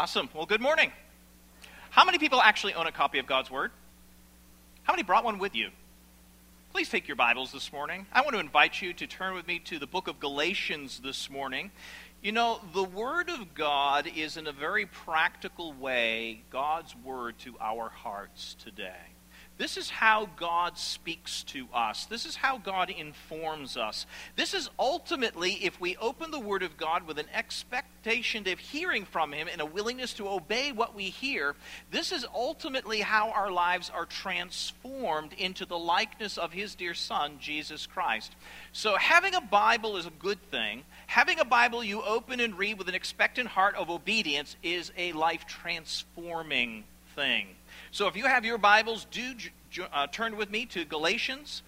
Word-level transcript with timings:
Awesome. 0.00 0.30
Well, 0.32 0.46
good 0.46 0.62
morning. 0.62 0.92
How 1.90 2.06
many 2.06 2.16
people 2.16 2.40
actually 2.40 2.72
own 2.72 2.86
a 2.86 2.90
copy 2.90 3.18
of 3.18 3.26
God's 3.26 3.50
Word? 3.50 3.70
How 4.82 4.94
many 4.94 5.02
brought 5.02 5.24
one 5.24 5.38
with 5.38 5.54
you? 5.54 5.68
Please 6.72 6.88
take 6.88 7.06
your 7.06 7.18
Bibles 7.18 7.52
this 7.52 7.70
morning. 7.70 8.06
I 8.10 8.22
want 8.22 8.32
to 8.32 8.40
invite 8.40 8.80
you 8.80 8.94
to 8.94 9.06
turn 9.06 9.34
with 9.34 9.46
me 9.46 9.58
to 9.58 9.78
the 9.78 9.86
book 9.86 10.08
of 10.08 10.18
Galatians 10.18 11.00
this 11.04 11.28
morning. 11.28 11.70
You 12.22 12.32
know, 12.32 12.62
the 12.72 12.82
Word 12.82 13.28
of 13.28 13.52
God 13.52 14.06
is, 14.16 14.38
in 14.38 14.46
a 14.46 14.52
very 14.52 14.86
practical 14.86 15.74
way, 15.74 16.44
God's 16.48 16.96
Word 17.04 17.38
to 17.40 17.56
our 17.60 17.90
hearts 17.90 18.56
today. 18.64 18.96
This 19.60 19.76
is 19.76 19.90
how 19.90 20.30
God 20.36 20.78
speaks 20.78 21.42
to 21.48 21.68
us. 21.74 22.06
This 22.06 22.24
is 22.24 22.34
how 22.34 22.56
God 22.56 22.88
informs 22.88 23.76
us. 23.76 24.06
This 24.34 24.54
is 24.54 24.70
ultimately, 24.78 25.52
if 25.62 25.78
we 25.78 25.98
open 25.98 26.30
the 26.30 26.40
Word 26.40 26.62
of 26.62 26.78
God 26.78 27.06
with 27.06 27.18
an 27.18 27.26
expectation 27.34 28.48
of 28.48 28.58
hearing 28.58 29.04
from 29.04 29.34
Him 29.34 29.48
and 29.52 29.60
a 29.60 29.66
willingness 29.66 30.14
to 30.14 30.30
obey 30.30 30.72
what 30.72 30.94
we 30.94 31.10
hear, 31.10 31.56
this 31.90 32.10
is 32.10 32.24
ultimately 32.34 33.02
how 33.02 33.32
our 33.32 33.50
lives 33.50 33.90
are 33.94 34.06
transformed 34.06 35.34
into 35.34 35.66
the 35.66 35.78
likeness 35.78 36.38
of 36.38 36.54
His 36.54 36.74
dear 36.74 36.94
Son, 36.94 37.36
Jesus 37.38 37.86
Christ. 37.86 38.34
So, 38.72 38.96
having 38.96 39.34
a 39.34 39.42
Bible 39.42 39.98
is 39.98 40.06
a 40.06 40.10
good 40.18 40.40
thing. 40.50 40.84
Having 41.06 41.38
a 41.38 41.44
Bible 41.44 41.84
you 41.84 42.00
open 42.00 42.40
and 42.40 42.56
read 42.56 42.78
with 42.78 42.88
an 42.88 42.94
expectant 42.94 43.50
heart 43.50 43.74
of 43.74 43.90
obedience 43.90 44.56
is 44.62 44.90
a 44.96 45.12
life 45.12 45.44
transforming 45.46 46.84
thing. 47.14 47.48
So 47.92 48.06
if 48.06 48.14
you 48.14 48.26
have 48.26 48.44
your 48.44 48.56
Bibles, 48.56 49.04
do 49.10 49.34
uh, 49.92 50.06
turn 50.06 50.36
with 50.36 50.48
me 50.48 50.64
to 50.66 50.84
Galatians 50.84 51.64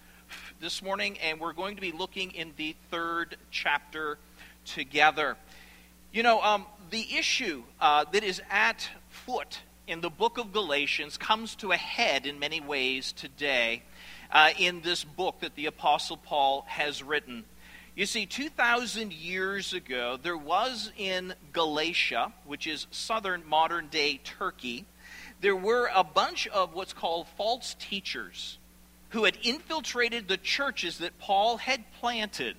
this 0.61 0.81
morning, 0.81 1.17
and 1.17 1.37
we're 1.37 1.51
going 1.51 1.75
to 1.75 1.81
be 1.81 1.91
looking 1.91 2.31
in 2.31 2.53
the 2.55 2.77
third 2.89 3.35
chapter 3.51 4.17
together. 4.63 5.35
You 6.13 6.23
know, 6.23 6.41
um, 6.41 6.65
the 6.91 7.05
issue 7.17 7.63
uh, 7.81 8.05
that 8.13 8.23
is 8.23 8.41
at 8.49 8.89
foot 9.09 9.59
in 9.85 9.99
the 9.99 10.09
book 10.09 10.37
of 10.37 10.53
Galatians 10.53 11.17
comes 11.17 11.55
to 11.55 11.73
a 11.73 11.77
head 11.77 12.25
in 12.25 12.39
many 12.39 12.61
ways 12.61 13.11
today 13.11 13.83
uh, 14.31 14.51
in 14.57 14.79
this 14.79 15.03
book 15.03 15.41
that 15.41 15.55
the 15.55 15.65
Apostle 15.65 16.15
Paul 16.15 16.63
has 16.69 17.03
written. 17.03 17.43
You 17.97 18.05
see, 18.05 18.25
2,000 18.25 19.11
years 19.11 19.73
ago, 19.73 20.17
there 20.23 20.37
was 20.37 20.89
in 20.97 21.33
Galatia, 21.51 22.31
which 22.45 22.65
is 22.65 22.87
southern 22.91 23.45
modern 23.45 23.89
day 23.89 24.21
Turkey, 24.23 24.85
there 25.43 25.55
were 25.55 25.89
a 25.93 26.05
bunch 26.05 26.47
of 26.47 26.73
what's 26.73 26.93
called 26.93 27.27
false 27.35 27.75
teachers 27.77 28.57
who 29.09 29.25
had 29.25 29.37
infiltrated 29.43 30.27
the 30.27 30.37
churches 30.37 30.99
that 30.99 31.19
Paul 31.19 31.57
had 31.57 31.83
planted. 31.99 32.55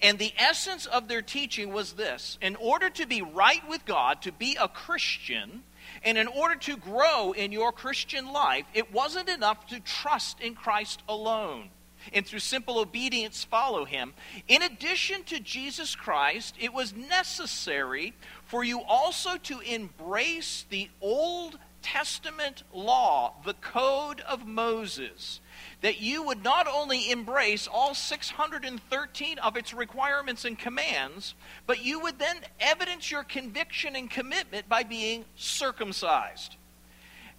And 0.00 0.18
the 0.18 0.32
essence 0.38 0.86
of 0.86 1.08
their 1.08 1.20
teaching 1.20 1.74
was 1.74 1.92
this 1.92 2.38
in 2.40 2.56
order 2.56 2.88
to 2.88 3.06
be 3.06 3.20
right 3.20 3.68
with 3.68 3.84
God, 3.84 4.22
to 4.22 4.32
be 4.32 4.56
a 4.58 4.66
Christian, 4.66 5.62
and 6.02 6.16
in 6.16 6.26
order 6.26 6.54
to 6.54 6.78
grow 6.78 7.32
in 7.32 7.52
your 7.52 7.70
Christian 7.70 8.32
life, 8.32 8.64
it 8.72 8.90
wasn't 8.90 9.28
enough 9.28 9.66
to 9.66 9.78
trust 9.78 10.40
in 10.40 10.54
Christ 10.54 11.02
alone 11.06 11.68
and 12.12 12.26
through 12.26 12.38
simple 12.40 12.78
obedience 12.78 13.44
follow 13.44 13.84
him. 13.84 14.12
In 14.48 14.62
addition 14.62 15.24
to 15.24 15.40
Jesus 15.40 15.94
Christ, 15.94 16.54
it 16.60 16.72
was 16.72 16.94
necessary 16.94 18.14
for 18.46 18.64
you 18.64 18.82
also 18.82 19.36
to 19.36 19.60
embrace 19.60 20.66
the 20.68 20.90
Old 21.00 21.58
Testament 21.84 22.62
law, 22.72 23.34
the 23.44 23.52
code 23.52 24.22
of 24.22 24.46
Moses, 24.46 25.40
that 25.82 26.00
you 26.00 26.22
would 26.22 26.42
not 26.42 26.66
only 26.66 27.10
embrace 27.10 27.68
all 27.70 27.94
613 27.94 29.38
of 29.38 29.56
its 29.58 29.74
requirements 29.74 30.46
and 30.46 30.58
commands, 30.58 31.34
but 31.66 31.84
you 31.84 32.00
would 32.00 32.18
then 32.18 32.38
evidence 32.58 33.10
your 33.10 33.22
conviction 33.22 33.96
and 33.96 34.10
commitment 34.10 34.66
by 34.66 34.82
being 34.82 35.26
circumcised. 35.36 36.56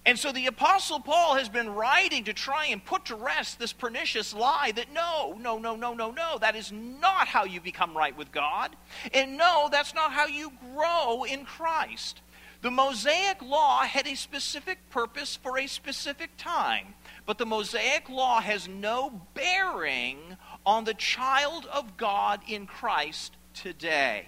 And 0.06 0.16
so 0.16 0.30
the 0.30 0.46
Apostle 0.46 1.00
Paul 1.00 1.34
has 1.34 1.48
been 1.48 1.70
writing 1.70 2.22
to 2.24 2.32
try 2.32 2.66
and 2.66 2.82
put 2.82 3.06
to 3.06 3.16
rest 3.16 3.58
this 3.58 3.72
pernicious 3.72 4.32
lie 4.32 4.70
that 4.76 4.92
no, 4.92 5.36
no, 5.40 5.58
no, 5.58 5.74
no, 5.74 5.94
no, 5.94 6.12
no, 6.12 6.38
that 6.38 6.54
is 6.54 6.70
not 6.70 7.26
how 7.26 7.44
you 7.44 7.60
become 7.60 7.96
right 7.96 8.16
with 8.16 8.30
God. 8.30 8.76
And 9.12 9.36
no, 9.36 9.68
that's 9.72 9.92
not 9.92 10.12
how 10.12 10.26
you 10.26 10.52
grow 10.72 11.24
in 11.24 11.44
Christ. 11.44 12.20
The 12.66 12.72
Mosaic 12.72 13.42
Law 13.42 13.82
had 13.82 14.08
a 14.08 14.16
specific 14.16 14.90
purpose 14.90 15.36
for 15.36 15.56
a 15.56 15.68
specific 15.68 16.36
time, 16.36 16.94
but 17.24 17.38
the 17.38 17.46
Mosaic 17.46 18.08
Law 18.08 18.40
has 18.40 18.66
no 18.66 19.22
bearing 19.34 20.36
on 20.66 20.82
the 20.82 20.92
child 20.92 21.66
of 21.66 21.96
God 21.96 22.40
in 22.48 22.66
Christ 22.66 23.36
today. 23.54 24.26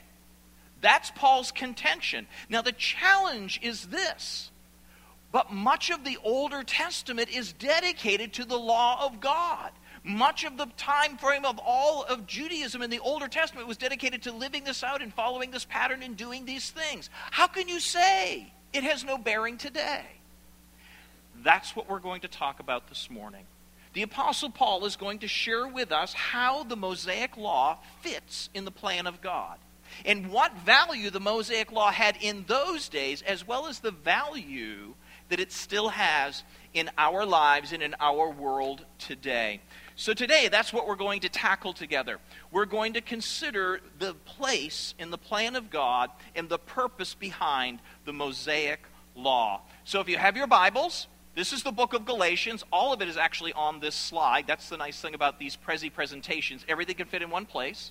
That's 0.81 1.11
Paul's 1.11 1.51
contention. 1.51 2.29
Now, 2.49 2.63
the 2.63 2.71
challenge 2.71 3.59
is 3.61 3.87
this. 3.87 4.53
But 5.33 5.53
much 5.53 5.91
of 5.91 6.05
the 6.05 6.19
Older 6.23 6.63
Testament 6.63 7.31
is 7.31 7.53
dedicated 7.53 8.35
to 8.35 8.45
the 8.45 8.57
law 8.57 9.05
of 9.05 9.19
God. 9.19 9.73
Much 10.09 10.45
of 10.45 10.57
the 10.57 10.65
time 10.79 11.19
frame 11.19 11.45
of 11.45 11.61
all 11.63 12.03
of 12.03 12.27
Judaism 12.27 12.81
in 12.81 12.89
the 12.89 12.99
Older 12.99 13.29
Testament 13.29 13.69
was 13.69 13.77
dedicated 13.77 14.23
to 14.23 14.33
living 14.33 14.65
this 14.65 14.83
out 14.83 15.03
and 15.03 15.13
following 15.13 15.51
this 15.51 15.67
pattern 15.67 16.03
and 16.03 16.17
doing 16.17 16.47
these 16.47 16.71
things. 16.71 17.11
How 17.31 17.47
can 17.47 17.69
you 17.69 17.79
say 17.79 18.51
it 18.73 18.85
has 18.85 19.05
no 19.05 19.19
bearing 19.19 19.59
today? 19.59 20.07
That's 21.45 21.77
what 21.77 21.91
we're 21.91 21.99
going 21.99 22.23
to 22.23 22.29
talk 22.29 22.59
about 22.59 22.89
this 22.89 23.11
morning. 23.11 23.45
The 23.93 24.01
Apostle 24.01 24.49
Paul 24.49 24.87
is 24.87 24.97
going 24.97 25.19
to 25.19 25.29
share 25.29 25.69
with 25.69 25.93
us 25.93 26.15
how 26.15 26.65
the 26.65 26.77
Mosaic 26.77 27.37
Law 27.37 27.77
fits 28.01 28.49
in 28.55 28.65
the 28.65 28.71
plan 28.71 29.07
of 29.07 29.21
God 29.21 29.59
and 30.07 30.31
what 30.31 30.57
value 30.61 31.11
the 31.11 31.21
Mosaic 31.21 31.71
Law 31.71 31.91
had 31.91 32.17
in 32.23 32.47
those 32.47 32.89
days, 32.89 33.21
as 33.21 33.47
well 33.47 33.67
as 33.67 33.81
the 33.81 33.91
value 33.91 34.95
that 35.29 35.39
it 35.39 35.53
still 35.53 35.91
has 35.91 36.45
in 36.73 36.91
our 36.97 37.27
lives 37.27 37.73
and 37.73 37.83
in 37.83 37.95
our 38.01 38.31
world 38.31 38.87
today. 38.99 39.61
So, 40.01 40.15
today, 40.15 40.47
that's 40.49 40.73
what 40.73 40.87
we're 40.87 40.95
going 40.95 41.23
to 41.23 41.29
tackle 41.29 41.73
together. 41.73 42.21
We're 42.53 42.67
going 42.67 42.93
to 42.93 43.01
consider 43.01 43.81
the 43.99 44.15
place 44.15 44.95
in 44.97 45.11
the 45.11 45.19
plan 45.19 45.57
of 45.57 45.71
God 45.71 46.11
and 46.37 46.49
the 46.49 46.57
purpose 46.57 47.15
behind 47.15 47.81
the 48.05 48.13
Mosaic 48.13 48.79
Law. 49.17 49.63
So, 49.83 49.99
if 50.01 50.09
you 50.09 50.17
have 50.17 50.37
your 50.37 50.47
Bibles, 50.47 51.09
this 51.35 51.53
is 51.53 51.65
the 51.65 51.73
book 51.73 51.95
of 51.95 52.05
Galatians. 52.05 52.63
All 52.73 52.93
of 52.93 53.03
it 53.03 53.09
is 53.09 53.17
actually 53.17 53.53
on 53.55 53.81
this 53.81 53.97
slide. 53.97 54.47
That's 54.47 54.69
the 54.69 54.77
nice 54.77 55.01
thing 55.01 55.15
about 55.15 55.41
these 55.41 55.57
Prezi 55.57 55.93
presentations. 55.93 56.65
Everything 56.69 56.95
can 56.95 57.09
fit 57.09 57.21
in 57.21 57.29
one 57.29 57.45
place. 57.45 57.91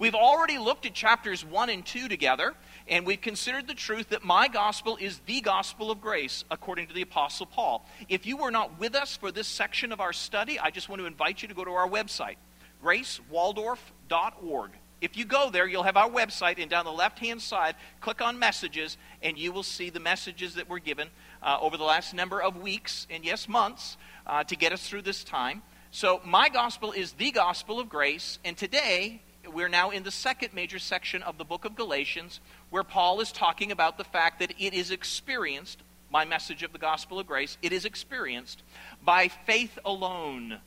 We've 0.00 0.14
already 0.14 0.56
looked 0.56 0.86
at 0.86 0.94
chapters 0.94 1.44
1 1.44 1.68
and 1.68 1.84
2 1.84 2.08
together, 2.08 2.54
and 2.88 3.04
we've 3.04 3.20
considered 3.20 3.68
the 3.68 3.74
truth 3.74 4.08
that 4.08 4.24
my 4.24 4.48
gospel 4.48 4.96
is 4.98 5.20
the 5.26 5.42
gospel 5.42 5.90
of 5.90 6.00
grace, 6.00 6.42
according 6.50 6.86
to 6.86 6.94
the 6.94 7.02
Apostle 7.02 7.44
Paul. 7.44 7.86
If 8.08 8.24
you 8.24 8.38
were 8.38 8.50
not 8.50 8.80
with 8.80 8.94
us 8.94 9.14
for 9.14 9.30
this 9.30 9.46
section 9.46 9.92
of 9.92 10.00
our 10.00 10.14
study, 10.14 10.58
I 10.58 10.70
just 10.70 10.88
want 10.88 11.00
to 11.00 11.06
invite 11.06 11.42
you 11.42 11.48
to 11.48 11.54
go 11.54 11.66
to 11.66 11.72
our 11.72 11.86
website, 11.86 12.36
gracewaldorf.org. 12.82 14.70
If 15.02 15.18
you 15.18 15.26
go 15.26 15.50
there, 15.50 15.68
you'll 15.68 15.82
have 15.82 15.98
our 15.98 16.08
website, 16.08 16.58
and 16.58 16.70
down 16.70 16.86
the 16.86 16.92
left 16.92 17.18
hand 17.18 17.42
side, 17.42 17.74
click 18.00 18.22
on 18.22 18.38
messages, 18.38 18.96
and 19.22 19.36
you 19.36 19.52
will 19.52 19.62
see 19.62 19.90
the 19.90 20.00
messages 20.00 20.54
that 20.54 20.66
were 20.66 20.78
given 20.78 21.08
uh, 21.42 21.58
over 21.60 21.76
the 21.76 21.84
last 21.84 22.14
number 22.14 22.40
of 22.40 22.56
weeks 22.56 23.06
and, 23.10 23.22
yes, 23.22 23.50
months 23.50 23.98
uh, 24.26 24.44
to 24.44 24.56
get 24.56 24.72
us 24.72 24.88
through 24.88 25.02
this 25.02 25.24
time. 25.24 25.60
So, 25.90 26.22
my 26.24 26.48
gospel 26.48 26.92
is 26.92 27.12
the 27.12 27.32
gospel 27.32 27.78
of 27.78 27.90
grace, 27.90 28.38
and 28.46 28.56
today 28.56 29.20
we're 29.48 29.68
now 29.68 29.90
in 29.90 30.02
the 30.02 30.10
second 30.10 30.52
major 30.52 30.78
section 30.78 31.22
of 31.22 31.38
the 31.38 31.44
book 31.44 31.64
of 31.64 31.76
Galatians, 31.76 32.40
where 32.70 32.84
Paul 32.84 33.20
is 33.20 33.32
talking 33.32 33.72
about 33.72 33.98
the 33.98 34.04
fact 34.04 34.38
that 34.40 34.52
it 34.58 34.74
is 34.74 34.90
experienced, 34.90 35.82
my 36.10 36.24
message 36.24 36.62
of 36.62 36.72
the 36.72 36.78
gospel 36.78 37.18
of 37.18 37.26
grace, 37.26 37.56
it 37.62 37.72
is 37.72 37.84
experienced 37.84 38.62
by 39.04 39.28
faith 39.28 39.78
alone 39.84 40.58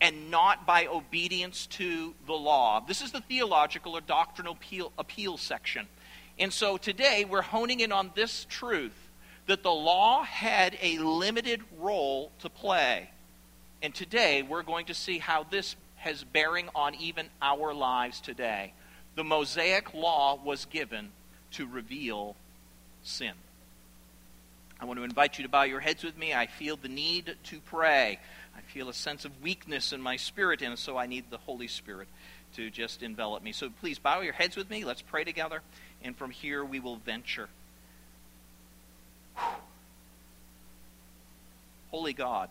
and 0.00 0.30
not 0.30 0.66
by 0.66 0.86
obedience 0.86 1.66
to 1.66 2.14
the 2.26 2.34
law. 2.34 2.80
This 2.86 3.02
is 3.02 3.12
the 3.12 3.20
theological 3.20 3.96
or 3.96 4.00
doctrinal 4.00 4.52
appeal, 4.52 4.92
appeal 4.98 5.36
section. 5.36 5.86
And 6.38 6.52
so 6.52 6.76
today 6.76 7.24
we're 7.24 7.42
honing 7.42 7.80
in 7.80 7.92
on 7.92 8.10
this 8.14 8.46
truth 8.48 8.92
that 9.46 9.62
the 9.62 9.72
law 9.72 10.22
had 10.22 10.76
a 10.82 10.98
limited 10.98 11.62
role 11.78 12.30
to 12.40 12.50
play. 12.50 13.10
And 13.82 13.94
today 13.94 14.42
we're 14.42 14.62
going 14.62 14.86
to 14.86 14.94
see 14.94 15.18
how 15.18 15.44
this 15.44 15.76
has 16.06 16.22
bearing 16.22 16.68
on 16.74 16.94
even 16.94 17.28
our 17.42 17.74
lives 17.74 18.20
today. 18.20 18.72
The 19.16 19.24
Mosaic 19.24 19.92
law 19.92 20.38
was 20.42 20.64
given 20.66 21.10
to 21.52 21.66
reveal 21.66 22.36
sin. 23.02 23.32
I 24.80 24.84
want 24.84 24.98
to 24.98 25.04
invite 25.04 25.38
you 25.38 25.44
to 25.44 25.50
bow 25.50 25.64
your 25.64 25.80
heads 25.80 26.04
with 26.04 26.16
me. 26.16 26.32
I 26.32 26.46
feel 26.46 26.76
the 26.76 26.88
need 26.88 27.34
to 27.44 27.60
pray. 27.60 28.20
I 28.56 28.60
feel 28.72 28.88
a 28.88 28.94
sense 28.94 29.24
of 29.24 29.42
weakness 29.42 29.92
in 29.92 30.00
my 30.00 30.16
spirit, 30.16 30.62
and 30.62 30.78
so 30.78 30.96
I 30.96 31.06
need 31.06 31.24
the 31.30 31.38
Holy 31.38 31.66
Spirit 31.66 32.08
to 32.54 32.70
just 32.70 33.02
envelop 33.02 33.42
me. 33.42 33.52
So 33.52 33.68
please 33.68 33.98
bow 33.98 34.20
your 34.20 34.32
heads 34.32 34.56
with 34.56 34.70
me. 34.70 34.84
Let's 34.84 35.02
pray 35.02 35.24
together, 35.24 35.60
and 36.02 36.16
from 36.16 36.30
here 36.30 36.64
we 36.64 36.78
will 36.78 36.96
venture. 36.96 37.48
Holy 41.90 42.12
God, 42.12 42.50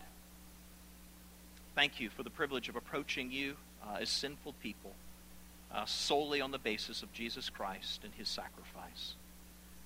thank 1.76 2.00
you 2.00 2.08
for 2.08 2.22
the 2.22 2.30
privilege 2.30 2.70
of 2.70 2.74
approaching 2.74 3.30
you 3.30 3.54
uh, 3.84 3.98
as 4.00 4.08
sinful 4.08 4.54
people 4.62 4.92
uh, 5.74 5.84
solely 5.84 6.40
on 6.40 6.50
the 6.50 6.58
basis 6.58 7.02
of 7.02 7.12
Jesus 7.12 7.50
Christ 7.50 8.00
and 8.02 8.14
his 8.14 8.28
sacrifice. 8.28 9.14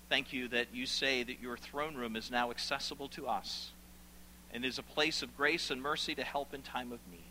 Thank 0.08 0.32
you 0.32 0.46
that 0.48 0.68
you 0.72 0.86
say 0.86 1.24
that 1.24 1.42
your 1.42 1.56
throne 1.56 1.96
room 1.96 2.14
is 2.14 2.30
now 2.30 2.52
accessible 2.52 3.08
to 3.08 3.26
us 3.26 3.72
and 4.54 4.64
is 4.64 4.78
a 4.78 4.84
place 4.84 5.20
of 5.20 5.36
grace 5.36 5.68
and 5.68 5.82
mercy 5.82 6.14
to 6.14 6.22
help 6.22 6.54
in 6.54 6.62
time 6.62 6.92
of 6.92 7.00
need. 7.10 7.24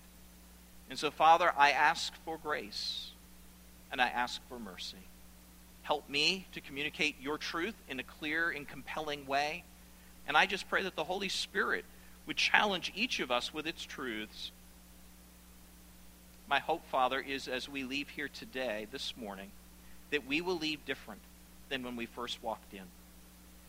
And 0.89 0.99
so, 0.99 1.09
Father, 1.09 1.53
I 1.57 1.71
ask 1.71 2.13
for 2.25 2.37
grace 2.37 3.11
and 3.93 4.01
I 4.01 4.07
ask 4.07 4.41
for 4.49 4.59
mercy. 4.59 4.97
Help 5.83 6.09
me 6.09 6.47
to 6.51 6.59
communicate 6.59 7.15
your 7.21 7.37
truth 7.37 7.75
in 7.87 7.97
a 8.01 8.03
clear 8.03 8.49
and 8.49 8.67
compelling 8.67 9.25
way. 9.25 9.63
And 10.27 10.35
I 10.35 10.45
just 10.45 10.67
pray 10.67 10.83
that 10.83 10.97
the 10.97 11.05
Holy 11.05 11.29
Spirit 11.29 11.85
would 12.29 12.37
challenge 12.37 12.91
each 12.93 13.19
of 13.19 13.31
us 13.31 13.51
with 13.51 13.65
its 13.65 13.83
truths. 13.83 14.51
My 16.47 16.59
hope, 16.59 16.85
Father, 16.91 17.19
is 17.19 17.47
as 17.47 17.67
we 17.67 17.83
leave 17.83 18.07
here 18.07 18.27
today, 18.27 18.85
this 18.91 19.15
morning, 19.17 19.49
that 20.11 20.27
we 20.27 20.39
will 20.39 20.57
leave 20.59 20.85
different 20.85 21.21
than 21.69 21.81
when 21.81 21.95
we 21.95 22.05
first 22.05 22.37
walked 22.43 22.71
in. 22.71 22.83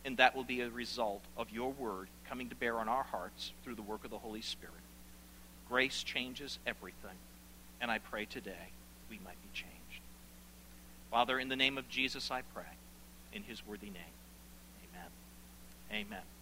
And 0.05 0.17
that 0.17 0.35
will 0.35 0.43
be 0.43 0.61
a 0.61 0.69
result 0.69 1.23
of 1.35 1.49
your 1.49 1.71
word 1.71 2.07
coming 2.29 2.49
to 2.49 2.55
bear 2.55 2.77
on 2.77 2.87
our 2.87 3.01
hearts 3.01 3.51
through 3.63 3.73
the 3.73 3.81
work 3.81 4.05
of 4.05 4.11
the 4.11 4.19
Holy 4.19 4.41
Spirit. 4.43 4.75
Grace 5.67 6.03
changes 6.03 6.59
everything. 6.67 7.17
And 7.81 7.89
I 7.89 7.97
pray 7.97 8.25
today 8.25 8.69
we 9.09 9.19
might 9.25 9.41
be 9.41 9.49
changed. 9.55 10.03
Father, 11.09 11.39
in 11.39 11.49
the 11.49 11.55
name 11.55 11.79
of 11.79 11.89
Jesus, 11.89 12.29
I 12.29 12.43
pray. 12.53 12.63
In 13.33 13.41
his 13.41 13.65
worthy 13.65 13.87
name. 13.87 14.13
Amen. 14.93 16.05
Amen. 16.05 16.40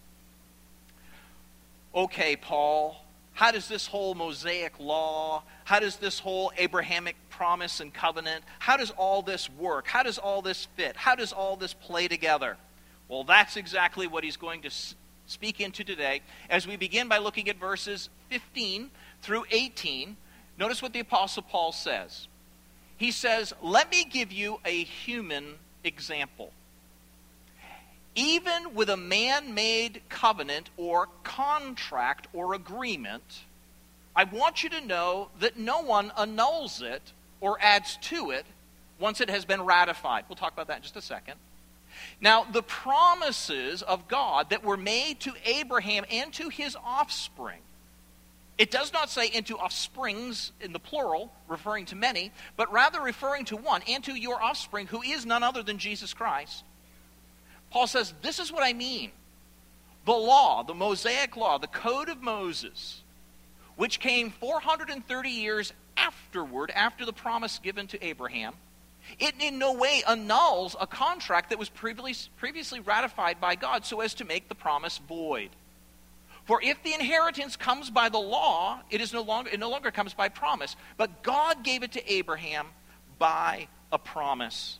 Okay, 1.94 2.36
Paul, 2.36 2.96
how 3.32 3.50
does 3.50 3.68
this 3.68 3.86
whole 3.86 4.14
Mosaic 4.14 4.78
law, 4.78 5.42
how 5.64 5.80
does 5.80 5.96
this 5.96 6.18
whole 6.18 6.52
Abrahamic 6.56 7.16
promise 7.30 7.80
and 7.80 7.92
covenant, 7.92 8.44
how 8.58 8.76
does 8.76 8.90
all 8.92 9.22
this 9.22 9.50
work? 9.50 9.88
How 9.88 10.02
does 10.02 10.18
all 10.18 10.42
this 10.42 10.66
fit? 10.76 10.96
How 10.96 11.14
does 11.14 11.32
all 11.32 11.56
this 11.56 11.74
play 11.74 12.06
together? 12.06 12.56
Well, 13.08 13.24
that's 13.24 13.56
exactly 13.56 14.06
what 14.06 14.22
he's 14.22 14.36
going 14.36 14.62
to 14.62 14.70
speak 15.26 15.60
into 15.60 15.82
today 15.82 16.22
as 16.48 16.66
we 16.66 16.76
begin 16.76 17.08
by 17.08 17.18
looking 17.18 17.48
at 17.48 17.58
verses 17.58 18.08
15 18.28 18.90
through 19.22 19.44
18. 19.50 20.16
Notice 20.58 20.82
what 20.82 20.92
the 20.92 21.00
Apostle 21.00 21.42
Paul 21.42 21.72
says. 21.72 22.28
He 22.96 23.10
says, 23.10 23.52
Let 23.62 23.90
me 23.90 24.04
give 24.04 24.30
you 24.30 24.60
a 24.64 24.84
human 24.84 25.54
example. 25.82 26.52
Even 28.20 28.74
with 28.74 28.90
a 28.90 28.98
man 28.98 29.54
made 29.54 30.02
covenant 30.10 30.68
or 30.76 31.08
contract 31.24 32.28
or 32.34 32.52
agreement, 32.52 33.44
I 34.14 34.24
want 34.24 34.62
you 34.62 34.68
to 34.68 34.80
know 34.82 35.30
that 35.40 35.58
no 35.58 35.80
one 35.80 36.12
annuls 36.18 36.82
it 36.82 37.12
or 37.40 37.56
adds 37.62 37.96
to 38.02 38.30
it 38.30 38.44
once 38.98 39.22
it 39.22 39.30
has 39.30 39.46
been 39.46 39.62
ratified. 39.62 40.24
We'll 40.28 40.36
talk 40.36 40.52
about 40.52 40.66
that 40.66 40.76
in 40.76 40.82
just 40.82 40.96
a 40.96 41.02
second. 41.02 41.36
Now, 42.20 42.44
the 42.44 42.62
promises 42.62 43.80
of 43.80 44.06
God 44.06 44.50
that 44.50 44.62
were 44.62 44.76
made 44.76 45.20
to 45.20 45.32
Abraham 45.46 46.04
and 46.10 46.30
to 46.34 46.50
his 46.50 46.76
offspring 46.84 47.60
it 48.58 48.70
does 48.70 48.92
not 48.92 49.08
say 49.08 49.30
into 49.32 49.56
offsprings 49.56 50.52
in 50.60 50.74
the 50.74 50.78
plural, 50.78 51.32
referring 51.48 51.86
to 51.86 51.96
many, 51.96 52.30
but 52.58 52.70
rather 52.70 53.00
referring 53.00 53.46
to 53.46 53.56
one, 53.56 53.80
and 53.88 54.04
to 54.04 54.14
your 54.14 54.42
offspring, 54.42 54.86
who 54.86 55.00
is 55.00 55.24
none 55.24 55.42
other 55.42 55.62
than 55.62 55.78
Jesus 55.78 56.12
Christ. 56.12 56.62
Paul 57.70 57.86
says, 57.86 58.14
This 58.22 58.38
is 58.38 58.52
what 58.52 58.62
I 58.62 58.72
mean. 58.72 59.12
The 60.04 60.12
law, 60.12 60.62
the 60.62 60.74
Mosaic 60.74 61.36
law, 61.36 61.58
the 61.58 61.66
code 61.66 62.08
of 62.08 62.22
Moses, 62.22 63.02
which 63.76 64.00
came 64.00 64.30
430 64.30 65.30
years 65.30 65.72
afterward, 65.96 66.70
after 66.74 67.04
the 67.04 67.12
promise 67.12 67.58
given 67.58 67.86
to 67.88 68.04
Abraham, 68.04 68.54
it 69.18 69.34
in 69.40 69.58
no 69.58 69.72
way 69.74 70.02
annuls 70.08 70.76
a 70.80 70.86
contract 70.86 71.50
that 71.50 71.58
was 71.58 71.68
previously 71.68 72.80
ratified 72.80 73.40
by 73.40 73.54
God 73.54 73.84
so 73.84 74.00
as 74.00 74.14
to 74.14 74.24
make 74.24 74.48
the 74.48 74.54
promise 74.54 74.98
void. 74.98 75.50
For 76.44 76.62
if 76.62 76.82
the 76.82 76.94
inheritance 76.94 77.56
comes 77.56 77.90
by 77.90 78.08
the 78.08 78.18
law, 78.18 78.80
it, 78.90 79.00
is 79.00 79.12
no 79.12 79.22
longer, 79.22 79.50
it 79.50 79.60
no 79.60 79.70
longer 79.70 79.90
comes 79.90 80.14
by 80.14 80.28
promise. 80.28 80.74
But 80.96 81.22
God 81.22 81.62
gave 81.62 81.82
it 81.82 81.92
to 81.92 82.12
Abraham 82.12 82.68
by 83.18 83.68
a 83.92 83.98
promise. 83.98 84.78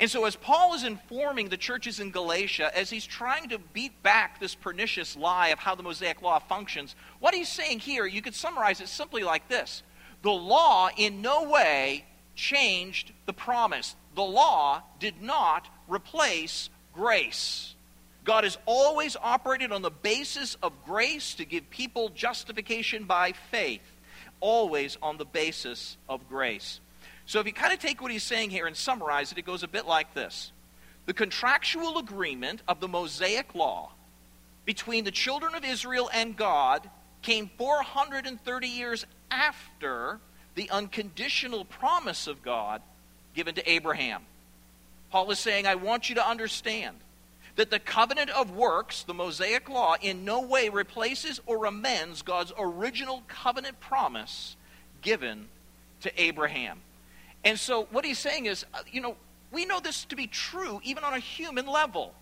And 0.00 0.10
so, 0.10 0.24
as 0.24 0.34
Paul 0.34 0.74
is 0.74 0.82
informing 0.82 1.48
the 1.48 1.56
churches 1.56 2.00
in 2.00 2.10
Galatia, 2.10 2.76
as 2.76 2.90
he's 2.90 3.06
trying 3.06 3.48
to 3.50 3.58
beat 3.58 4.02
back 4.02 4.40
this 4.40 4.54
pernicious 4.54 5.16
lie 5.16 5.48
of 5.48 5.60
how 5.60 5.76
the 5.76 5.84
Mosaic 5.84 6.20
law 6.20 6.40
functions, 6.40 6.96
what 7.20 7.32
he's 7.32 7.48
saying 7.48 7.78
here, 7.78 8.04
you 8.04 8.20
could 8.20 8.34
summarize 8.34 8.80
it 8.80 8.88
simply 8.88 9.22
like 9.22 9.48
this 9.48 9.82
The 10.22 10.32
law 10.32 10.88
in 10.96 11.22
no 11.22 11.48
way 11.48 12.04
changed 12.34 13.12
the 13.26 13.32
promise, 13.32 13.94
the 14.16 14.22
law 14.22 14.82
did 14.98 15.22
not 15.22 15.68
replace 15.88 16.70
grace. 16.92 17.74
God 18.24 18.44
has 18.44 18.58
always 18.66 19.16
operated 19.22 19.70
on 19.70 19.82
the 19.82 19.90
basis 19.90 20.56
of 20.62 20.72
grace 20.84 21.34
to 21.34 21.44
give 21.44 21.68
people 21.70 22.08
justification 22.08 23.04
by 23.04 23.32
faith, 23.50 23.82
always 24.40 24.96
on 25.02 25.18
the 25.18 25.26
basis 25.26 25.98
of 26.08 26.26
grace. 26.28 26.80
So 27.26 27.40
if 27.40 27.46
you 27.46 27.52
kind 27.52 27.72
of 27.72 27.78
take 27.78 28.02
what 28.02 28.10
he's 28.10 28.22
saying 28.22 28.50
here 28.50 28.66
and 28.66 28.76
summarize 28.76 29.32
it, 29.32 29.38
it 29.38 29.46
goes 29.46 29.62
a 29.62 29.68
bit 29.68 29.86
like 29.86 30.14
this 30.14 30.52
The 31.06 31.14
contractual 31.14 31.98
agreement 31.98 32.62
of 32.68 32.80
the 32.80 32.88
Mosaic 32.88 33.54
law 33.54 33.92
between 34.64 35.04
the 35.04 35.10
children 35.10 35.54
of 35.54 35.64
Israel 35.64 36.10
and 36.12 36.36
God 36.36 36.88
came 37.22 37.50
430 37.58 38.66
years 38.66 39.06
after 39.30 40.20
the 40.54 40.70
unconditional 40.70 41.64
promise 41.64 42.26
of 42.26 42.42
God 42.42 42.82
given 43.34 43.54
to 43.56 43.70
Abraham. 43.70 44.22
Paul 45.10 45.30
is 45.30 45.38
saying, 45.38 45.66
I 45.66 45.74
want 45.74 46.08
you 46.08 46.14
to 46.16 46.26
understand 46.26 46.96
that 47.56 47.70
the 47.70 47.78
covenant 47.78 48.30
of 48.30 48.50
works, 48.50 49.04
the 49.04 49.14
Mosaic 49.14 49.68
law, 49.68 49.96
in 50.00 50.24
no 50.24 50.40
way 50.40 50.68
replaces 50.68 51.40
or 51.46 51.66
amends 51.66 52.22
God's 52.22 52.52
original 52.58 53.22
covenant 53.28 53.80
promise 53.80 54.56
given 55.02 55.46
to 56.00 56.20
Abraham. 56.20 56.80
And 57.44 57.58
so 57.58 57.86
what 57.90 58.04
he's 58.04 58.18
saying 58.18 58.46
is, 58.46 58.64
uh, 58.72 58.78
you 58.90 59.00
know, 59.00 59.16
we 59.52 59.66
know 59.66 59.80
this 59.80 60.04
to 60.06 60.16
be 60.16 60.26
true 60.26 60.80
even 60.82 61.04
on 61.04 61.14
a 61.14 61.18
human 61.18 61.66
level. 61.66 62.14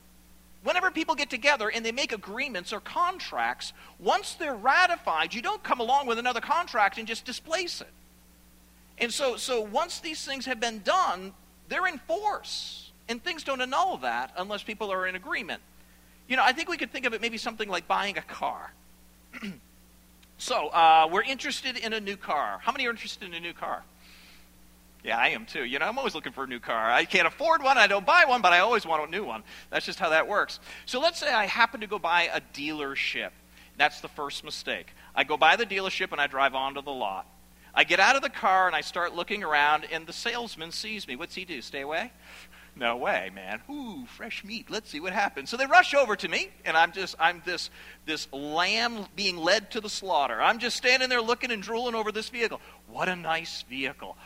Whenever 0.65 0.91
people 0.91 1.15
get 1.15 1.31
together 1.31 1.71
and 1.71 1.85
they 1.85 1.93
make 1.93 2.13
agreements 2.13 2.73
or 2.73 2.81
contracts, 2.81 3.73
once 3.99 4.35
they're 4.35 4.55
ratified, 4.55 5.35
you 5.35 5.43
don't 5.43 5.63
come 5.63 5.81
along 5.81 6.07
with 6.07 6.19
another 6.19 6.41
contract 6.41 6.99
and 6.99 7.09
just 7.09 7.25
displace 7.25 7.81
it. 7.81 7.89
And 8.99 9.13
so, 9.13 9.37
so 9.37 9.61
once 9.61 10.01
these 10.01 10.25
things 10.25 10.47
have 10.47 10.61
been 10.61 10.81
done, 10.81 11.33
they're 11.69 11.87
in 11.87 11.99
force. 11.99 12.91
And 13.09 13.23
things 13.23 13.43
don't 13.43 13.61
annul 13.61 13.97
that 13.99 14.33
unless 14.37 14.63
people 14.63 14.93
are 14.93 15.07
in 15.07 15.17
agreement. 15.17 15.61
You 16.29 16.37
know, 16.37 16.45
I 16.45 16.53
think 16.53 16.69
we 16.69 16.77
could 16.77 16.93
think 16.93 17.07
of 17.07 17.13
it 17.13 17.21
maybe 17.21 17.39
something 17.39 17.69
like 17.69 17.89
buying 17.89 18.17
a 18.17 18.23
car. 18.23 18.73
so, 20.39 20.69
uh, 20.69 21.09
we're 21.11 21.23
interested 21.23 21.77
in 21.77 21.93
a 21.93 22.01
new 22.01 22.17
car. 22.17 22.61
How 22.63 22.71
many 22.71 22.87
are 22.87 22.91
interested 22.91 23.27
in 23.27 23.35
a 23.35 23.41
new 23.41 23.53
car? 23.53 23.83
Yeah, 25.05 25.19
I 25.19 25.29
am 25.29 25.47
too. 25.47 25.65
You 25.65 25.79
know, 25.79 25.87
I'm 25.87 25.99
always 25.99 26.15
looking 26.15 26.33
for 26.33 26.45
a 26.45 26.47
new 26.47 26.61
car. 26.61 26.91
I 26.91 27.05
can't 27.05 27.27
afford 27.27 27.63
one, 27.63 27.77
I 27.77 27.87
don't 27.87 28.07
buy 28.07 28.25
one, 28.27 28.41
but 28.41 28.53
I 28.53 28.61
always 28.61 28.87
want 28.87 29.07
a 29.07 29.11
new 29.11 29.25
one. 29.25 29.43
That's 29.71 29.85
just 29.85 29.99
how 29.99 30.11
that 30.11 30.29
works. 30.29 30.61
So 30.87 31.01
let's 31.01 31.19
say 31.19 31.33
I 31.33 31.47
happen 31.47 31.81
to 31.81 31.87
go 31.87 31.99
buy 31.99 32.31
a 32.33 32.41
dealership. 32.55 33.31
That's 33.77 34.01
the 34.01 34.09
first 34.09 34.45
mistake. 34.45 34.93
I 35.15 35.25
go 35.25 35.37
by 35.37 35.57
the 35.57 35.67
dealership 35.67 36.13
and 36.13 36.21
I 36.21 36.27
drive 36.27 36.55
onto 36.55 36.83
the 36.83 36.93
lot. 36.93 37.27
I 37.75 37.85
get 37.85 38.01
out 38.01 38.17
of 38.17 38.23
the 38.23 38.31
car 38.31 38.67
and 38.67 38.77
I 38.77 38.83
start 38.83 39.15
looking 39.15 39.43
around, 39.43 39.87
and 39.91 40.07
the 40.07 40.13
salesman 40.13 40.73
sees 40.73 41.09
me. 41.09 41.17
What's 41.17 41.35
he 41.35 41.45
do? 41.45 41.63
Stay 41.63 41.81
away? 41.81 42.13
no 42.75 42.97
way, 42.97 43.31
man. 43.35 43.61
Ooh, 43.71 44.07
fresh 44.07 44.45
meat. 44.45 44.71
Let's 44.71 44.91
see 44.91 45.01
what 45.01 45.13
happens. 45.13 45.51
So 45.51 45.57
they 45.57 45.67
rush 45.67 45.95
over 45.95 46.17
to 46.17 46.29
me, 46.29 46.49
and 46.65 46.77
I'm 46.77 46.93
just, 46.93 47.15
I'm 47.19 47.43
this, 47.45 47.71
this 48.07 48.33
lamb 48.33 49.07
being 49.15 49.37
led 49.37 49.71
to 49.73 49.81
the 49.81 49.91
slaughter. 49.91 50.41
I'm 50.41 50.59
just 50.59 50.77
standing 50.77 51.09
there 51.09 51.21
looking 51.21 51.51
and 51.51 51.63
drooling 51.63 51.95
over 51.95 52.11
this 52.13 52.31
vehicle. 52.31 52.61
What 52.89 53.09
a 53.09 53.17
nice 53.17 53.63
vehicle. 53.69 54.17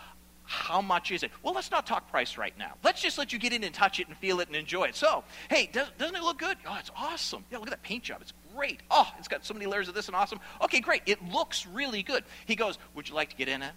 How 0.47 0.81
much 0.81 1.11
is 1.11 1.25
it? 1.25 1.33
Well, 1.43 1.55
let's 1.55 1.71
not 1.71 1.87
talk 1.87 2.09
price 2.09 2.39
right 2.39 2.57
now. 2.57 2.75
Let's 2.85 3.03
just 3.03 3.19
let 3.19 3.33
you 3.33 3.39
get 3.39 3.53
in 3.53 3.65
and 3.65 3.75
touch 3.75 3.99
it 3.99 4.07
and 4.07 4.17
feel 4.17 4.41
it 4.41 4.47
and 4.47 4.57
enjoy 4.57 4.85
it. 4.85 4.95
So, 4.95 5.25
hey, 5.51 5.69
does, 5.73 5.89
doesn't 5.99 6.15
it 6.15 6.23
look 6.23 6.39
good? 6.39 6.57
Oh, 6.67 6.77
it's 6.79 6.91
awesome. 6.97 7.45
Yeah, 7.51 7.59
look 7.59 7.67
at 7.67 7.71
that 7.71 7.83
paint 7.83 8.05
job. 8.05 8.19
It's 8.23 8.33
great. 8.55 8.81
Oh, 8.91 9.13
it's 9.19 9.29
got 9.29 9.45
so 9.45 9.55
many 9.55 9.67
layers 9.67 9.89
of 9.89 9.95
this 9.95 10.07
and 10.07 10.17
awesome. 10.17 10.39
Okay, 10.63 10.81
great. 10.81 11.03
It 11.07 11.23
looks 11.31 11.67
really 11.67 12.05
good. 12.05 12.25
He 12.47 12.55
goes, 12.55 12.79
Would 12.95 13.09
you 13.09 13.15
like 13.17 13.31
to 13.31 13.37
get 13.37 13.49
in 13.49 13.63
it? 13.63 13.73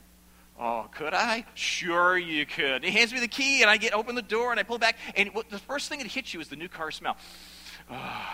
Oh, 0.60 0.88
could 0.94 1.14
I? 1.14 1.46
Sure, 1.54 2.18
you 2.18 2.46
could. 2.46 2.84
He 2.84 2.92
hands 2.92 3.14
me 3.14 3.20
the 3.22 3.30
key, 3.30 3.62
and 3.62 3.70
I 3.70 3.78
get 3.78 3.94
open 3.94 4.16
the 4.16 4.22
door, 4.22 4.52
and 4.52 4.60
I 4.60 4.64
pull 4.64 4.78
back, 4.78 4.98
and 5.16 5.32
the 5.50 5.58
first 5.60 5.88
thing 5.88 6.00
that 6.00 6.08
hits 6.08 6.34
you 6.34 6.42
is 6.42 6.50
the 6.50 6.58
new 6.58 6.68
car 6.68 6.92
smell. 6.92 7.16
Oh, 7.90 8.26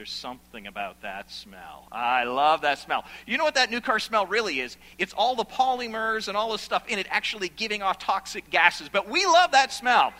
there's 0.00 0.10
something 0.10 0.66
about 0.66 1.02
that 1.02 1.30
smell. 1.30 1.86
I 1.92 2.24
love 2.24 2.62
that 2.62 2.78
smell. 2.78 3.04
You 3.26 3.36
know 3.36 3.44
what 3.44 3.56
that 3.56 3.70
new 3.70 3.82
car 3.82 3.98
smell 3.98 4.24
really 4.24 4.60
is? 4.60 4.78
It's 4.96 5.12
all 5.12 5.34
the 5.34 5.44
polymers 5.44 6.26
and 6.26 6.38
all 6.38 6.52
the 6.52 6.58
stuff 6.58 6.88
in 6.88 6.98
it 6.98 7.06
actually 7.10 7.50
giving 7.50 7.82
off 7.82 7.98
toxic 7.98 8.48
gases, 8.48 8.88
but 8.88 9.10
we 9.10 9.26
love 9.26 9.52
that 9.52 9.74
smell. 9.74 10.14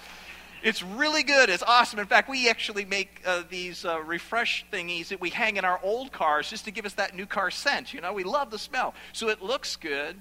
It's 0.63 0.83
really 0.83 1.23
good. 1.23 1.49
It's 1.49 1.63
awesome. 1.63 1.99
In 1.99 2.05
fact, 2.05 2.29
we 2.29 2.51
actually 2.51 2.85
make 2.85 3.23
uh, 3.25 3.45
these 3.49 3.87
uh, 3.87 4.03
refresh 4.03 4.67
thingies 4.71 5.09
that 5.09 5.19
we 5.23 5.31
hang 5.31 5.57
in 5.57 5.65
our 5.65 5.81
old 5.83 6.13
cars 6.13 6.51
just 6.51 6.67
to 6.67 6.71
give 6.71 6.85
us 6.85 6.93
that 6.93 7.17
new 7.17 7.25
car 7.25 7.51
scent. 7.51 7.95
You 7.95 8.03
know, 8.03 8.13
we 8.13 8.23
love 8.23 8.51
the 8.51 8.59
smell. 8.59 8.93
So 9.15 9.31
it 9.31 9.41
looks 9.41 9.77
good 9.77 10.21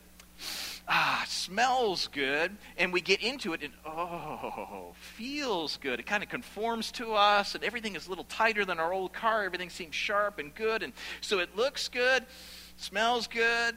ah, 0.89 1.23
smells 1.27 2.07
good, 2.07 2.57
and 2.77 2.91
we 2.91 2.99
get 2.99 3.21
into 3.21 3.53
it, 3.53 3.61
and 3.61 3.73
oh, 3.85 4.93
feels 4.99 5.77
good. 5.77 5.99
It 5.99 6.05
kind 6.05 6.23
of 6.23 6.29
conforms 6.29 6.91
to 6.93 7.13
us, 7.13 7.55
and 7.55 7.63
everything 7.63 7.95
is 7.95 8.07
a 8.07 8.09
little 8.09 8.25
tighter 8.25 8.65
than 8.65 8.79
our 8.79 8.91
old 8.91 9.13
car. 9.13 9.43
Everything 9.43 9.69
seems 9.69 9.95
sharp 9.95 10.39
and 10.39 10.53
good, 10.53 10.83
and 10.83 10.91
so 11.21 11.39
it 11.39 11.55
looks 11.55 11.87
good, 11.87 12.25
smells 12.77 13.27
good, 13.27 13.75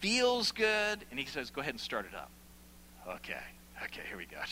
feels 0.00 0.50
good, 0.52 0.98
and 1.10 1.18
he 1.18 1.26
says, 1.26 1.50
"Go 1.50 1.60
ahead 1.60 1.74
and 1.74 1.80
start 1.80 2.06
it 2.06 2.16
up." 2.16 2.30
Okay, 3.08 3.40
okay, 3.84 4.02
here 4.08 4.18
we 4.18 4.26
go. 4.26 4.38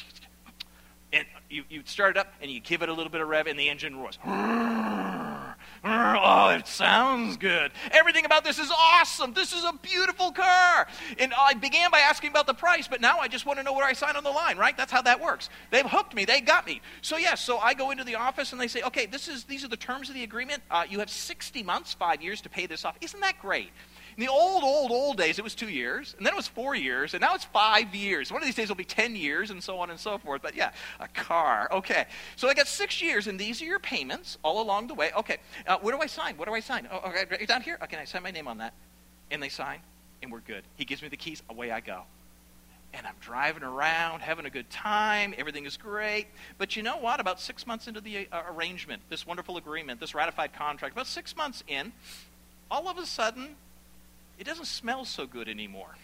And 1.11 1.25
you, 1.49 1.65
you 1.71 1.81
start 1.87 2.19
it 2.19 2.21
up, 2.21 2.35
and 2.43 2.51
you 2.51 2.61
give 2.61 2.83
it 2.83 2.91
a 2.91 2.93
little 2.93 3.11
bit 3.11 3.23
of 3.23 3.29
rev, 3.29 3.47
and 3.47 3.59
the 3.59 3.71
engine 3.71 3.97
roars. 3.97 4.19
Oh, 5.85 6.51
it 6.51 6.67
sounds 6.67 7.37
good. 7.37 7.71
Everything 7.93 8.25
about 8.25 8.45
this 8.45 8.59
is 8.59 8.71
awesome. 8.71 9.33
This 9.33 9.53
is 9.53 9.65
a 9.65 9.73
beautiful 9.83 10.33
car. 10.33 10.87
And 11.19 11.33
I 11.35 11.55
began 11.55 11.91
by 11.91 12.01
asking 12.01 12.31
about 12.31 12.47
the 12.47 12.55
price, 12.55 12.89
but 12.89 13.01
now 13.01 13.19
I 13.19 13.29
just 13.29 13.47
want 13.47 13.59
to 13.59 13.63
know 13.63 13.73
where 13.73 13.87
I 13.87 13.93
sign 13.93 14.17
on 14.17 14.25
the 14.25 14.31
line, 14.31 14.59
right? 14.59 14.77
That's 14.77 14.93
how 14.93 15.03
that 15.03 15.21
works. 15.21 15.51
They've 15.71 15.87
hooked 15.87 16.15
me. 16.15 16.25
They 16.25 16.41
got 16.41 16.67
me. 16.67 16.81
So, 17.03 17.17
yes, 17.17 17.31
yeah, 17.31 17.35
so 17.35 17.59
I 17.59 17.75
go 17.75 17.91
into 17.91 18.05
the 18.05 18.17
office 18.17 18.53
and 18.53 18.61
they 18.61 18.69
say, 18.69 18.83
okay, 18.83 19.07
this 19.07 19.29
is, 19.29 19.45
these 19.45 19.65
are 19.65 19.69
the 19.69 19.77
terms 19.77 20.09
of 20.09 20.15
the 20.15 20.25
agreement. 20.25 20.63
Uh, 20.71 20.85
you 20.89 20.99
have 20.99 21.11
60 21.11 21.63
months, 21.63 21.95
five 21.95 22.23
years 22.23 22.41
to 22.43 22.49
pay 22.49 22.67
this 22.67 22.85
off. 22.85 22.97
Isn't 23.01 23.21
that 23.21 23.41
great? 23.41 23.71
In 24.19 24.25
the 24.27 24.33
old, 24.33 24.65
old, 24.65 24.91
old 24.91 25.17
days, 25.17 25.39
it 25.39 25.45
was 25.45 25.55
two 25.55 25.69
years, 25.69 26.17
and 26.19 26.27
then 26.27 26.33
it 26.33 26.37
was 26.37 26.49
four 26.49 26.75
years, 26.75 27.15
and 27.15 27.21
now 27.21 27.37
it's 27.37 27.45
five 27.45 27.95
years. 27.95 28.33
One 28.33 28.43
of 28.43 28.47
these 28.47 28.57
days 28.57 28.69
will 28.69 28.75
be 28.75 28.83
10 28.83 29.15
years, 29.15 29.51
and 29.51 29.63
so 29.63 29.79
on 29.79 29.91
and 29.91 30.01
so 30.01 30.19
forth. 30.19 30.43
But 30.43 30.57
yeah, 30.57 30.73
a 30.99 31.07
car. 31.07 31.69
Okay. 31.71 32.05
So 32.35 32.49
I 32.49 32.55
got 32.55 32.67
six 32.67 33.01
years, 33.01 33.29
and 33.29 33.39
these 33.39 33.63
are 33.63 33.65
your 33.65 33.79
payments 33.79 34.37
all 34.43 34.61
along 34.61 34.89
the 34.89 34.95
way. 34.95 35.13
Okay. 35.17 35.37
Uh, 35.69 35.79
where 35.79 35.95
do 35.95 36.03
I 36.03 36.07
sign? 36.07 36.37
What 36.37 36.49
do 36.49 36.55
I 36.55 36.59
sign? 36.59 36.89
Oh, 36.91 37.11
okay, 37.11 37.47
down 37.47 37.63
here? 37.63 37.79
Okay, 37.81 37.91
Can 37.91 38.01
I 38.01 38.07
sign 38.07 38.25
my 38.25 38.33
name 38.33 38.49
on 38.49 38.59
that. 38.59 38.75
And 39.31 39.41
they 39.41 39.49
sign, 39.49 39.79
and 40.21 40.33
we're 40.33 40.41
good. 40.41 40.65
He 40.75 40.85
gives 40.85 41.01
me 41.01 41.07
the 41.07 41.17
keys. 41.17 41.45
Away 41.49 41.71
I 41.71 41.79
go 41.79 42.03
and 42.95 43.07
I'm 43.07 43.15
driving 43.21 43.63
around, 43.63 44.21
having 44.21 44.47
a 44.47 44.51
good 44.51 44.69
time. 44.71 45.35
Everything 45.37 45.67
is 45.67 45.77
great. 45.77 46.27
But 46.57 46.75
you 46.75 46.83
know 46.83 46.97
what? 46.97 47.21
About 47.21 47.39
six 47.39 47.67
months 47.67 47.87
into 47.87 48.01
the 48.01 48.27
uh, 48.33 48.43
arrangement, 48.51 49.03
this 49.11 49.27
wonderful 49.27 49.59
agreement, 49.59 50.01
this 50.01 50.15
ratified 50.15 50.55
contract, 50.55 50.95
about 50.95 51.07
six 51.07 51.37
months 51.37 51.63
in, 51.69 51.93
all 52.71 52.89
of 52.89 52.97
a 52.97 53.05
sudden, 53.05 53.57
it 54.39 54.45
doesn't 54.45 54.67
smell 54.67 55.05
so 55.05 55.27
good 55.27 55.49
anymore. 55.49 55.97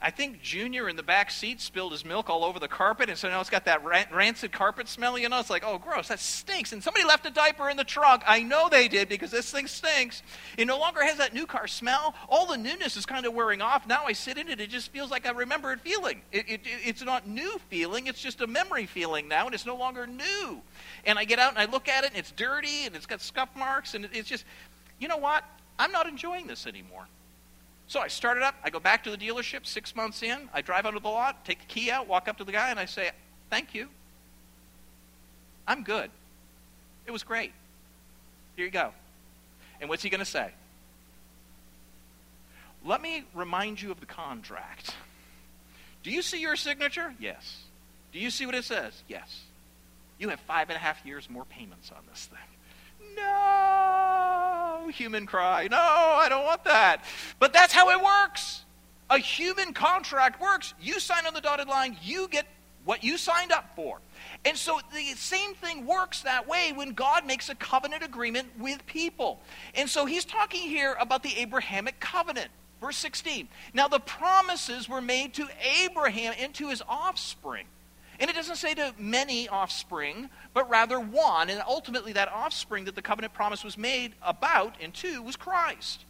I 0.00 0.12
think 0.12 0.42
Junior 0.42 0.88
in 0.88 0.94
the 0.94 1.02
back 1.02 1.28
seat 1.28 1.60
spilled 1.60 1.90
his 1.90 2.04
milk 2.04 2.30
all 2.30 2.44
over 2.44 2.60
the 2.60 2.68
carpet, 2.68 3.08
and 3.08 3.18
so 3.18 3.28
now 3.28 3.40
it's 3.40 3.50
got 3.50 3.64
that 3.64 3.84
rancid 3.84 4.52
carpet 4.52 4.86
smell. 4.86 5.18
You 5.18 5.28
know, 5.28 5.40
it's 5.40 5.50
like, 5.50 5.64
oh, 5.66 5.78
gross, 5.78 6.06
that 6.06 6.20
stinks. 6.20 6.72
And 6.72 6.80
somebody 6.80 7.04
left 7.04 7.26
a 7.26 7.30
diaper 7.30 7.68
in 7.68 7.76
the 7.76 7.82
trunk. 7.82 8.22
I 8.24 8.44
know 8.44 8.68
they 8.68 8.86
did 8.86 9.08
because 9.08 9.32
this 9.32 9.50
thing 9.50 9.66
stinks. 9.66 10.22
It 10.56 10.66
no 10.66 10.78
longer 10.78 11.02
has 11.02 11.18
that 11.18 11.34
new 11.34 11.46
car 11.46 11.66
smell. 11.66 12.14
All 12.28 12.46
the 12.46 12.56
newness 12.56 12.96
is 12.96 13.06
kind 13.06 13.26
of 13.26 13.34
wearing 13.34 13.60
off. 13.60 13.88
Now 13.88 14.04
I 14.04 14.12
sit 14.12 14.38
in 14.38 14.48
it, 14.48 14.60
it 14.60 14.70
just 14.70 14.92
feels 14.92 15.10
like 15.10 15.26
I 15.26 15.32
remember 15.32 15.72
it 15.72 15.80
feeling. 15.80 16.22
It, 16.30 16.48
it, 16.48 16.60
it's 16.64 17.02
not 17.02 17.26
new 17.26 17.58
feeling, 17.68 18.06
it's 18.06 18.22
just 18.22 18.40
a 18.40 18.46
memory 18.46 18.86
feeling 18.86 19.26
now, 19.26 19.46
and 19.46 19.54
it's 19.54 19.66
no 19.66 19.76
longer 19.76 20.06
new. 20.06 20.62
And 21.06 21.18
I 21.18 21.24
get 21.24 21.40
out 21.40 21.50
and 21.50 21.58
I 21.58 21.64
look 21.64 21.88
at 21.88 22.04
it, 22.04 22.10
and 22.10 22.18
it's 22.18 22.30
dirty, 22.30 22.86
and 22.86 22.94
it's 22.94 23.06
got 23.06 23.20
scuff 23.20 23.48
marks, 23.56 23.94
and 23.94 24.08
it's 24.12 24.28
just, 24.28 24.44
you 25.00 25.08
know 25.08 25.16
what? 25.16 25.42
I'm 25.76 25.90
not 25.90 26.06
enjoying 26.06 26.46
this 26.46 26.68
anymore. 26.68 27.08
So 27.88 28.00
I 28.00 28.08
start 28.08 28.36
it 28.36 28.42
up. 28.42 28.54
I 28.62 28.68
go 28.68 28.78
back 28.78 29.02
to 29.04 29.10
the 29.10 29.16
dealership 29.16 29.66
six 29.66 29.96
months 29.96 30.22
in. 30.22 30.48
I 30.52 30.60
drive 30.60 30.84
out 30.84 30.94
of 30.94 31.02
the 31.02 31.08
lot, 31.08 31.44
take 31.44 31.60
the 31.60 31.66
key 31.66 31.90
out, 31.90 32.06
walk 32.06 32.28
up 32.28 32.36
to 32.36 32.44
the 32.44 32.52
guy, 32.52 32.70
and 32.70 32.78
I 32.78 32.84
say, 32.84 33.10
Thank 33.50 33.74
you. 33.74 33.88
I'm 35.66 35.82
good. 35.82 36.10
It 37.06 37.10
was 37.10 37.22
great. 37.22 37.52
Here 38.56 38.66
you 38.66 38.70
go. 38.70 38.92
And 39.80 39.88
what's 39.88 40.02
he 40.02 40.10
going 40.10 40.18
to 40.18 40.26
say? 40.26 40.50
Let 42.84 43.00
me 43.00 43.24
remind 43.34 43.80
you 43.80 43.90
of 43.90 44.00
the 44.00 44.06
contract. 44.06 44.94
Do 46.02 46.10
you 46.10 46.22
see 46.22 46.40
your 46.40 46.56
signature? 46.56 47.14
Yes. 47.18 47.62
Do 48.12 48.18
you 48.18 48.30
see 48.30 48.46
what 48.46 48.54
it 48.54 48.64
says? 48.64 49.02
Yes. 49.08 49.42
You 50.18 50.28
have 50.28 50.40
five 50.40 50.68
and 50.68 50.76
a 50.76 50.80
half 50.80 51.04
years 51.06 51.28
more 51.30 51.44
payments 51.46 51.90
on 51.90 52.02
this 52.10 52.26
thing. 52.26 53.14
No! 53.16 53.87
Human 54.88 55.26
cry. 55.26 55.68
No, 55.70 55.76
I 55.76 56.28
don't 56.28 56.44
want 56.44 56.64
that. 56.64 57.04
But 57.38 57.52
that's 57.52 57.72
how 57.72 57.90
it 57.90 58.02
works. 58.02 58.64
A 59.10 59.18
human 59.18 59.72
contract 59.72 60.40
works. 60.40 60.74
You 60.80 61.00
sign 61.00 61.26
on 61.26 61.34
the 61.34 61.40
dotted 61.40 61.68
line, 61.68 61.96
you 62.02 62.28
get 62.28 62.46
what 62.84 63.04
you 63.04 63.18
signed 63.18 63.52
up 63.52 63.74
for. 63.76 64.00
And 64.44 64.56
so 64.56 64.80
the 64.94 65.14
same 65.14 65.54
thing 65.54 65.86
works 65.86 66.22
that 66.22 66.48
way 66.48 66.72
when 66.74 66.92
God 66.92 67.26
makes 67.26 67.48
a 67.48 67.54
covenant 67.54 68.02
agreement 68.02 68.48
with 68.58 68.84
people. 68.86 69.40
And 69.74 69.88
so 69.90 70.06
he's 70.06 70.24
talking 70.24 70.62
here 70.62 70.96
about 70.98 71.22
the 71.22 71.36
Abrahamic 71.36 72.00
covenant. 72.00 72.48
Verse 72.80 72.96
16. 72.96 73.48
Now 73.74 73.88
the 73.88 73.98
promises 73.98 74.88
were 74.88 75.00
made 75.00 75.34
to 75.34 75.48
Abraham 75.82 76.34
and 76.38 76.54
to 76.54 76.68
his 76.68 76.82
offspring. 76.88 77.66
And 78.20 78.28
it 78.28 78.34
doesn't 78.34 78.56
say 78.56 78.74
to 78.74 78.94
many 78.98 79.48
offspring, 79.48 80.28
but 80.52 80.68
rather 80.68 80.98
one. 80.98 81.50
And 81.50 81.62
ultimately, 81.66 82.12
that 82.14 82.28
offspring 82.28 82.84
that 82.86 82.96
the 82.96 83.02
covenant 83.02 83.32
promise 83.32 83.62
was 83.62 83.78
made 83.78 84.12
about 84.22 84.74
and 84.80 84.92
to 84.94 85.22
was 85.22 85.36
Christ. 85.36 86.04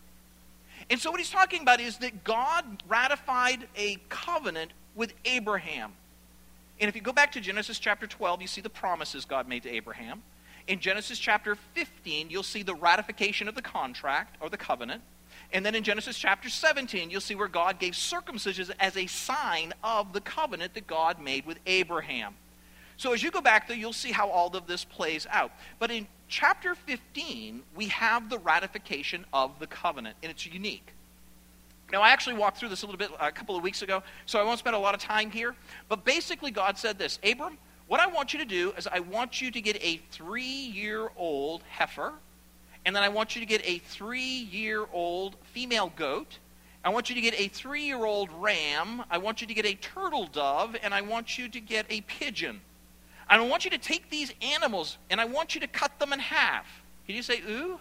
And 0.88 0.98
so, 0.98 1.10
what 1.10 1.20
he's 1.20 1.30
talking 1.30 1.60
about 1.60 1.80
is 1.80 1.98
that 1.98 2.24
God 2.24 2.82
ratified 2.88 3.68
a 3.76 3.98
covenant 4.08 4.72
with 4.94 5.12
Abraham. 5.24 5.92
And 6.80 6.88
if 6.88 6.94
you 6.94 7.02
go 7.02 7.12
back 7.12 7.32
to 7.32 7.40
Genesis 7.40 7.78
chapter 7.78 8.06
12, 8.06 8.40
you 8.40 8.48
see 8.48 8.60
the 8.60 8.70
promises 8.70 9.24
God 9.24 9.48
made 9.48 9.64
to 9.64 9.70
Abraham. 9.70 10.22
In 10.66 10.80
Genesis 10.80 11.18
chapter 11.18 11.56
15, 11.74 12.30
you'll 12.30 12.42
see 12.42 12.62
the 12.62 12.74
ratification 12.74 13.48
of 13.48 13.54
the 13.54 13.62
contract 13.62 14.36
or 14.40 14.48
the 14.48 14.56
covenant. 14.56 15.02
And 15.52 15.64
then 15.64 15.74
in 15.74 15.82
Genesis 15.82 16.18
chapter 16.18 16.48
17, 16.48 17.10
you'll 17.10 17.20
see 17.20 17.34
where 17.34 17.48
God 17.48 17.78
gave 17.78 17.96
circumcision 17.96 18.66
as 18.80 18.96
a 18.96 19.06
sign 19.06 19.72
of 19.82 20.12
the 20.12 20.20
covenant 20.20 20.74
that 20.74 20.86
God 20.86 21.20
made 21.20 21.46
with 21.46 21.58
Abraham. 21.66 22.34
So 22.96 23.12
as 23.12 23.22
you 23.22 23.30
go 23.30 23.40
back 23.40 23.68
there, 23.68 23.76
you'll 23.76 23.92
see 23.92 24.10
how 24.10 24.28
all 24.28 24.54
of 24.56 24.66
this 24.66 24.84
plays 24.84 25.26
out. 25.30 25.52
But 25.78 25.90
in 25.90 26.06
chapter 26.28 26.74
15, 26.74 27.62
we 27.76 27.86
have 27.86 28.28
the 28.28 28.38
ratification 28.38 29.24
of 29.32 29.58
the 29.60 29.66
covenant, 29.66 30.16
and 30.22 30.30
it's 30.30 30.44
unique. 30.46 30.92
Now, 31.92 32.02
I 32.02 32.10
actually 32.10 32.36
walked 32.36 32.58
through 32.58 32.68
this 32.68 32.82
a 32.82 32.86
little 32.86 32.98
bit 32.98 33.10
uh, 33.12 33.28
a 33.28 33.32
couple 33.32 33.56
of 33.56 33.62
weeks 33.62 33.82
ago, 33.82 34.02
so 34.26 34.38
I 34.38 34.42
won't 34.42 34.58
spend 34.58 34.76
a 34.76 34.78
lot 34.78 34.94
of 34.94 35.00
time 35.00 35.30
here. 35.30 35.54
But 35.88 36.04
basically, 36.04 36.50
God 36.50 36.76
said 36.76 36.98
this 36.98 37.18
Abram, 37.22 37.56
what 37.86 38.00
I 38.00 38.06
want 38.06 38.34
you 38.34 38.38
to 38.40 38.44
do 38.44 38.72
is 38.76 38.86
I 38.86 39.00
want 39.00 39.40
you 39.40 39.50
to 39.50 39.60
get 39.60 39.82
a 39.82 39.96
three 40.10 40.42
year 40.42 41.10
old 41.16 41.62
heifer 41.70 42.12
and 42.88 42.96
then 42.96 43.02
I 43.02 43.10
want 43.10 43.36
you 43.36 43.40
to 43.40 43.46
get 43.46 43.60
a 43.66 43.80
three 43.80 44.48
year 44.50 44.86
old 44.94 45.36
female 45.52 45.92
goat. 45.94 46.38
I 46.82 46.88
want 46.88 47.10
you 47.10 47.14
to 47.16 47.20
get 47.20 47.38
a 47.38 47.48
three 47.48 47.82
year 47.82 48.02
old 48.02 48.30
ram. 48.38 49.04
I 49.10 49.18
want 49.18 49.42
you 49.42 49.46
to 49.46 49.52
get 49.52 49.66
a 49.66 49.74
turtle 49.74 50.26
dove. 50.26 50.74
And 50.82 50.94
I 50.94 51.02
want 51.02 51.36
you 51.36 51.50
to 51.50 51.60
get 51.60 51.84
a 51.90 52.00
pigeon. 52.00 52.62
I 53.28 53.38
want 53.40 53.66
you 53.66 53.70
to 53.72 53.76
take 53.76 54.08
these 54.08 54.32
animals 54.40 54.96
and 55.10 55.20
I 55.20 55.26
want 55.26 55.54
you 55.54 55.60
to 55.60 55.66
cut 55.66 55.98
them 55.98 56.14
in 56.14 56.18
half. 56.18 56.64
Can 57.04 57.14
you 57.14 57.20
say, 57.20 57.42
ooh? 57.46 57.78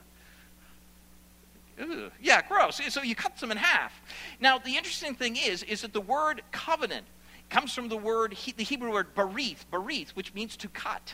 Ooh. 1.80 2.12
Yeah, 2.22 2.42
gross. 2.46 2.82
So 2.90 3.02
you 3.02 3.16
cut 3.16 3.38
them 3.38 3.52
in 3.52 3.56
half. 3.56 3.94
Now, 4.42 4.58
the 4.58 4.76
interesting 4.76 5.16
thing 5.16 5.38
is, 5.38 5.64
is 5.64 5.84
that 5.84 5.94
the 5.94 6.02
word 6.02 6.42
covenant 6.52 7.06
comes 7.50 7.74
from 7.74 7.88
the 7.88 7.96
word, 7.96 8.36
the 8.58 8.64
Hebrew 8.66 8.92
word 8.92 9.16
barith, 9.16 9.64
barith, 9.72 10.10
which 10.10 10.34
means 10.34 10.58
to 10.58 10.68
cut. 10.68 11.14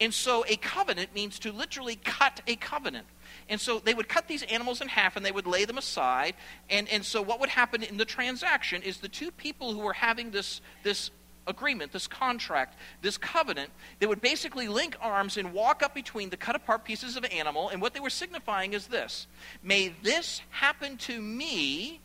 And 0.00 0.14
so 0.14 0.44
a 0.46 0.56
covenant 0.56 1.14
means 1.14 1.38
to 1.40 1.52
literally 1.52 1.96
cut 1.96 2.40
a 2.46 2.56
covenant. 2.56 3.06
And 3.48 3.60
so 3.60 3.78
they 3.78 3.94
would 3.94 4.08
cut 4.08 4.28
these 4.28 4.42
animals 4.44 4.80
in 4.80 4.88
half 4.88 5.16
and 5.16 5.26
they 5.26 5.32
would 5.32 5.46
lay 5.46 5.64
them 5.64 5.78
aside. 5.78 6.34
And, 6.70 6.88
and 6.88 7.04
so 7.04 7.20
what 7.20 7.40
would 7.40 7.48
happen 7.48 7.82
in 7.82 7.96
the 7.96 8.04
transaction 8.04 8.82
is 8.82 8.98
the 8.98 9.08
two 9.08 9.30
people 9.32 9.72
who 9.72 9.80
were 9.80 9.92
having 9.94 10.30
this, 10.30 10.60
this 10.84 11.10
agreement, 11.48 11.92
this 11.92 12.06
contract, 12.06 12.78
this 13.02 13.16
covenant, 13.16 13.70
they 13.98 14.06
would 14.06 14.20
basically 14.20 14.68
link 14.68 14.96
arms 15.00 15.36
and 15.36 15.52
walk 15.52 15.82
up 15.82 15.94
between 15.94 16.30
the 16.30 16.36
cut 16.36 16.54
apart 16.54 16.84
pieces 16.84 17.16
of 17.16 17.24
animal. 17.24 17.70
And 17.70 17.82
what 17.82 17.94
they 17.94 18.00
were 18.00 18.10
signifying 18.10 18.74
is 18.74 18.86
this 18.86 19.26
May 19.62 19.94
this 20.02 20.42
happen 20.50 20.96
to 20.98 21.20
me 21.20 22.00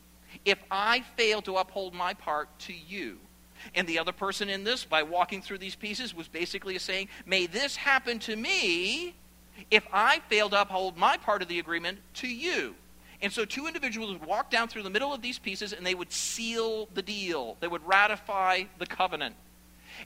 if 0.45 0.57
I 0.71 1.01
fail 1.15 1.41
to 1.43 1.57
uphold 1.57 1.93
my 1.93 2.13
part 2.15 2.47
to 2.59 2.73
you. 2.73 3.19
And 3.75 3.87
the 3.87 3.99
other 3.99 4.11
person 4.11 4.49
in 4.49 4.63
this, 4.63 4.85
by 4.85 5.03
walking 5.03 5.41
through 5.41 5.59
these 5.59 5.75
pieces, 5.75 6.13
was 6.13 6.27
basically 6.27 6.77
saying, 6.79 7.09
May 7.25 7.45
this 7.45 7.75
happen 7.75 8.19
to 8.19 8.35
me 8.35 9.15
if 9.71 9.87
I 9.91 10.19
fail 10.29 10.49
to 10.49 10.61
uphold 10.61 10.97
my 10.97 11.17
part 11.17 11.41
of 11.41 11.47
the 11.47 11.59
agreement 11.59 11.99
to 12.15 12.27
you. 12.27 12.75
And 13.21 13.31
so 13.31 13.45
two 13.45 13.67
individuals 13.67 14.11
would 14.11 14.25
walk 14.25 14.51
down 14.51 14.67
through 14.67 14.83
the 14.83 14.89
middle 14.89 15.13
of 15.13 15.21
these 15.21 15.39
pieces 15.39 15.71
and 15.71 15.85
they 15.85 15.95
would 15.95 16.11
seal 16.11 16.89
the 16.93 17.01
deal. 17.01 17.55
They 17.61 17.69
would 17.69 17.87
ratify 17.87 18.63
the 18.79 18.85
covenant. 18.85 19.35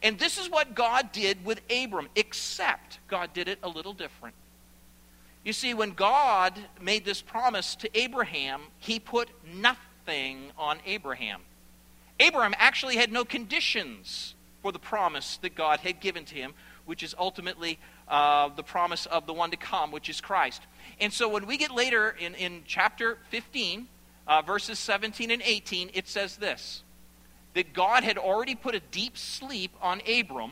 And 0.04 0.20
this 0.20 0.38
is 0.38 0.50
what 0.50 0.76
God 0.76 1.12
did 1.12 1.44
with 1.44 1.62
Abram, 1.72 2.10
except 2.16 3.00
God 3.08 3.34
did 3.34 3.48
it 3.48 3.58
a 3.64 3.70
little 3.70 3.94
different. 3.94 4.36
You 5.44 5.54
see, 5.54 5.74
when 5.74 5.92
God 5.92 6.54
made 6.82 7.06
this 7.06 7.22
promise 7.22 7.76
to 7.78 7.98
Abraham, 7.98 8.62
he 8.80 9.00
put 9.00 9.30
nothing 9.56 10.52
on 10.58 10.78
Abraham. 10.86 11.42
Abraham 12.20 12.56
actually 12.58 12.98
had 12.98 13.12
no 13.12 13.26
conditions 13.26 14.36
for 14.62 14.72
the 14.72 14.80
promise 14.80 15.38
that 15.38 15.56
God 15.56 15.80
had 15.80 16.00
given 16.00 16.26
to 16.26 16.36
him, 16.36 16.54
which 16.86 17.04
is 17.04 17.16
ultimately 17.18 17.80
uh, 18.08 18.50
the 18.50 18.64
promise 18.64 19.06
of 19.06 19.28
the 19.28 19.34
one 19.34 19.52
to 19.52 19.58
come, 19.58 19.92
which 19.92 20.10
is 20.10 20.22
Christ. 20.22 20.62
And 21.00 21.14
so 21.14 21.30
when 21.30 21.46
we 21.46 21.58
get 21.58 21.72
later 21.72 22.16
in, 22.20 22.34
in 22.36 22.64
chapter 22.66 23.18
15, 23.30 23.88
uh, 24.28 24.42
verses 24.42 24.80
17 24.80 25.32
and 25.32 25.42
18, 25.42 25.92
it 25.94 26.08
says 26.08 26.38
this 26.38 26.84
that 27.54 27.74
God 27.74 28.04
had 28.04 28.20
already 28.20 28.54
put 28.54 28.76
a 28.76 28.80
deep 28.80 29.18
sleep 29.18 29.72
on 29.82 30.02
Abram. 30.08 30.52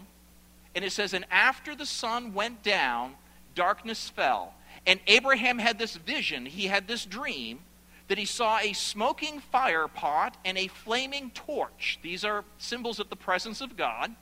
And 0.74 0.84
it 0.84 0.92
says, 0.92 1.14
And 1.14 1.26
after 1.30 1.76
the 1.76 1.86
sun 1.86 2.34
went 2.34 2.64
down, 2.64 3.14
darkness 3.54 4.10
fell. 4.10 4.56
And 4.88 5.00
Abraham 5.06 5.60
had 5.60 5.78
this 5.78 5.96
vision, 5.96 6.46
he 6.46 6.68
had 6.68 6.88
this 6.88 7.06
dream 7.06 7.60
that 8.08 8.18
he 8.18 8.26
saw 8.26 8.60
a 8.60 8.74
smoking 8.74 9.40
fire 9.40 9.88
pot 9.88 10.38
and 10.46 10.58
a 10.58 10.68
flaming 10.68 11.32
torch. 11.32 12.00
These 12.02 12.24
are 12.24 12.44
symbols 12.58 13.00
of 13.00 13.10
the 13.10 13.16
presence 13.16 13.62
of 13.62 13.76
God. 13.76 14.16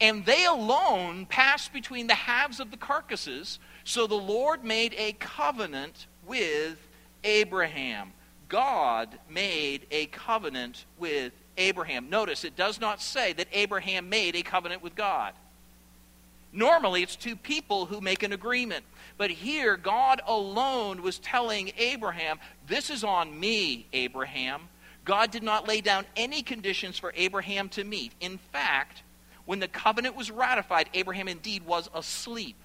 And 0.00 0.24
they 0.24 0.44
alone 0.44 1.26
passed 1.26 1.72
between 1.72 2.06
the 2.06 2.14
halves 2.14 2.60
of 2.60 2.70
the 2.70 2.76
carcasses. 2.76 3.58
So 3.84 4.06
the 4.06 4.14
Lord 4.14 4.64
made 4.64 4.94
a 4.96 5.12
covenant 5.14 6.06
with 6.26 6.76
Abraham. 7.24 8.12
God 8.48 9.08
made 9.30 9.86
a 9.90 10.06
covenant 10.06 10.84
with 10.98 11.32
Abraham. 11.56 12.10
Notice 12.10 12.44
it 12.44 12.54
does 12.54 12.80
not 12.80 13.00
say 13.00 13.32
that 13.32 13.48
Abraham 13.52 14.08
made 14.08 14.36
a 14.36 14.42
covenant 14.42 14.82
with 14.82 14.94
God. 14.94 15.32
Normally, 16.52 17.02
it's 17.02 17.16
two 17.16 17.34
people 17.34 17.86
who 17.86 18.00
make 18.02 18.22
an 18.22 18.32
agreement. 18.32 18.84
But 19.18 19.30
here, 19.30 19.76
God 19.76 20.20
alone 20.26 21.02
was 21.02 21.18
telling 21.18 21.72
Abraham, 21.76 22.38
This 22.66 22.90
is 22.90 23.04
on 23.04 23.38
me, 23.38 23.86
Abraham. 23.92 24.62
God 25.04 25.30
did 25.30 25.42
not 25.42 25.66
lay 25.66 25.80
down 25.80 26.04
any 26.16 26.42
conditions 26.42 26.98
for 26.98 27.12
Abraham 27.16 27.68
to 27.70 27.84
meet. 27.84 28.12
In 28.20 28.38
fact, 28.52 29.02
when 29.44 29.58
the 29.58 29.68
covenant 29.68 30.16
was 30.16 30.30
ratified, 30.30 30.88
Abraham 30.94 31.28
indeed 31.28 31.64
was 31.64 31.90
asleep. 31.94 32.56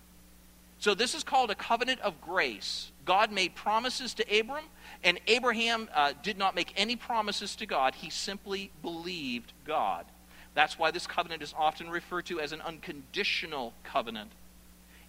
So 0.80 0.94
this 0.94 1.16
is 1.16 1.24
called 1.24 1.50
a 1.50 1.56
covenant 1.56 2.01
of 2.01 2.22
grace. 2.22 2.92
God 3.06 3.32
made 3.32 3.56
promises 3.56 4.13
to 4.16 4.39
Abram, 4.39 4.66
and 5.04 5.20
Abraham 5.25 5.89
uh, 5.94 6.13
did 6.22 6.38
not 6.38 6.56
make 6.56 6.74
any 6.77 6.96
promises 6.96 7.56
to 7.56 7.66
God. 7.66 7.96
He 7.96 8.10
simply 8.12 8.70
believed 8.84 9.54
God. 9.66 10.06
That's 10.54 10.77
why 10.77 10.92
this 10.92 11.08
covenant 11.08 11.42
is 11.42 11.54
often 11.58 11.89
referred 11.89 12.25
to 12.27 12.39
as 12.39 12.51
an 12.51 12.62
unconditional 12.62 13.74
covenant. 13.84 14.32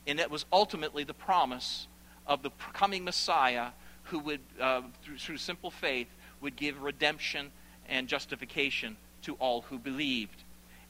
And 0.06 0.20
it 0.20 0.30
was 0.30 0.46
ultimately 0.52 1.04
the 1.04 1.14
promise 1.14 1.86
of 2.26 2.42
the 2.42 2.50
coming 2.72 3.04
Messiah 3.04 3.68
who 4.04 4.18
would, 4.20 4.40
uh, 4.60 4.82
through, 5.02 5.18
through 5.18 5.36
simple 5.36 5.70
faith, 5.70 6.08
would 6.40 6.56
give 6.56 6.80
redemption 6.80 7.50
and 7.88 8.08
justification 8.08 8.96
to 9.22 9.34
all 9.34 9.62
who 9.62 9.78
believed. 9.78 10.44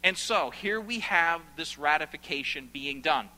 And 0.04 0.16
so 0.16 0.50
here 0.50 0.80
we 0.80 1.00
have 1.00 1.40
this 1.56 1.78
ratification 1.78 2.68
being 2.72 3.00
done. 3.00 3.28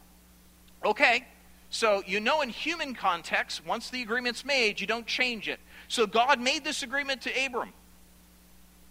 Okay, 0.84 1.26
so 1.70 2.02
you 2.06 2.20
know 2.20 2.42
in 2.42 2.48
human 2.48 2.94
context, 2.94 3.64
once 3.66 3.90
the 3.90 4.02
agreement's 4.02 4.44
made, 4.44 4.80
you 4.80 4.86
don't 4.86 5.06
change 5.06 5.48
it. 5.48 5.60
So 5.88 6.06
God 6.06 6.40
made 6.40 6.64
this 6.64 6.82
agreement 6.82 7.22
to 7.22 7.46
Abram, 7.46 7.72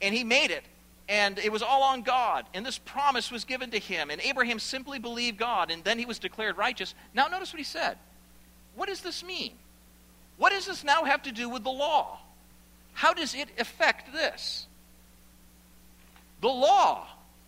and 0.02 0.14
he 0.14 0.24
made 0.24 0.52
it 0.52 0.64
and 1.10 1.40
it 1.40 1.52
was 1.52 1.64
all 1.64 1.82
on 1.82 2.04
God. 2.04 2.46
And 2.54 2.64
this 2.64 2.78
promise 2.78 3.32
was 3.32 3.44
given 3.44 3.72
to 3.72 3.80
him. 3.80 4.12
And 4.12 4.22
Abraham 4.22 4.60
simply 4.60 5.00
believed 5.00 5.38
God, 5.38 5.72
and 5.72 5.84
then 5.84 5.98
he 5.98 6.06
was 6.06 6.20
declared 6.20 6.56
righteous. 6.56 6.94
Now, 7.16 7.28
notice 7.28 7.52
what 7.52 7.58
he 7.58 7.64
said. 7.66 7.98
What 8.76 8.88
does 8.88 9.02
this 9.02 9.24
mean? 9.24 9.54
What 10.38 10.52
does 10.52 10.68
this 10.68 10.84
now 10.84 11.04
have 11.04 11.24
to 11.24 11.32
do 11.32 11.50
with 11.50 11.64
the 11.64 11.72
law? 11.72 12.20
How 12.94 13.14
does 13.14 13.34
it 13.34 13.50
affect 13.58 14.14
this? 14.14 14.68
The 16.42 16.48
law 16.48 17.08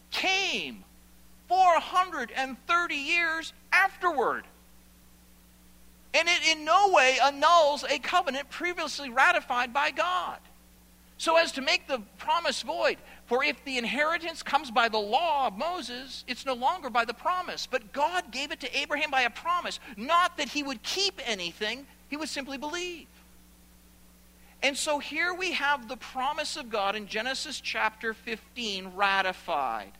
came 0.09 0.83
430 1.47 2.95
years 2.95 3.53
afterward. 3.71 4.43
And 6.13 6.27
it 6.27 6.57
in 6.57 6.65
no 6.65 6.89
way 6.89 7.19
annuls 7.23 7.85
a 7.89 7.99
covenant 7.99 8.49
previously 8.49 9.09
ratified 9.09 9.71
by 9.71 9.91
God 9.91 10.39
so 11.21 11.37
as 11.37 11.51
to 11.51 11.61
make 11.61 11.87
the 11.87 12.01
promise 12.17 12.63
void. 12.63 12.97
For 13.31 13.45
if 13.45 13.63
the 13.63 13.77
inheritance 13.77 14.43
comes 14.43 14.71
by 14.71 14.89
the 14.89 14.97
law 14.97 15.47
of 15.47 15.57
Moses, 15.57 16.25
it's 16.27 16.45
no 16.45 16.53
longer 16.53 16.89
by 16.89 17.05
the 17.05 17.13
promise. 17.13 17.65
But 17.65 17.94
God 17.94 18.29
gave 18.29 18.51
it 18.51 18.59
to 18.59 18.77
Abraham 18.77 19.09
by 19.09 19.22
a 19.22 19.29
promise, 19.29 19.79
not 19.96 20.35
that 20.35 20.50
he 20.50 20.63
would 20.63 20.83
keep 20.83 21.17
anything, 21.25 21.87
he 22.09 22.17
would 22.17 22.27
simply 22.27 22.57
believe. 22.57 23.07
And 24.61 24.75
so 24.75 25.00
here 25.00 25.33
we 25.33 25.53
have 25.53 25.87
the 25.87 25.96
promise 25.96 26.57
of 26.57 26.70
God 26.70 26.98
in 26.98 27.07
Genesis 27.07 27.61
chapter 27.61 28.13
15 28.13 28.91
ratified. 28.98 29.94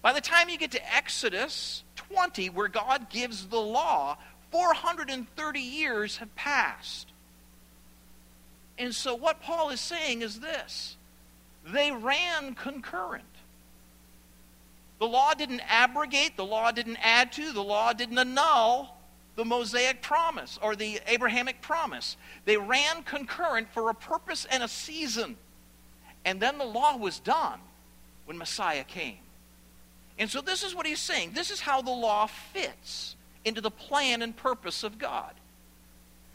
By 0.00 0.12
the 0.12 0.20
time 0.20 0.48
you 0.48 0.56
get 0.56 0.70
to 0.70 0.94
Exodus 0.94 1.82
20, 1.96 2.50
where 2.50 2.68
God 2.68 3.10
gives 3.10 3.46
the 3.46 3.60
law, 3.60 4.16
430 4.52 5.58
years 5.58 6.18
have 6.18 6.32
passed. 6.36 7.08
And 8.78 8.94
so, 8.94 9.16
what 9.16 9.42
Paul 9.42 9.70
is 9.70 9.80
saying 9.80 10.22
is 10.22 10.38
this 10.38 10.96
they 11.64 11.92
ran 11.92 12.54
concurrent. 12.54 13.24
The 14.98 15.06
law 15.06 15.32
didn't 15.32 15.62
abrogate, 15.66 16.36
the 16.36 16.44
law 16.44 16.70
didn't 16.70 16.98
add 17.02 17.32
to, 17.32 17.52
the 17.52 17.62
law 17.62 17.92
didn't 17.92 18.18
annul 18.18 18.96
the 19.36 19.44
Mosaic 19.44 20.02
promise 20.02 20.58
or 20.60 20.76
the 20.76 21.00
Abrahamic 21.06 21.62
promise. 21.62 22.18
They 22.44 22.58
ran 22.58 23.02
concurrent 23.04 23.68
for 23.72 23.88
a 23.88 23.94
purpose 23.94 24.46
and 24.50 24.62
a 24.62 24.68
season. 24.68 25.36
And 26.26 26.40
then 26.40 26.58
the 26.58 26.64
law 26.64 26.96
was 26.96 27.18
done 27.20 27.60
when 28.26 28.36
Messiah 28.36 28.84
came. 28.84 29.16
And 30.18 30.28
so, 30.28 30.42
this 30.42 30.62
is 30.62 30.74
what 30.74 30.84
he's 30.84 30.98
saying. 30.98 31.32
This 31.32 31.50
is 31.50 31.60
how 31.60 31.80
the 31.80 31.90
law 31.90 32.26
fits 32.26 33.16
into 33.46 33.62
the 33.62 33.70
plan 33.70 34.20
and 34.20 34.36
purpose 34.36 34.84
of 34.84 34.98
God. 34.98 35.32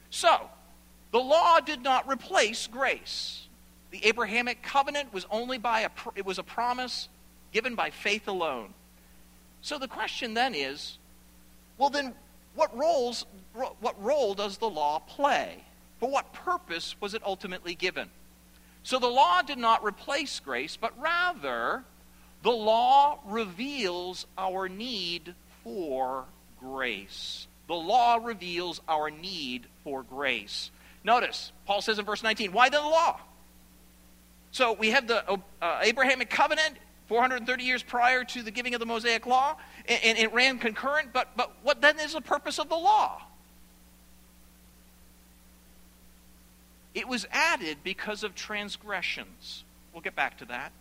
So, 0.09 0.49
the 1.11 1.19
law 1.19 1.59
did 1.59 1.83
not 1.83 2.09
replace 2.09 2.65
grace. 2.65 3.44
The 3.95 4.07
Abrahamic 4.07 4.61
covenant 4.61 5.13
was 5.13 5.25
only 5.31 5.57
by 5.57 5.79
a 5.79 5.89
it 6.15 6.25
was 6.25 6.37
a 6.37 6.43
promise 6.43 7.07
given 7.53 7.75
by 7.75 7.91
faith 7.91 8.27
alone. 8.27 8.73
So 9.61 9.79
the 9.79 9.87
question 9.87 10.33
then 10.33 10.53
is, 10.53 10.97
well 11.77 11.89
then 11.89 12.13
what 12.55 12.77
roles 12.77 13.25
what 13.53 14.03
role 14.03 14.33
does 14.33 14.57
the 14.57 14.69
law 14.69 14.99
play? 14.99 15.63
For 16.01 16.09
what 16.09 16.33
purpose 16.33 16.97
was 16.99 17.13
it 17.13 17.21
ultimately 17.25 17.73
given? 17.73 18.09
So 18.83 18.99
the 18.99 19.07
law 19.07 19.41
did 19.41 19.59
not 19.59 19.81
replace 19.81 20.41
grace, 20.41 20.75
but 20.75 20.91
rather 20.99 21.85
the 22.43 22.51
law 22.51 23.19
reveals 23.23 24.25
our 24.37 24.67
need 24.67 25.35
for 25.63 26.25
grace. 26.59 27.47
The 27.67 27.75
law 27.75 28.17
reveals 28.21 28.81
our 28.89 29.09
need 29.09 29.67
for 29.85 30.03
grace. 30.03 30.69
Notice, 31.05 31.53
Paul 31.65 31.81
says 31.81 31.97
in 31.97 32.03
verse 32.03 32.23
19, 32.23 32.51
why 32.51 32.67
then 32.67 32.83
the 32.83 32.89
law? 32.89 33.21
So 34.55 34.71
we 34.71 34.91
have 34.91 35.05
the 35.05 35.21
uh, 35.61 35.79
Abrahamic 35.81 36.29
covenant 36.29 36.77
430 37.07 37.65
years 37.65 37.83
prior 37.83 38.23
to 38.23 38.41
the 38.41 38.51
giving 38.51 38.73
of 38.73 38.79
the 38.79 38.85
Mosaic 38.85 39.25
law, 39.25 39.57
and, 39.85 39.99
and 40.01 40.17
it 40.17 40.33
ran 40.33 40.59
concurrent, 40.59 41.09
but, 41.11 41.35
but 41.35 41.51
what 41.61 41.81
then 41.81 41.99
is 41.99 42.13
the 42.13 42.21
purpose 42.21 42.57
of 42.57 42.69
the 42.69 42.77
law? 42.77 43.21
It 46.93 47.05
was 47.05 47.27
added 47.31 47.79
because 47.83 48.23
of 48.23 48.33
transgressions. 48.33 49.65
We'll 49.91 50.01
get 50.01 50.15
back 50.15 50.37
to 50.37 50.45
that. 50.45 50.71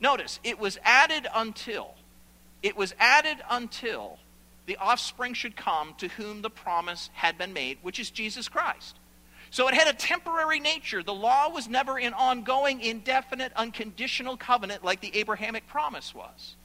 Notice, 0.00 0.40
it 0.42 0.58
was 0.58 0.78
added 0.82 1.28
until. 1.34 1.92
It 2.62 2.78
was 2.78 2.94
added 2.98 3.42
until 3.50 4.20
the 4.64 4.78
offspring 4.78 5.34
should 5.34 5.54
come 5.54 5.92
to 5.98 6.08
whom 6.08 6.40
the 6.40 6.48
promise 6.48 7.10
had 7.12 7.36
been 7.36 7.52
made, 7.52 7.76
which 7.82 8.00
is 8.00 8.08
Jesus 8.08 8.48
Christ. 8.48 8.96
So 9.52 9.68
it 9.68 9.74
had 9.74 9.86
a 9.86 9.92
temporary 9.92 10.60
nature. 10.60 11.02
The 11.02 11.12
law 11.12 11.50
was 11.50 11.68
never 11.68 11.98
an 11.98 12.14
ongoing, 12.14 12.80
indefinite, 12.80 13.52
unconditional 13.54 14.38
covenant 14.38 14.82
like 14.82 15.02
the 15.02 15.14
Abrahamic 15.14 15.68
promise 15.68 16.14
was. 16.14 16.56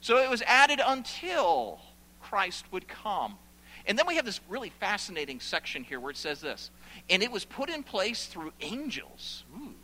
So 0.00 0.18
it 0.18 0.30
was 0.30 0.40
added 0.42 0.80
until 0.84 1.80
Christ 2.22 2.64
would 2.70 2.86
come. 2.86 3.38
And 3.86 3.98
then 3.98 4.06
we 4.06 4.14
have 4.14 4.24
this 4.24 4.40
really 4.48 4.70
fascinating 4.78 5.40
section 5.40 5.82
here 5.82 5.98
where 5.98 6.12
it 6.12 6.16
says 6.16 6.40
this 6.40 6.70
and 7.10 7.24
it 7.24 7.32
was 7.32 7.44
put 7.44 7.68
in 7.68 7.82
place 7.82 8.26
through 8.26 8.52
angels 8.60 9.42
ooh, 9.56 9.74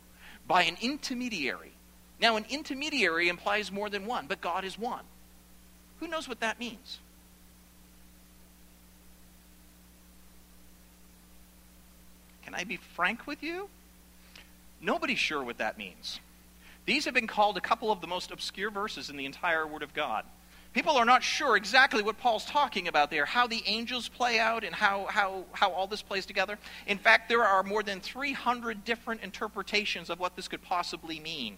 by 0.47 0.63
an 0.63 0.77
intermediary. 0.79 1.73
Now, 2.21 2.37
an 2.37 2.45
intermediary 2.49 3.27
implies 3.27 3.69
more 3.69 3.89
than 3.89 4.05
one, 4.05 4.27
but 4.27 4.39
God 4.39 4.63
is 4.63 4.79
one. 4.79 5.03
Who 5.99 6.07
knows 6.07 6.29
what 6.29 6.39
that 6.39 6.57
means? 6.57 6.99
Can 12.49 12.59
I 12.59 12.63
be 12.63 12.77
frank 12.77 13.27
with 13.27 13.43
you? 13.43 13.69
Nobody's 14.81 15.19
sure 15.19 15.43
what 15.43 15.59
that 15.59 15.77
means. 15.77 16.19
These 16.87 17.05
have 17.05 17.13
been 17.13 17.27
called 17.27 17.57
a 17.57 17.61
couple 17.61 17.91
of 17.91 18.01
the 18.01 18.07
most 18.07 18.31
obscure 18.31 18.71
verses 18.71 19.11
in 19.11 19.17
the 19.17 19.25
entire 19.25 19.67
Word 19.67 19.83
of 19.83 19.93
God. 19.93 20.25
People 20.73 20.97
are 20.97 21.05
not 21.05 21.21
sure 21.21 21.55
exactly 21.55 22.01
what 22.01 22.17
Paul's 22.17 22.45
talking 22.45 22.87
about 22.87 23.11
there, 23.11 23.25
how 23.25 23.45
the 23.45 23.61
angels 23.67 24.07
play 24.07 24.39
out 24.39 24.63
and 24.63 24.73
how, 24.73 25.05
how, 25.11 25.43
how 25.51 25.71
all 25.71 25.85
this 25.85 26.01
plays 26.01 26.25
together. 26.25 26.57
In 26.87 26.97
fact, 26.97 27.29
there 27.29 27.43
are 27.43 27.61
more 27.61 27.83
than 27.83 28.01
300 28.01 28.83
different 28.83 29.21
interpretations 29.21 30.09
of 30.09 30.19
what 30.19 30.35
this 30.35 30.47
could 30.47 30.63
possibly 30.63 31.19
mean. 31.19 31.55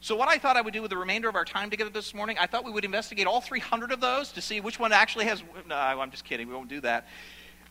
So, 0.00 0.16
what 0.16 0.28
I 0.28 0.38
thought 0.38 0.56
I 0.56 0.60
would 0.60 0.74
do 0.74 0.82
with 0.82 0.90
the 0.90 0.96
remainder 0.96 1.28
of 1.28 1.36
our 1.36 1.44
time 1.44 1.70
together 1.70 1.90
this 1.90 2.12
morning, 2.12 2.36
I 2.40 2.48
thought 2.48 2.64
we 2.64 2.72
would 2.72 2.84
investigate 2.84 3.28
all 3.28 3.40
300 3.40 3.92
of 3.92 4.00
those 4.00 4.32
to 4.32 4.40
see 4.40 4.60
which 4.60 4.80
one 4.80 4.92
actually 4.92 5.26
has. 5.26 5.40
No, 5.68 5.76
I'm 5.76 6.10
just 6.10 6.24
kidding. 6.24 6.48
We 6.48 6.54
won't 6.54 6.68
do 6.68 6.80
that. 6.80 7.06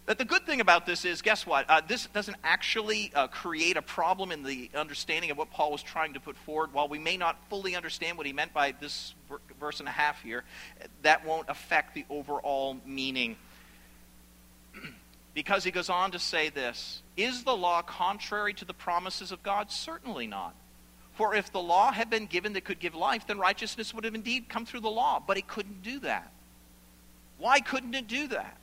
But 0.05 0.19
the 0.19 0.25
good 0.25 0.45
thing 0.45 0.61
about 0.61 0.85
this 0.85 1.03
is, 1.03 1.23
guess 1.23 1.47
what? 1.47 1.67
Uh, 1.67 1.81
this 1.87 2.05
doesn't 2.07 2.37
actually 2.43 3.11
uh, 3.15 3.27
create 3.27 3.75
a 3.75 3.81
problem 3.81 4.31
in 4.31 4.43
the 4.43 4.69
understanding 4.75 5.31
of 5.31 5.37
what 5.37 5.49
Paul 5.49 5.71
was 5.71 5.81
trying 5.81 6.13
to 6.13 6.19
put 6.19 6.37
forward. 6.37 6.73
While 6.73 6.87
we 6.87 6.99
may 6.99 7.17
not 7.17 7.37
fully 7.49 7.75
understand 7.75 8.17
what 8.17 8.27
he 8.27 8.33
meant 8.33 8.53
by 8.53 8.73
this 8.79 9.15
verse 9.59 9.79
and 9.79 9.89
a 9.89 9.91
half 9.91 10.21
here, 10.21 10.43
that 11.01 11.25
won't 11.25 11.49
affect 11.49 11.95
the 11.95 12.05
overall 12.09 12.77
meaning. 12.85 13.35
because 15.33 15.63
he 15.63 15.71
goes 15.71 15.89
on 15.89 16.11
to 16.11 16.19
say 16.19 16.49
this 16.49 17.01
Is 17.17 17.43
the 17.43 17.57
law 17.57 17.81
contrary 17.81 18.53
to 18.55 18.65
the 18.65 18.75
promises 18.75 19.31
of 19.31 19.41
God? 19.41 19.71
Certainly 19.71 20.27
not. 20.27 20.53
For 21.15 21.33
if 21.33 21.51
the 21.51 21.61
law 21.61 21.91
had 21.91 22.11
been 22.11 22.27
given 22.27 22.53
that 22.53 22.65
could 22.65 22.79
give 22.79 22.93
life, 22.93 23.25
then 23.25 23.39
righteousness 23.39 23.93
would 23.93 24.03
have 24.03 24.15
indeed 24.15 24.49
come 24.49 24.67
through 24.67 24.81
the 24.81 24.89
law. 24.89 25.23
But 25.25 25.37
it 25.37 25.47
couldn't 25.47 25.81
do 25.81 25.99
that. 25.99 26.31
Why 27.39 27.59
couldn't 27.59 27.95
it 27.95 28.07
do 28.07 28.27
that? 28.27 28.57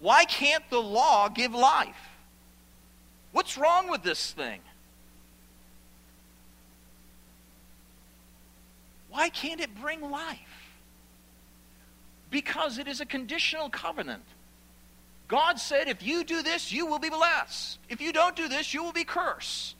Why 0.00 0.24
can't 0.24 0.68
the 0.70 0.80
law 0.80 1.28
give 1.28 1.54
life? 1.54 1.96
What's 3.32 3.56
wrong 3.56 3.90
with 3.90 4.02
this 4.02 4.32
thing? 4.32 4.60
Why 9.10 9.28
can't 9.30 9.60
it 9.60 9.74
bring 9.80 10.10
life? 10.10 10.38
Because 12.30 12.78
it 12.78 12.86
is 12.86 13.00
a 13.00 13.06
conditional 13.06 13.70
covenant. 13.70 14.24
God 15.28 15.58
said, 15.58 15.88
if 15.88 16.02
you 16.02 16.22
do 16.22 16.42
this, 16.42 16.70
you 16.70 16.86
will 16.86 16.98
be 16.98 17.08
blessed. 17.08 17.78
If 17.88 18.00
you 18.00 18.12
don't 18.12 18.36
do 18.36 18.48
this, 18.48 18.74
you 18.74 18.82
will 18.84 18.92
be 18.92 19.04
cursed. 19.04 19.74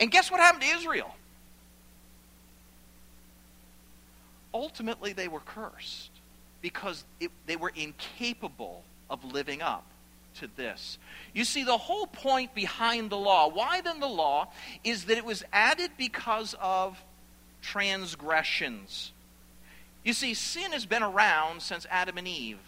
And 0.00 0.10
guess 0.10 0.30
what 0.30 0.40
happened 0.40 0.62
to 0.62 0.68
Israel? 0.68 1.14
Ultimately, 4.52 5.12
they 5.12 5.28
were 5.28 5.40
cursed 5.40 6.10
because 6.62 7.04
it, 7.20 7.30
they 7.46 7.56
were 7.56 7.72
incapable 7.76 8.82
of 9.10 9.24
living 9.24 9.60
up 9.60 9.84
to 10.36 10.48
this. 10.56 10.96
You 11.34 11.44
see, 11.44 11.64
the 11.64 11.76
whole 11.76 12.06
point 12.06 12.54
behind 12.54 13.10
the 13.10 13.18
law, 13.18 13.48
why 13.48 13.80
then 13.80 14.00
the 14.00 14.06
law, 14.06 14.48
is 14.84 15.04
that 15.06 15.18
it 15.18 15.24
was 15.24 15.42
added 15.52 15.90
because 15.98 16.54
of 16.60 17.02
transgressions. 17.60 19.12
You 20.04 20.12
see, 20.12 20.34
sin 20.34 20.72
has 20.72 20.86
been 20.86 21.02
around 21.02 21.60
since 21.62 21.86
Adam 21.90 22.16
and 22.16 22.28
Eve. 22.28 22.58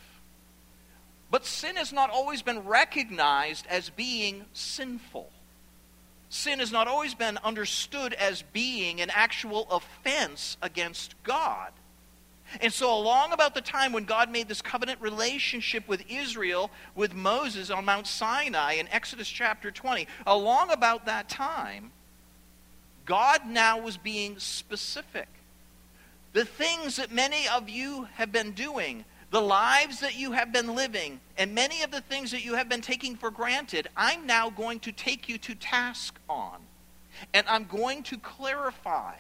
But 1.31 1.46
sin 1.46 1.76
has 1.76 1.92
not 1.92 2.11
always 2.11 2.42
been 2.42 2.66
recognized 2.66 3.66
as 3.68 3.88
being 3.88 4.44
sinful. 4.52 5.31
Sin 6.28 6.59
has 6.59 6.72
not 6.72 6.88
always 6.88 7.14
been 7.14 7.38
understood 7.38 8.12
as 8.12 8.42
being 8.52 9.00
an 9.00 9.11
actual 9.11 9.66
offense 9.70 10.59
against 10.61 11.14
God. 11.22 11.72
And 12.61 12.73
so, 12.73 12.95
along 12.95 13.33
about 13.33 13.55
the 13.55 13.61
time 13.61 13.93
when 13.93 14.05
God 14.05 14.31
made 14.31 14.49
this 14.49 14.62
covenant 14.62 15.01
relationship 15.01 15.88
with 15.88 16.05
Israel, 16.09 16.71
with 16.95 17.15
Moses 17.15 17.71
on 17.71 17.85
Mount 17.85 18.07
Sinai 18.07 18.75
in 18.75 18.88
Exodus 18.88 19.29
chapter 19.29 19.71
20, 19.71 20.07
along 20.27 20.71
about 20.71 21.07
that 21.07 21.29
time, 21.29 21.93
God 23.05 23.47
now 23.47 23.81
was 23.81 23.97
being 23.97 24.38
specific. 24.38 25.29
The 26.33 26.45
things 26.45 26.97
that 26.97 27.11
many 27.11 27.49
of 27.49 27.69
you 27.69 28.09
have 28.15 28.33
been 28.33 28.53
doing, 28.53 29.05
the 29.31 29.41
lives 29.41 30.01
that 30.01 30.17
you 30.17 30.33
have 30.33 30.53
been 30.53 30.75
living, 30.75 31.21
and 31.37 31.55
many 31.55 31.83
of 31.83 31.91
the 31.91 32.01
things 32.01 32.31
that 32.31 32.45
you 32.45 32.55
have 32.55 32.69
been 32.69 32.81
taking 32.81 33.17
for 33.17 33.31
granted, 33.31 33.88
I'm 33.97 34.27
now 34.27 34.51
going 34.51 34.81
to 34.81 34.93
take 34.93 35.29
you 35.29 35.38
to 35.38 35.55
task 35.55 36.19
on. 36.29 36.59
And 37.35 37.47
I'm 37.49 37.65
going 37.65 38.03
to 38.05 38.19
clarify 38.19 39.15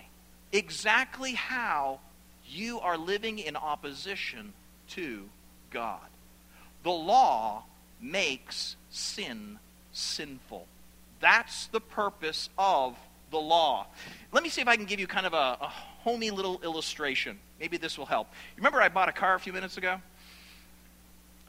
exactly 0.52 1.32
how 1.34 2.00
you 2.52 2.80
are 2.80 2.96
living 2.96 3.38
in 3.38 3.56
opposition 3.56 4.52
to 4.90 5.28
God. 5.70 6.00
The 6.82 6.90
law 6.90 7.64
makes 8.00 8.76
sin 8.90 9.58
sinful. 9.92 10.66
That's 11.20 11.66
the 11.68 11.80
purpose 11.80 12.50
of 12.58 12.96
the 13.30 13.38
law. 13.38 13.86
Let 14.32 14.42
me 14.42 14.48
see 14.48 14.60
if 14.60 14.68
I 14.68 14.76
can 14.76 14.84
give 14.84 15.00
you 15.00 15.06
kind 15.06 15.26
of 15.26 15.32
a, 15.32 15.56
a 15.60 15.72
homey 16.02 16.30
little 16.30 16.60
illustration. 16.62 17.38
Maybe 17.60 17.76
this 17.76 17.96
will 17.96 18.06
help. 18.06 18.28
Remember, 18.56 18.82
I 18.82 18.88
bought 18.88 19.08
a 19.08 19.12
car 19.12 19.34
a 19.34 19.40
few 19.40 19.52
minutes 19.52 19.78
ago? 19.78 20.00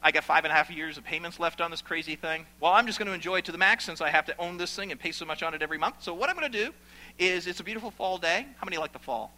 I 0.02 0.12
got 0.12 0.22
five 0.24 0.44
and 0.44 0.52
a 0.52 0.54
half 0.54 0.70
years 0.70 0.98
of 0.98 1.04
payments 1.04 1.40
left 1.40 1.60
on 1.60 1.70
this 1.70 1.80
crazy 1.80 2.14
thing. 2.14 2.44
Well, 2.60 2.72
I'm 2.72 2.86
just 2.86 2.98
going 2.98 3.08
to 3.08 3.14
enjoy 3.14 3.38
it 3.38 3.46
to 3.46 3.52
the 3.52 3.58
max 3.58 3.84
since 3.84 4.00
I 4.00 4.10
have 4.10 4.26
to 4.26 4.38
own 4.38 4.58
this 4.58 4.74
thing 4.76 4.90
and 4.90 5.00
pay 5.00 5.12
so 5.12 5.24
much 5.24 5.42
on 5.42 5.54
it 5.54 5.62
every 5.62 5.78
month. 5.78 5.96
So, 6.00 6.12
what 6.12 6.28
I'm 6.28 6.36
going 6.36 6.50
to 6.50 6.64
do 6.66 6.72
is 7.18 7.46
it's 7.46 7.60
a 7.60 7.64
beautiful 7.64 7.90
fall 7.90 8.18
day. 8.18 8.46
How 8.58 8.64
many 8.66 8.76
like 8.76 8.92
the 8.92 8.98
fall? 8.98 9.32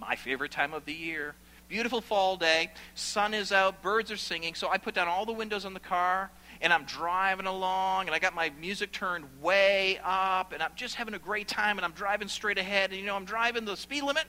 My 0.00 0.16
favorite 0.16 0.50
time 0.50 0.72
of 0.72 0.86
the 0.86 0.94
year. 0.94 1.34
Beautiful 1.68 2.00
fall 2.00 2.36
day, 2.36 2.70
sun 2.94 3.32
is 3.34 3.52
out, 3.52 3.80
birds 3.82 4.10
are 4.10 4.16
singing. 4.16 4.54
So 4.54 4.68
I 4.68 4.78
put 4.78 4.94
down 4.94 5.06
all 5.06 5.24
the 5.24 5.32
windows 5.32 5.64
on 5.64 5.74
the 5.74 5.80
car 5.80 6.30
and 6.60 6.72
I'm 6.72 6.84
driving 6.84 7.46
along 7.46 8.06
and 8.06 8.14
I 8.14 8.18
got 8.18 8.34
my 8.34 8.50
music 8.58 8.90
turned 8.90 9.24
way 9.40 10.00
up 10.02 10.52
and 10.52 10.62
I'm 10.62 10.72
just 10.74 10.96
having 10.96 11.14
a 11.14 11.18
great 11.18 11.46
time 11.46 11.78
and 11.78 11.84
I'm 11.84 11.92
driving 11.92 12.26
straight 12.26 12.58
ahead. 12.58 12.90
And 12.90 12.98
you 12.98 13.06
know, 13.06 13.14
I'm 13.14 13.24
driving 13.24 13.64
the 13.64 13.76
speed 13.76 14.02
limit 14.02 14.24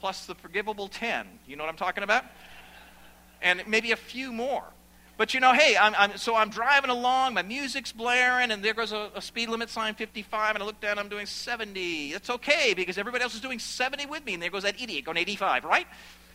plus 0.00 0.26
the 0.26 0.34
forgivable 0.34 0.88
10. 0.88 1.26
You 1.46 1.56
know 1.56 1.64
what 1.64 1.70
I'm 1.70 1.76
talking 1.76 2.02
about? 2.02 2.24
And 3.40 3.62
maybe 3.66 3.92
a 3.92 3.96
few 3.96 4.32
more. 4.32 4.64
But 5.16 5.32
you 5.32 5.40
know, 5.40 5.54
hey, 5.54 5.76
I'm, 5.78 5.94
I'm, 5.96 6.18
so 6.18 6.36
I'm 6.36 6.50
driving 6.50 6.90
along, 6.90 7.34
my 7.34 7.42
music's 7.42 7.90
blaring, 7.90 8.50
and 8.50 8.62
there 8.62 8.74
goes 8.74 8.92
a, 8.92 9.10
a, 9.14 9.22
speed 9.22 9.48
limit 9.48 9.70
sign 9.70 9.94
55, 9.94 10.56
and 10.56 10.62
I 10.62 10.66
look 10.66 10.78
down, 10.80 10.98
I'm 10.98 11.08
doing 11.08 11.24
70. 11.24 12.12
It's 12.12 12.28
okay 12.28 12.74
because 12.74 12.98
everybody 12.98 13.24
else 13.24 13.34
is 13.34 13.40
doing 13.40 13.58
70 13.58 14.06
with 14.06 14.26
me, 14.26 14.34
and 14.34 14.42
there 14.42 14.50
goes 14.50 14.64
that 14.64 14.80
idiot 14.80 15.06
going 15.06 15.16
85, 15.16 15.64
right? 15.64 15.86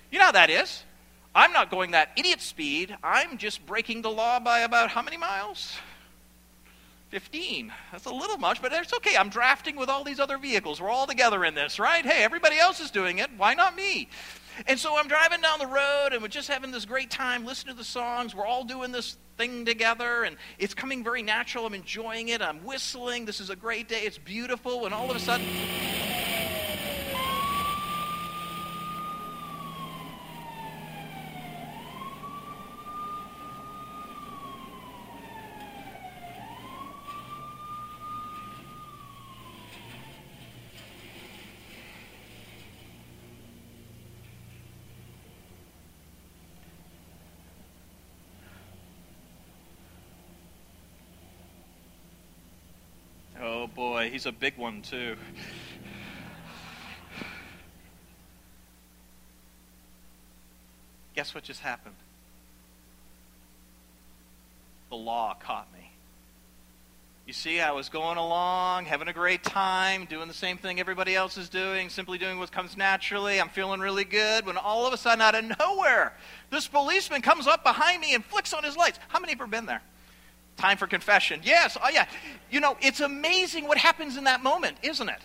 You 0.09 0.17
know 0.17 0.25
how 0.25 0.31
that 0.31 0.49
is. 0.49 0.83
I'm 1.35 1.53
not 1.53 1.69
going 1.69 1.91
that 1.91 2.09
idiot 2.17 2.41
speed. 2.41 2.95
I'm 3.03 3.37
just 3.37 3.65
breaking 3.65 4.01
the 4.01 4.09
law 4.09 4.39
by 4.39 4.61
about 4.61 4.89
how 4.89 5.03
many 5.03 5.15
miles? 5.15 5.77
15. 7.09 7.71
That's 7.91 8.05
a 8.05 8.13
little 8.13 8.37
much, 8.37 8.61
but 8.61 8.71
it's 8.73 8.93
okay. 8.93 9.15
I'm 9.15 9.29
drafting 9.29 9.75
with 9.75 9.89
all 9.89 10.03
these 10.03 10.19
other 10.19 10.37
vehicles. 10.37 10.81
We're 10.81 10.89
all 10.89 11.07
together 11.07 11.45
in 11.45 11.53
this, 11.53 11.77
right? 11.77 12.05
Hey, 12.05 12.23
everybody 12.23 12.57
else 12.57 12.79
is 12.79 12.89
doing 12.89 13.19
it. 13.19 13.29
Why 13.37 13.53
not 13.53 13.75
me? 13.75 14.09
And 14.67 14.79
so 14.79 14.97
I'm 14.97 15.07
driving 15.07 15.41
down 15.41 15.59
the 15.59 15.67
road 15.67 16.09
and 16.11 16.21
we're 16.21 16.27
just 16.27 16.49
having 16.49 16.71
this 16.71 16.85
great 16.85 17.09
time 17.09 17.45
listening 17.45 17.75
to 17.75 17.77
the 17.77 17.83
songs. 17.85 18.35
We're 18.35 18.45
all 18.45 18.63
doing 18.63 18.91
this 18.91 19.17
thing 19.37 19.65
together 19.65 20.23
and 20.23 20.37
it's 20.59 20.73
coming 20.73 21.03
very 21.03 21.21
natural. 21.21 21.65
I'm 21.65 21.73
enjoying 21.73 22.29
it. 22.29 22.41
I'm 22.41 22.63
whistling. 22.63 23.25
This 23.25 23.39
is 23.39 23.49
a 23.49 23.55
great 23.55 23.87
day. 23.87 24.01
It's 24.01 24.17
beautiful. 24.17 24.85
And 24.85 24.93
all 24.93 25.09
of 25.09 25.15
a 25.15 25.19
sudden. 25.19 25.47
He's 54.09 54.25
a 54.25 54.31
big 54.31 54.57
one, 54.57 54.81
too. 54.81 55.15
Guess 61.15 61.35
what 61.35 61.43
just 61.43 61.59
happened? 61.59 61.95
The 64.89 64.95
law 64.95 65.35
caught 65.35 65.71
me. 65.73 65.91
You 67.25 67.33
see, 67.33 67.61
I 67.61 67.71
was 67.71 67.87
going 67.87 68.17
along, 68.17 68.85
having 68.85 69.07
a 69.07 69.13
great 69.13 69.43
time, 69.43 70.05
doing 70.05 70.27
the 70.27 70.33
same 70.33 70.57
thing 70.57 70.79
everybody 70.79 71.15
else 71.15 71.37
is 71.37 71.49
doing, 71.49 71.89
simply 71.89 72.17
doing 72.17 72.39
what 72.39 72.51
comes 72.51 72.75
naturally. 72.75 73.39
I'm 73.39 73.49
feeling 73.49 73.79
really 73.79 74.03
good. 74.03 74.45
When 74.45 74.57
all 74.57 74.87
of 74.87 74.93
a 74.93 74.97
sudden, 74.97 75.21
out 75.21 75.35
of 75.35 75.45
nowhere, 75.59 76.13
this 76.49 76.67
policeman 76.67 77.21
comes 77.21 77.47
up 77.47 77.63
behind 77.63 78.01
me 78.01 78.15
and 78.15 78.25
flicks 78.25 78.53
on 78.53 78.63
his 78.63 78.75
lights. 78.75 78.99
How 79.07 79.19
many 79.19 79.33
have 79.33 79.39
ever 79.39 79.49
been 79.49 79.65
there? 79.65 79.81
Time 80.61 80.77
for 80.77 80.85
confession. 80.85 81.41
Yes, 81.43 81.75
oh 81.83 81.89
yeah. 81.89 82.05
You 82.51 82.59
know, 82.59 82.77
it's 82.81 82.99
amazing 82.99 83.67
what 83.67 83.79
happens 83.79 84.15
in 84.15 84.25
that 84.25 84.43
moment, 84.43 84.77
isn't 84.83 85.09
it? 85.09 85.19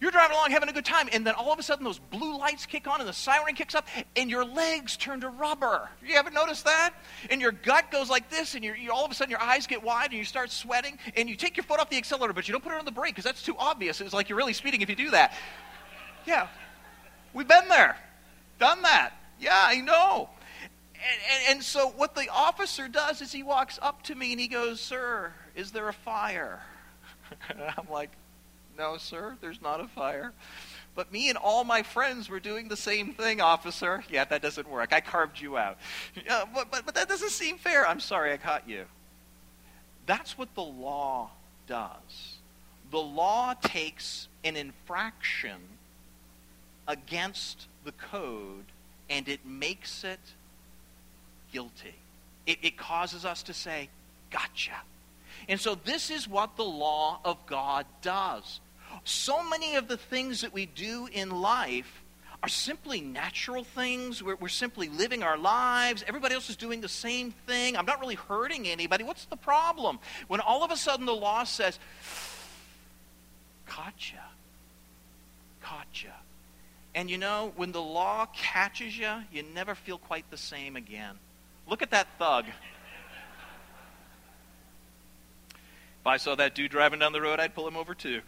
You're 0.00 0.12
driving 0.12 0.36
along 0.36 0.52
having 0.52 0.68
a 0.68 0.72
good 0.72 0.84
time, 0.84 1.08
and 1.12 1.26
then 1.26 1.34
all 1.34 1.52
of 1.52 1.58
a 1.58 1.62
sudden 1.64 1.82
those 1.82 1.98
blue 1.98 2.38
lights 2.38 2.66
kick 2.66 2.86
on 2.86 3.00
and 3.00 3.08
the 3.08 3.12
siren 3.12 3.56
kicks 3.56 3.74
up, 3.74 3.88
and 4.14 4.30
your 4.30 4.44
legs 4.44 4.96
turn 4.96 5.20
to 5.22 5.28
rubber. 5.28 5.88
You 6.06 6.14
haven't 6.14 6.34
noticed 6.34 6.66
that? 6.66 6.94
And 7.30 7.40
your 7.40 7.50
gut 7.50 7.90
goes 7.90 8.08
like 8.08 8.30
this, 8.30 8.54
and 8.54 8.62
you 8.62 8.92
all 8.92 9.04
of 9.04 9.10
a 9.10 9.14
sudden 9.14 9.28
your 9.28 9.40
eyes 9.40 9.66
get 9.66 9.82
wide, 9.82 10.10
and 10.10 10.18
you 10.18 10.24
start 10.24 10.52
sweating, 10.52 11.00
and 11.16 11.28
you 11.28 11.34
take 11.34 11.56
your 11.56 11.64
foot 11.64 11.80
off 11.80 11.90
the 11.90 11.96
accelerator, 11.96 12.32
but 12.32 12.46
you 12.46 12.52
don't 12.52 12.62
put 12.62 12.72
it 12.72 12.78
on 12.78 12.84
the 12.84 12.92
brake 12.92 13.14
because 13.14 13.24
that's 13.24 13.42
too 13.42 13.56
obvious. 13.58 14.00
It's 14.00 14.14
like 14.14 14.28
you're 14.28 14.38
really 14.38 14.52
speeding 14.52 14.82
if 14.82 14.88
you 14.88 14.94
do 14.94 15.10
that. 15.10 15.34
Yeah, 16.26 16.46
we've 17.34 17.48
been 17.48 17.66
there, 17.68 17.96
done 18.60 18.82
that. 18.82 19.14
Yeah, 19.40 19.58
I 19.66 19.80
know. 19.80 20.30
And, 21.06 21.20
and, 21.30 21.56
and, 21.56 21.62
so 21.62 21.88
what 21.88 22.14
the 22.14 22.28
officer 22.32 22.88
does 22.88 23.20
is 23.20 23.30
he 23.30 23.42
walks 23.42 23.78
up 23.80 24.02
to 24.04 24.14
me 24.14 24.32
and 24.32 24.40
he 24.40 24.48
goes, 24.48 24.80
Sir, 24.80 25.32
is 25.54 25.70
there 25.70 25.88
a 25.88 25.92
fire? 25.92 26.60
And 27.48 27.60
I'm 27.76 27.88
like, 27.90 28.10
No, 28.76 28.96
sir, 28.96 29.36
there's 29.40 29.62
not 29.62 29.80
a 29.80 29.88
fire. 29.88 30.32
but 30.94 31.12
me 31.12 31.28
and 31.28 31.38
all 31.38 31.62
my 31.62 31.82
friends 31.82 32.28
were 32.28 32.40
doing 32.40 32.68
the 32.68 32.76
same 32.76 33.12
thing, 33.12 33.40
officer. 33.40 34.02
Yeah, 34.10 34.24
that 34.24 34.42
doesn't 34.42 34.68
work. 34.68 34.92
I 34.92 35.00
carved 35.00 35.40
you 35.40 35.56
out. 35.56 35.78
Yeah, 36.24 36.44
but, 36.52 36.70
but, 36.70 36.86
but 36.86 36.94
that 36.94 37.08
doesn't 37.08 37.30
seem 37.30 37.58
fair. 37.58 37.86
I'm 37.86 38.00
sorry 38.00 38.32
I 38.32 38.36
caught 38.38 38.68
you. 38.68 38.86
That's 40.06 40.38
what 40.38 40.54
the 40.54 40.62
law 40.62 41.30
does. 41.66 42.38
The 42.90 43.00
law 43.00 43.54
takes 43.54 44.28
an 44.44 44.56
infraction 44.56 45.60
against 46.88 47.66
the 47.84 47.92
code 47.92 48.64
and 49.10 49.28
it 49.28 49.44
makes 49.44 50.04
it 50.04 50.20
guilty. 51.56 51.94
It, 52.44 52.58
it 52.60 52.76
causes 52.76 53.24
us 53.24 53.44
to 53.44 53.54
say, 53.54 53.88
gotcha. 54.30 54.76
And 55.48 55.58
so 55.58 55.74
this 55.74 56.10
is 56.10 56.28
what 56.28 56.54
the 56.56 56.64
law 56.64 57.18
of 57.24 57.38
God 57.46 57.86
does. 58.02 58.60
So 59.04 59.42
many 59.42 59.76
of 59.76 59.88
the 59.88 59.96
things 59.96 60.42
that 60.42 60.52
we 60.52 60.66
do 60.66 61.08
in 61.10 61.30
life 61.30 62.02
are 62.42 62.48
simply 62.50 63.00
natural 63.00 63.64
things. 63.64 64.22
We're, 64.22 64.36
we're, 64.36 64.48
simply 64.48 64.90
living 64.90 65.22
our 65.22 65.38
lives. 65.38 66.04
Everybody 66.06 66.34
else 66.34 66.50
is 66.50 66.56
doing 66.56 66.82
the 66.82 66.90
same 66.90 67.30
thing. 67.46 67.74
I'm 67.74 67.86
not 67.86 68.00
really 68.00 68.16
hurting 68.16 68.68
anybody. 68.68 69.02
What's 69.02 69.24
the 69.24 69.36
problem? 69.38 69.98
When 70.28 70.40
all 70.40 70.62
of 70.62 70.70
a 70.70 70.76
sudden 70.76 71.06
the 71.06 71.14
law 71.14 71.44
says, 71.44 71.78
gotcha, 73.66 74.22
gotcha. 75.62 76.12
And 76.94 77.08
you 77.08 77.16
know, 77.16 77.54
when 77.56 77.72
the 77.72 77.82
law 77.82 78.26
catches 78.34 78.98
you, 78.98 79.10
you 79.32 79.42
never 79.54 79.74
feel 79.74 79.96
quite 79.96 80.30
the 80.30 80.36
same 80.36 80.76
again. 80.76 81.16
Look 81.68 81.82
at 81.82 81.90
that 81.90 82.06
thug. 82.18 82.46
If 86.00 86.06
I 86.06 86.16
saw 86.16 86.34
that 86.36 86.54
dude 86.54 86.70
driving 86.70 87.00
down 87.00 87.12
the 87.12 87.20
road, 87.20 87.40
I'd 87.40 87.54
pull 87.54 87.66
him 87.66 87.76
over 87.76 87.94
too. 87.94 88.22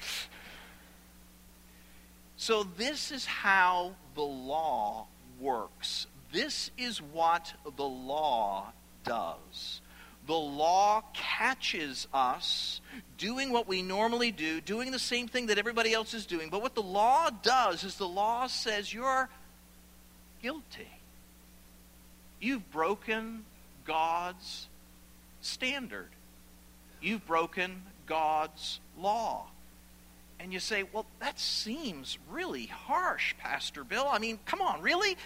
So, 2.36 2.62
this 2.62 3.10
is 3.10 3.26
how 3.26 3.94
the 4.14 4.22
law 4.22 5.06
works. 5.40 6.06
This 6.32 6.70
is 6.76 7.00
what 7.00 7.52
the 7.76 7.84
law 7.84 8.72
does 9.04 9.80
the 10.28 10.34
law 10.34 11.02
catches 11.14 12.06
us 12.12 12.82
doing 13.16 13.50
what 13.50 13.66
we 13.66 13.80
normally 13.80 14.30
do, 14.30 14.60
doing 14.60 14.90
the 14.90 14.98
same 14.98 15.26
thing 15.26 15.46
that 15.46 15.58
everybody 15.58 15.94
else 15.94 16.12
is 16.12 16.26
doing. 16.26 16.50
But 16.50 16.60
what 16.60 16.74
the 16.74 16.82
law 16.82 17.30
does 17.30 17.82
is 17.82 17.96
the 17.96 18.06
law 18.06 18.46
says 18.46 18.92
you're 18.92 19.30
guilty. 20.42 20.86
You've 22.40 22.70
broken 22.70 23.44
God's 23.84 24.68
standard. 25.40 26.08
You've 27.00 27.26
broken 27.26 27.82
God's 28.06 28.80
law. 28.98 29.46
And 30.40 30.52
you 30.52 30.60
say, 30.60 30.84
well, 30.92 31.06
that 31.20 31.38
seems 31.38 32.18
really 32.30 32.66
harsh, 32.66 33.34
Pastor 33.38 33.82
Bill. 33.82 34.06
I 34.08 34.18
mean, 34.18 34.38
come 34.46 34.60
on, 34.60 34.80
really? 34.82 35.16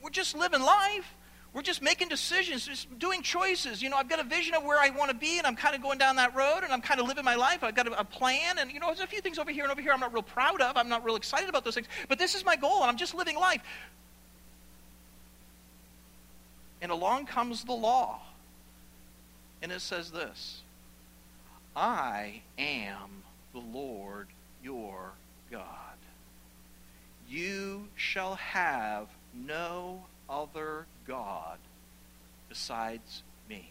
We're 0.00 0.10
just 0.10 0.36
living 0.36 0.62
life. 0.62 1.14
We're 1.52 1.62
just 1.62 1.82
making 1.82 2.08
decisions, 2.08 2.66
just 2.66 2.98
doing 2.98 3.22
choices. 3.22 3.82
You 3.82 3.90
know, 3.90 3.96
I've 3.96 4.08
got 4.08 4.20
a 4.20 4.24
vision 4.24 4.54
of 4.54 4.64
where 4.64 4.78
I 4.78 4.88
want 4.88 5.10
to 5.10 5.16
be, 5.16 5.36
and 5.36 5.46
I'm 5.46 5.56
kind 5.56 5.74
of 5.74 5.82
going 5.82 5.98
down 5.98 6.16
that 6.16 6.34
road, 6.34 6.60
and 6.62 6.72
I'm 6.72 6.80
kind 6.80 6.98
of 6.98 7.06
living 7.06 7.24
my 7.24 7.34
life. 7.34 7.62
I've 7.62 7.74
got 7.74 7.86
a, 7.86 8.00
a, 8.00 8.04
plan, 8.04 8.58
and, 8.58 8.70
you 8.70 8.80
know, 8.80 8.86
there's 8.86 9.00
a 9.00 9.06
few 9.06 9.20
things 9.20 9.38
over 9.38 9.50
here 9.50 9.64
and 9.64 9.70
over 9.70 9.82
here 9.82 9.92
I'm 9.92 10.00
not 10.00 10.14
real 10.14 10.22
proud 10.22 10.62
of. 10.62 10.76
I'm 10.78 10.88
not 10.88 11.04
real 11.04 11.16
excited 11.16 11.50
about 11.50 11.64
those 11.64 11.74
things. 11.74 11.88
But 12.08 12.18
this 12.18 12.34
is 12.34 12.44
my 12.44 12.56
goal, 12.56 12.80
and 12.80 12.90
I'm 12.90 12.96
just 12.96 13.14
living 13.14 13.36
life. 13.36 13.60
And 16.82 16.90
along 16.90 17.26
comes 17.26 17.64
the 17.64 17.72
law. 17.72 18.20
And 19.62 19.70
it 19.70 19.80
says 19.80 20.10
this 20.10 20.60
I 21.74 22.42
am 22.58 23.22
the 23.54 23.60
Lord 23.60 24.26
your 24.62 25.12
God. 25.50 25.66
You 27.28 27.88
shall 27.96 28.34
have 28.34 29.06
no 29.32 30.02
other 30.28 30.86
God 31.06 31.58
besides 32.48 33.22
me. 33.48 33.70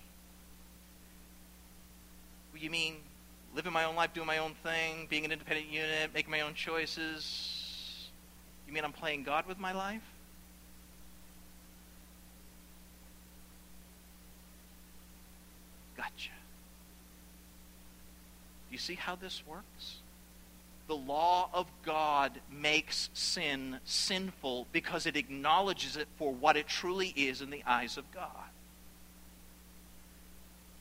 You 2.56 2.70
mean 2.70 2.96
living 3.56 3.74
my 3.74 3.84
own 3.84 3.96
life, 3.96 4.14
doing 4.14 4.28
my 4.28 4.38
own 4.38 4.54
thing, 4.64 5.08
being 5.10 5.26
an 5.26 5.32
independent 5.32 5.70
unit, 5.70 6.12
making 6.14 6.32
my 6.32 6.42
own 6.42 6.54
choices? 6.54 8.10
You 8.68 8.74
mean 8.74 8.86
I'm 8.86 8.94
playing 8.94 9.24
God 9.24 9.48
with 9.48 9.60
my 9.60 9.74
life? 9.74 10.02
Gotcha. 16.02 16.32
You 18.72 18.78
see 18.78 18.96
how 18.96 19.16
this 19.16 19.44
works? 19.46 19.98
the 20.92 20.96
law 20.98 21.50
of 21.54 21.68
God 21.86 22.42
makes 22.52 23.10
sin 23.14 23.80
sinful 23.86 24.68
because 24.74 25.06
it 25.06 25.16
acknowledges 25.16 25.96
it 25.96 26.10
for 26.18 26.34
what 26.34 26.58
it 26.58 26.68
truly 26.68 27.14
is 27.16 27.42
in 27.42 27.50
the 27.50 27.64
eyes 27.66 27.96
of 27.96 28.04
God. 28.12 28.28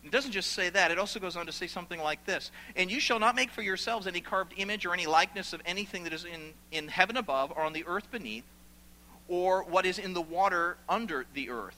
It 0.05 0.11
doesn't 0.11 0.33
just 0.33 0.51
say 0.51 0.69
that, 0.69 0.91
it 0.91 0.99
also 0.99 1.21
goes 1.21 1.37
on 1.37 1.47
to 1.47 1.53
say 1.53 1.69
something 1.69 2.01
like 2.01 2.27
this 2.27 2.51
And 2.75 2.91
you 2.91 2.99
shall 2.99 3.21
not 3.21 3.37
make 3.37 3.53
for 3.53 3.63
yourselves 3.63 4.09
any 4.09 4.21
carved 4.21 4.53
image 4.57 4.85
or 4.85 4.93
any 4.93 5.07
likeness 5.07 5.53
of 5.53 5.63
anything 5.65 6.03
that 6.03 6.13
is 6.13 6.25
in, 6.25 6.55
in 6.73 6.89
heaven 6.89 7.17
above, 7.17 7.53
or 7.53 7.63
on 7.63 7.73
the 7.73 7.85
earth 7.87 8.11
beneath, 8.11 8.43
or 9.29 9.63
what 9.63 9.87
is 9.87 10.01
in 10.01 10.13
the 10.13 10.21
water 10.21 10.77
under 10.89 11.25
the 11.35 11.51
earth. 11.51 11.77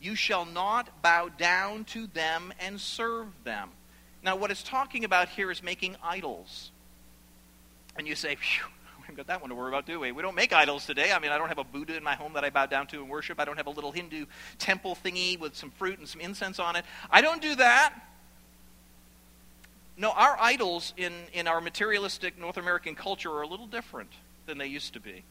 You 0.00 0.14
shall 0.14 0.44
not 0.44 1.02
bow 1.02 1.28
down 1.28 1.84
to 1.86 2.06
them 2.08 2.52
and 2.60 2.80
serve 2.80 3.28
them. 3.44 3.70
Now, 4.22 4.36
what 4.36 4.50
it's 4.50 4.62
talking 4.62 5.04
about 5.04 5.28
here 5.28 5.50
is 5.50 5.62
making 5.62 5.96
idols. 6.02 6.70
And 7.96 8.06
you 8.06 8.14
say, 8.14 8.34
phew, 8.34 8.64
we 8.98 9.02
haven't 9.02 9.16
got 9.16 9.26
that 9.28 9.40
one 9.40 9.50
to 9.50 9.56
worry 9.56 9.68
about, 9.68 9.86
do 9.86 10.00
we? 10.00 10.12
We 10.12 10.22
don't 10.22 10.34
make 10.34 10.52
idols 10.52 10.84
today. 10.84 11.12
I 11.12 11.18
mean, 11.18 11.30
I 11.30 11.38
don't 11.38 11.48
have 11.48 11.58
a 11.58 11.64
Buddha 11.64 11.96
in 11.96 12.02
my 12.02 12.14
home 12.14 12.34
that 12.34 12.44
I 12.44 12.50
bow 12.50 12.66
down 12.66 12.86
to 12.88 13.00
and 13.00 13.08
worship. 13.08 13.40
I 13.40 13.44
don't 13.44 13.56
have 13.56 13.68
a 13.68 13.70
little 13.70 13.92
Hindu 13.92 14.26
temple 14.58 14.98
thingy 15.02 15.38
with 15.38 15.56
some 15.56 15.70
fruit 15.70 15.98
and 15.98 16.08
some 16.08 16.20
incense 16.20 16.58
on 16.58 16.76
it. 16.76 16.84
I 17.10 17.20
don't 17.20 17.40
do 17.40 17.54
that. 17.54 17.94
No, 19.96 20.10
our 20.10 20.36
idols 20.38 20.92
in, 20.96 21.12
in 21.32 21.48
our 21.48 21.60
materialistic 21.60 22.38
North 22.38 22.58
American 22.58 22.94
culture 22.94 23.32
are 23.32 23.42
a 23.42 23.48
little 23.48 23.66
different 23.66 24.10
than 24.44 24.58
they 24.58 24.66
used 24.66 24.92
to 24.92 25.00
be. 25.00 25.22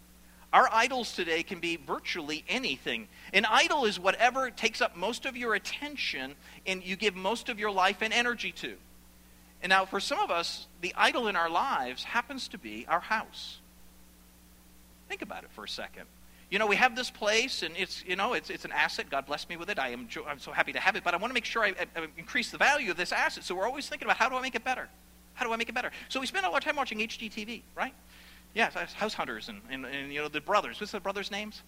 Our 0.55 0.69
idols 0.71 1.11
today 1.11 1.43
can 1.43 1.59
be 1.59 1.75
virtually 1.75 2.45
anything. 2.47 3.09
An 3.33 3.43
idol 3.43 3.83
is 3.83 3.99
whatever 3.99 4.49
takes 4.49 4.79
up 4.79 4.95
most 4.95 5.25
of 5.25 5.35
your 5.35 5.53
attention 5.53 6.33
and 6.65 6.81
you 6.81 6.95
give 6.95 7.13
most 7.13 7.49
of 7.49 7.59
your 7.59 7.71
life 7.71 7.97
and 7.99 8.13
energy 8.13 8.53
to. 8.53 8.75
And 9.61 9.69
now, 9.69 9.83
for 9.83 9.99
some 9.99 10.17
of 10.17 10.31
us, 10.31 10.67
the 10.79 10.93
idol 10.95 11.27
in 11.27 11.35
our 11.35 11.49
lives 11.49 12.05
happens 12.05 12.47
to 12.47 12.57
be 12.57 12.85
our 12.87 13.01
house. 13.01 13.57
Think 15.09 15.21
about 15.21 15.43
it 15.43 15.49
for 15.51 15.65
a 15.65 15.67
second. 15.67 16.05
You 16.49 16.57
know, 16.57 16.67
we 16.67 16.77
have 16.77 16.95
this 16.95 17.11
place, 17.11 17.61
and 17.61 17.75
it's 17.75 18.05
you 18.07 18.15
know 18.15 18.31
it's, 18.31 18.49
it's 18.49 18.63
an 18.63 18.71
asset. 18.71 19.09
God 19.09 19.25
bless 19.25 19.49
me 19.49 19.57
with 19.57 19.69
it. 19.69 19.77
I 19.77 19.89
am 19.89 20.07
I'm 20.25 20.39
so 20.39 20.53
happy 20.53 20.71
to 20.71 20.79
have 20.79 20.95
it, 20.95 21.03
but 21.03 21.13
I 21.13 21.17
want 21.17 21.31
to 21.31 21.33
make 21.33 21.43
sure 21.43 21.65
I, 21.65 21.69
I, 21.71 21.99
I 21.99 22.07
increase 22.17 22.49
the 22.49 22.57
value 22.57 22.91
of 22.91 22.95
this 22.95 23.11
asset. 23.11 23.43
So 23.43 23.55
we're 23.55 23.67
always 23.67 23.89
thinking 23.89 24.05
about 24.05 24.15
how 24.15 24.29
do 24.29 24.35
I 24.35 24.41
make 24.41 24.55
it 24.55 24.63
better? 24.63 24.87
How 25.33 25.45
do 25.45 25.51
I 25.51 25.57
make 25.57 25.67
it 25.67 25.75
better? 25.75 25.91
So 26.07 26.21
we 26.21 26.27
spend 26.27 26.45
a 26.45 26.49
lot 26.49 26.59
of 26.59 26.63
time 26.63 26.77
watching 26.77 26.99
HGTV, 26.99 27.63
right? 27.75 27.93
Yeah, 28.55 28.69
House 28.95 29.13
Hunters 29.13 29.49
and, 29.49 29.61
and, 29.69 29.85
and 29.85 30.11
you 30.11 30.21
know 30.21 30.29
the 30.29 30.39
brothers. 30.39 30.79
What's 30.79 30.93
the 30.93 31.01
brothers' 31.01 31.29
names? 31.29 31.61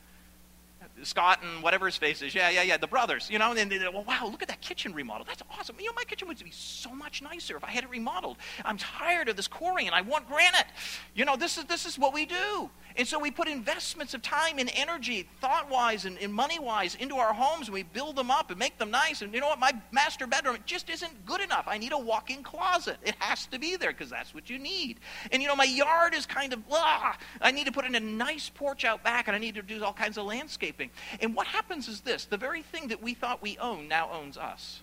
Scott 1.03 1.39
and 1.43 1.63
whatever 1.63 1.86
his 1.86 1.97
face 1.97 2.21
is. 2.21 2.33
Yeah, 2.33 2.49
yeah, 2.49 2.63
yeah. 2.63 2.77
The 2.77 2.88
brothers, 2.88 3.29
you 3.29 3.39
know. 3.39 3.53
And 3.53 3.71
then, 3.71 3.81
well, 3.93 4.03
wow, 4.03 4.27
look 4.31 4.41
at 4.41 4.47
that 4.47 4.62
kitchen 4.62 4.93
remodel. 4.93 5.25
That's 5.25 5.43
awesome. 5.57 5.75
You 5.79 5.88
know, 5.88 5.93
my 5.95 6.03
kitchen 6.03 6.27
would 6.27 6.43
be 6.43 6.51
so 6.51 6.93
much 6.93 7.21
nicer 7.21 7.57
if 7.57 7.63
I 7.63 7.69
had 7.69 7.83
it 7.83 7.89
remodeled. 7.89 8.38
I'm 8.65 8.77
tired 8.77 9.29
of 9.29 9.36
this 9.36 9.47
Corian, 9.47 9.88
and 9.88 9.95
I 9.95 10.01
want 10.01 10.27
granite. 10.27 10.67
You 11.15 11.25
know, 11.25 11.36
this 11.36 11.57
is 11.57 11.65
this 11.65 11.86
is 11.86 11.97
what 11.97 12.13
we 12.13 12.25
do. 12.25 12.69
And 12.97 13.07
so 13.07 13.19
we 13.19 13.29
put 13.29 13.47
investments 13.47 14.15
of 14.15 14.23
time 14.23 14.57
and 14.57 14.71
energy, 14.73 15.29
thought 15.39 15.69
wise 15.69 16.05
and, 16.05 16.17
and 16.17 16.33
money 16.33 16.57
wise, 16.57 16.95
into 16.95 17.17
our 17.17 17.31
homes, 17.31 17.67
and 17.67 17.73
we 17.73 17.83
build 17.83 18.15
them 18.15 18.31
up 18.31 18.49
and 18.49 18.57
make 18.57 18.79
them 18.79 18.89
nice. 18.89 19.21
And 19.21 19.31
you 19.33 19.39
know 19.39 19.49
what? 19.49 19.60
My 19.60 19.71
master 19.91 20.25
bedroom 20.25 20.57
just 20.65 20.89
isn't 20.89 21.25
good 21.25 21.41
enough. 21.41 21.65
I 21.67 21.77
need 21.77 21.91
a 21.91 21.97
walk 21.97 22.31
in 22.31 22.41
closet. 22.41 22.97
It 23.03 23.13
has 23.19 23.45
to 23.47 23.60
be 23.60 23.75
there 23.75 23.91
because 23.91 24.10
that's 24.10 24.33
what 24.33 24.49
you 24.49 24.57
need. 24.57 24.99
And 25.31 25.43
you 25.43 25.47
know, 25.47 25.55
my 25.55 25.65
yard 25.65 26.15
is 26.15 26.25
kind 26.25 26.53
of 26.53 26.67
blah. 26.67 27.13
I 27.39 27.51
need 27.51 27.67
to 27.67 27.71
put 27.71 27.86
in 27.86 27.93
a 27.93 27.99
nice 27.99 28.49
porch 28.49 28.83
out 28.83 29.03
back, 29.03 29.27
and 29.27 29.36
I 29.36 29.39
need 29.39 29.55
to 29.55 29.62
do 29.62 29.83
all 29.83 29.93
kinds 29.93 30.17
of 30.17 30.25
landscaping. 30.25 30.87
And 31.21 31.36
what 31.36 31.47
happens 31.47 31.88
is 31.88 32.02
this 32.02 32.26
the 32.26 32.38
very 32.38 32.62
thing 32.62 32.89
that 32.89 33.02
we 33.02 33.13
thought 33.13 33.41
we 33.41 33.58
owned 33.58 33.89
now 33.89 34.10
owns 34.12 34.38
us. 34.38 34.82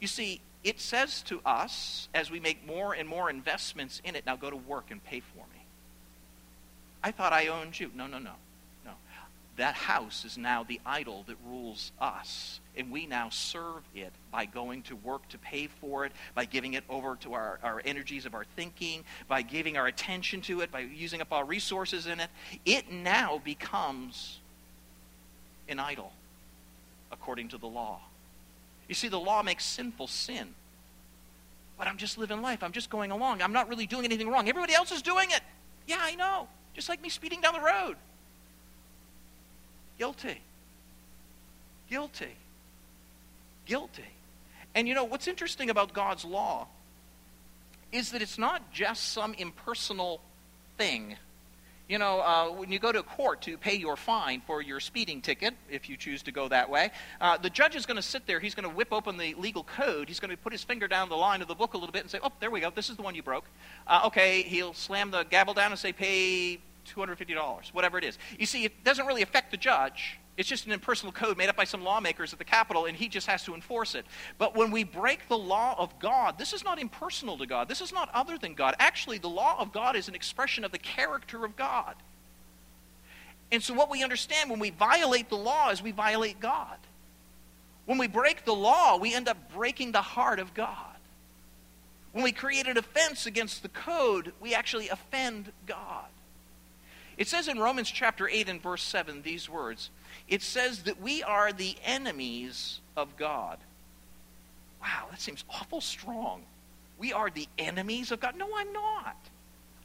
You 0.00 0.06
see, 0.06 0.40
it 0.64 0.80
says 0.80 1.22
to 1.22 1.40
us 1.44 2.08
as 2.14 2.30
we 2.30 2.40
make 2.40 2.66
more 2.66 2.92
and 2.94 3.08
more 3.08 3.30
investments 3.30 4.00
in 4.04 4.16
it, 4.16 4.26
now 4.26 4.36
go 4.36 4.50
to 4.50 4.56
work 4.56 4.90
and 4.90 5.02
pay 5.04 5.20
for 5.20 5.38
me. 5.52 5.64
I 7.02 7.10
thought 7.10 7.32
I 7.32 7.48
owned 7.48 7.78
you. 7.78 7.90
No, 7.94 8.06
no, 8.06 8.18
no. 8.18 8.32
That 9.58 9.74
house 9.74 10.24
is 10.24 10.38
now 10.38 10.62
the 10.62 10.80
idol 10.86 11.24
that 11.26 11.36
rules 11.44 11.90
us. 12.00 12.60
And 12.76 12.92
we 12.92 13.06
now 13.06 13.28
serve 13.28 13.82
it 13.92 14.12
by 14.30 14.46
going 14.46 14.82
to 14.82 14.94
work 14.94 15.28
to 15.30 15.38
pay 15.38 15.66
for 15.66 16.06
it, 16.06 16.12
by 16.36 16.44
giving 16.44 16.74
it 16.74 16.84
over 16.88 17.16
to 17.22 17.34
our, 17.34 17.58
our 17.64 17.82
energies 17.84 18.24
of 18.24 18.34
our 18.34 18.44
thinking, 18.54 19.02
by 19.26 19.42
giving 19.42 19.76
our 19.76 19.88
attention 19.88 20.42
to 20.42 20.60
it, 20.60 20.70
by 20.70 20.80
using 20.80 21.20
up 21.20 21.32
our 21.32 21.44
resources 21.44 22.06
in 22.06 22.20
it. 22.20 22.30
It 22.64 22.92
now 22.92 23.42
becomes 23.44 24.38
an 25.68 25.80
idol 25.80 26.12
according 27.10 27.48
to 27.48 27.58
the 27.58 27.66
law. 27.66 27.98
You 28.86 28.94
see, 28.94 29.08
the 29.08 29.18
law 29.18 29.42
makes 29.42 29.64
sinful 29.64 30.06
sin. 30.06 30.54
But 31.76 31.88
I'm 31.88 31.96
just 31.96 32.16
living 32.16 32.42
life. 32.42 32.62
I'm 32.62 32.72
just 32.72 32.90
going 32.90 33.10
along. 33.10 33.42
I'm 33.42 33.52
not 33.52 33.68
really 33.68 33.86
doing 33.86 34.04
anything 34.04 34.28
wrong. 34.30 34.48
Everybody 34.48 34.74
else 34.74 34.92
is 34.92 35.02
doing 35.02 35.32
it. 35.32 35.40
Yeah, 35.88 35.98
I 36.00 36.14
know. 36.14 36.46
Just 36.74 36.88
like 36.88 37.02
me 37.02 37.08
speeding 37.08 37.40
down 37.40 37.54
the 37.54 37.60
road. 37.60 37.96
Guilty. 39.98 40.40
Guilty. 41.90 42.36
Guilty. 43.66 44.04
And 44.74 44.86
you 44.86 44.94
know, 44.94 45.04
what's 45.04 45.26
interesting 45.28 45.70
about 45.70 45.92
God's 45.92 46.24
law 46.24 46.68
is 47.90 48.12
that 48.12 48.22
it's 48.22 48.38
not 48.38 48.72
just 48.72 49.12
some 49.12 49.34
impersonal 49.34 50.20
thing. 50.76 51.16
You 51.88 51.98
know, 51.98 52.20
uh, 52.20 52.48
when 52.50 52.70
you 52.70 52.78
go 52.78 52.92
to 52.92 53.02
court 53.02 53.40
to 53.42 53.56
pay 53.56 53.74
your 53.74 53.96
fine 53.96 54.42
for 54.46 54.60
your 54.60 54.78
speeding 54.78 55.22
ticket, 55.22 55.54
if 55.70 55.88
you 55.88 55.96
choose 55.96 56.22
to 56.24 56.32
go 56.32 56.46
that 56.48 56.68
way, 56.68 56.90
uh, 57.18 57.38
the 57.38 57.48
judge 57.48 57.74
is 57.74 57.86
going 57.86 57.96
to 57.96 58.02
sit 58.02 58.26
there. 58.26 58.40
He's 58.40 58.54
going 58.54 58.68
to 58.68 58.74
whip 58.74 58.88
open 58.92 59.16
the 59.16 59.34
legal 59.34 59.64
code. 59.64 60.08
He's 60.08 60.20
going 60.20 60.30
to 60.30 60.36
put 60.36 60.52
his 60.52 60.62
finger 60.62 60.86
down 60.86 61.08
the 61.08 61.16
line 61.16 61.40
of 61.40 61.48
the 61.48 61.54
book 61.54 61.72
a 61.72 61.78
little 61.78 61.92
bit 61.92 62.02
and 62.02 62.10
say, 62.10 62.18
oh, 62.22 62.30
there 62.40 62.50
we 62.50 62.60
go. 62.60 62.70
This 62.70 62.90
is 62.90 62.96
the 62.96 63.02
one 63.02 63.14
you 63.14 63.22
broke. 63.22 63.46
Uh, 63.86 64.02
okay, 64.04 64.42
he'll 64.42 64.74
slam 64.74 65.10
the 65.10 65.24
gavel 65.24 65.54
down 65.54 65.70
and 65.70 65.78
say, 65.78 65.94
pay 65.94 66.58
$250, 66.94 67.72
whatever 67.72 67.98
it 67.98 68.04
is. 68.04 68.18
You 68.38 68.46
see, 68.46 68.64
it 68.64 68.84
doesn't 68.84 69.06
really 69.06 69.22
affect 69.22 69.50
the 69.50 69.56
judge. 69.56 70.18
It's 70.36 70.48
just 70.48 70.66
an 70.66 70.72
impersonal 70.72 71.12
code 71.12 71.36
made 71.36 71.48
up 71.48 71.56
by 71.56 71.64
some 71.64 71.82
lawmakers 71.82 72.32
at 72.32 72.38
the 72.38 72.44
Capitol, 72.44 72.86
and 72.86 72.96
he 72.96 73.08
just 73.08 73.26
has 73.26 73.42
to 73.44 73.54
enforce 73.54 73.96
it. 73.96 74.06
But 74.38 74.56
when 74.56 74.70
we 74.70 74.84
break 74.84 75.28
the 75.28 75.36
law 75.36 75.74
of 75.76 75.98
God, 75.98 76.38
this 76.38 76.52
is 76.52 76.62
not 76.62 76.78
impersonal 76.78 77.36
to 77.38 77.46
God. 77.46 77.68
This 77.68 77.80
is 77.80 77.92
not 77.92 78.08
other 78.14 78.38
than 78.38 78.54
God. 78.54 78.76
Actually, 78.78 79.18
the 79.18 79.28
law 79.28 79.56
of 79.58 79.72
God 79.72 79.96
is 79.96 80.08
an 80.08 80.14
expression 80.14 80.64
of 80.64 80.70
the 80.70 80.78
character 80.78 81.44
of 81.44 81.56
God. 81.56 81.96
And 83.50 83.62
so, 83.62 83.74
what 83.74 83.90
we 83.90 84.04
understand 84.04 84.48
when 84.48 84.60
we 84.60 84.70
violate 84.70 85.28
the 85.28 85.36
law 85.36 85.70
is 85.70 85.82
we 85.82 85.90
violate 85.90 86.38
God. 86.38 86.78
When 87.86 87.98
we 87.98 88.06
break 88.06 88.44
the 88.44 88.54
law, 88.54 88.96
we 88.96 89.14
end 89.14 89.28
up 89.28 89.52
breaking 89.52 89.92
the 89.92 90.02
heart 90.02 90.38
of 90.38 90.54
God. 90.54 90.76
When 92.12 92.22
we 92.22 92.32
create 92.32 92.66
an 92.66 92.76
offense 92.76 93.26
against 93.26 93.62
the 93.62 93.68
code, 93.70 94.32
we 94.40 94.54
actually 94.54 94.88
offend 94.88 95.52
God. 95.66 96.06
It 97.18 97.26
says 97.26 97.48
in 97.48 97.58
Romans 97.58 97.90
chapter 97.90 98.28
8 98.28 98.48
and 98.48 98.62
verse 98.62 98.82
7 98.82 99.22
these 99.22 99.50
words 99.50 99.90
it 100.28 100.40
says 100.42 100.84
that 100.84 101.00
we 101.00 101.22
are 101.22 101.52
the 101.52 101.74
enemies 101.84 102.80
of 102.96 103.16
God. 103.16 103.58
Wow, 104.80 105.06
that 105.10 105.20
seems 105.20 105.44
awful 105.48 105.80
strong. 105.80 106.42
We 106.98 107.12
are 107.12 107.30
the 107.30 107.48
enemies 107.58 108.12
of 108.12 108.20
God. 108.20 108.36
No, 108.36 108.48
I'm 108.54 108.72
not. 108.72 109.16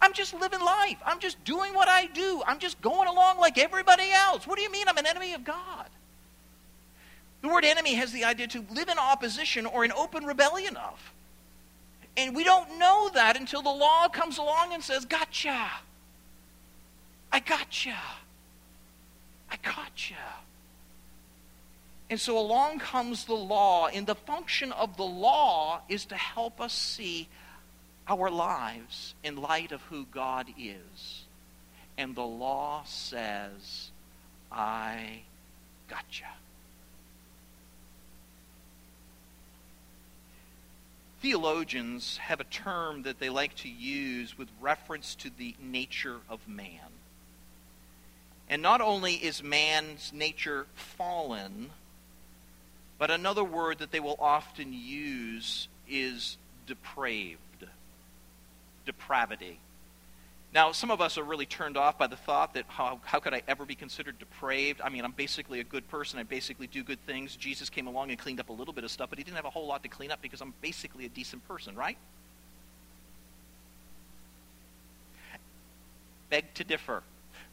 I'm 0.01 0.13
just 0.13 0.33
living 0.33 0.59
life. 0.59 0.97
I'm 1.05 1.19
just 1.19 1.43
doing 1.45 1.73
what 1.73 1.87
I 1.87 2.07
do. 2.07 2.43
I'm 2.45 2.59
just 2.59 2.81
going 2.81 3.07
along 3.07 3.37
like 3.39 3.57
everybody 3.57 4.11
else. 4.11 4.45
What 4.45 4.57
do 4.57 4.63
you 4.63 4.71
mean 4.71 4.87
I'm 4.87 4.97
an 4.97 5.05
enemy 5.05 5.33
of 5.33 5.45
God? 5.45 5.87
The 7.41 7.47
word 7.47 7.63
enemy 7.63 7.93
has 7.95 8.11
the 8.11 8.25
idea 8.25 8.47
to 8.47 8.65
live 8.71 8.89
in 8.89 8.97
opposition 8.97 9.65
or 9.65 9.85
in 9.85 9.91
open 9.93 10.25
rebellion 10.25 10.75
of. 10.75 11.13
And 12.17 12.35
we 12.35 12.43
don't 12.43 12.77
know 12.77 13.09
that 13.13 13.37
until 13.37 13.61
the 13.61 13.69
law 13.69 14.07
comes 14.09 14.37
along 14.37 14.73
and 14.73 14.83
says, 14.83 15.05
Gotcha. 15.05 15.69
I 17.45 17.85
you. 17.85 17.93
I 19.51 19.57
got 19.57 20.09
you. 20.09 20.15
And 22.09 22.19
so 22.19 22.37
along 22.37 22.79
comes 22.79 23.25
the 23.25 23.33
law, 23.33 23.87
and 23.87 24.05
the 24.05 24.15
function 24.15 24.71
of 24.71 24.97
the 24.97 25.03
law 25.03 25.81
is 25.89 26.05
to 26.05 26.15
help 26.15 26.61
us 26.61 26.73
see 26.73 27.27
our 28.07 28.29
lives 28.29 29.15
in 29.23 29.35
light 29.37 29.71
of 29.71 29.81
who 29.83 30.05
God 30.05 30.47
is. 30.59 31.25
And 31.97 32.15
the 32.15 32.21
law 32.21 32.83
says, 32.85 33.91
I 34.51 35.21
gotcha. 35.87 36.25
Theologians 41.21 42.17
have 42.17 42.41
a 42.41 42.45
term 42.45 43.03
that 43.03 43.19
they 43.19 43.29
like 43.29 43.55
to 43.57 43.69
use 43.69 44.37
with 44.37 44.49
reference 44.59 45.15
to 45.15 45.29
the 45.29 45.55
nature 45.61 46.17
of 46.29 46.47
man. 46.47 46.92
And 48.53 48.61
not 48.61 48.81
only 48.81 49.15
is 49.15 49.41
man's 49.41 50.13
nature 50.13 50.67
fallen, 50.75 51.71
but 52.99 53.09
another 53.09 53.43
word 53.43 53.79
that 53.79 53.91
they 53.91 53.99
will 53.99 54.15
often 54.19 54.73
use 54.73 55.67
is 55.89 56.37
depraved. 56.67 57.39
Depravity. 58.85 59.57
Now, 60.53 60.71
some 60.71 60.91
of 60.91 61.01
us 61.01 61.17
are 61.17 61.23
really 61.23 61.47
turned 61.47 61.77
off 61.77 61.97
by 61.97 62.05
the 62.05 62.15
thought 62.15 62.53
that 62.53 62.65
how, 62.67 62.99
how 63.03 63.19
could 63.19 63.33
I 63.33 63.41
ever 63.47 63.65
be 63.65 63.73
considered 63.73 64.19
depraved? 64.19 64.81
I 64.81 64.89
mean, 64.89 65.03
I'm 65.03 65.13
basically 65.13 65.59
a 65.59 65.63
good 65.63 65.89
person. 65.89 66.19
I 66.19 66.23
basically 66.23 66.67
do 66.67 66.83
good 66.83 67.03
things. 67.07 67.35
Jesus 67.35 67.71
came 67.71 67.87
along 67.87 68.11
and 68.11 68.19
cleaned 68.19 68.39
up 68.39 68.49
a 68.49 68.53
little 68.53 68.75
bit 68.75 68.83
of 68.83 68.91
stuff, 68.91 69.09
but 69.09 69.17
he 69.17 69.23
didn't 69.23 69.37
have 69.37 69.45
a 69.45 69.49
whole 69.49 69.65
lot 69.65 69.81
to 69.81 69.89
clean 69.89 70.11
up 70.11 70.21
because 70.21 70.41
I'm 70.41 70.53
basically 70.61 71.05
a 71.05 71.09
decent 71.09 71.47
person, 71.47 71.75
right? 71.75 71.97
Beg 76.29 76.53
to 76.53 76.63
differ. 76.63 77.01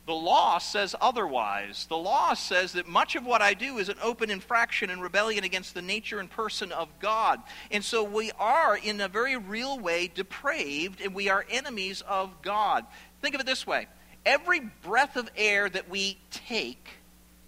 The 0.07 0.15
law 0.15 0.59
says 0.59 0.97
otherwise. 1.01 1.87
The 1.89 1.97
law 1.97 2.35
says 2.35 2.73
that 2.73 2.89
much 2.89 3.15
of 3.15 3.25
what 3.25 3.43
I 3.43 3.55
do 3.55 3.79
is 3.79 3.89
an 3.89 3.99
open 4.03 4.31
infraction 4.31 4.91
and 4.91 5.03
rebellion 5.03 5.45
against 5.45 5.75
the 5.75 5.83
nature 5.83 6.19
and 6.19 6.29
person 6.29 6.73
of 6.73 6.89
God. 6.99 7.41
And 7.71 7.85
so 7.85 8.03
we 8.03 8.33
are, 8.39 8.77
in 8.77 9.01
a 9.01 9.09
very 9.09 9.37
real 9.37 9.79
way, 9.79 10.11
depraved 10.13 11.01
and 11.01 11.15
we 11.15 11.29
are 11.29 11.47
enemies 11.49 12.03
of 12.09 12.43
God. 12.43 12.87
Think 13.21 13.35
of 13.35 13.41
it 13.41 13.47
this 13.47 13.67
way 13.67 13.87
every 14.27 14.61
breath 14.83 15.17
of 15.17 15.31
air 15.37 15.69
that 15.69 15.89
we 15.89 16.19
take 16.31 16.89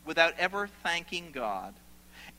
without 0.05 0.35
ever 0.39 0.69
thanking 0.83 1.31
God, 1.33 1.75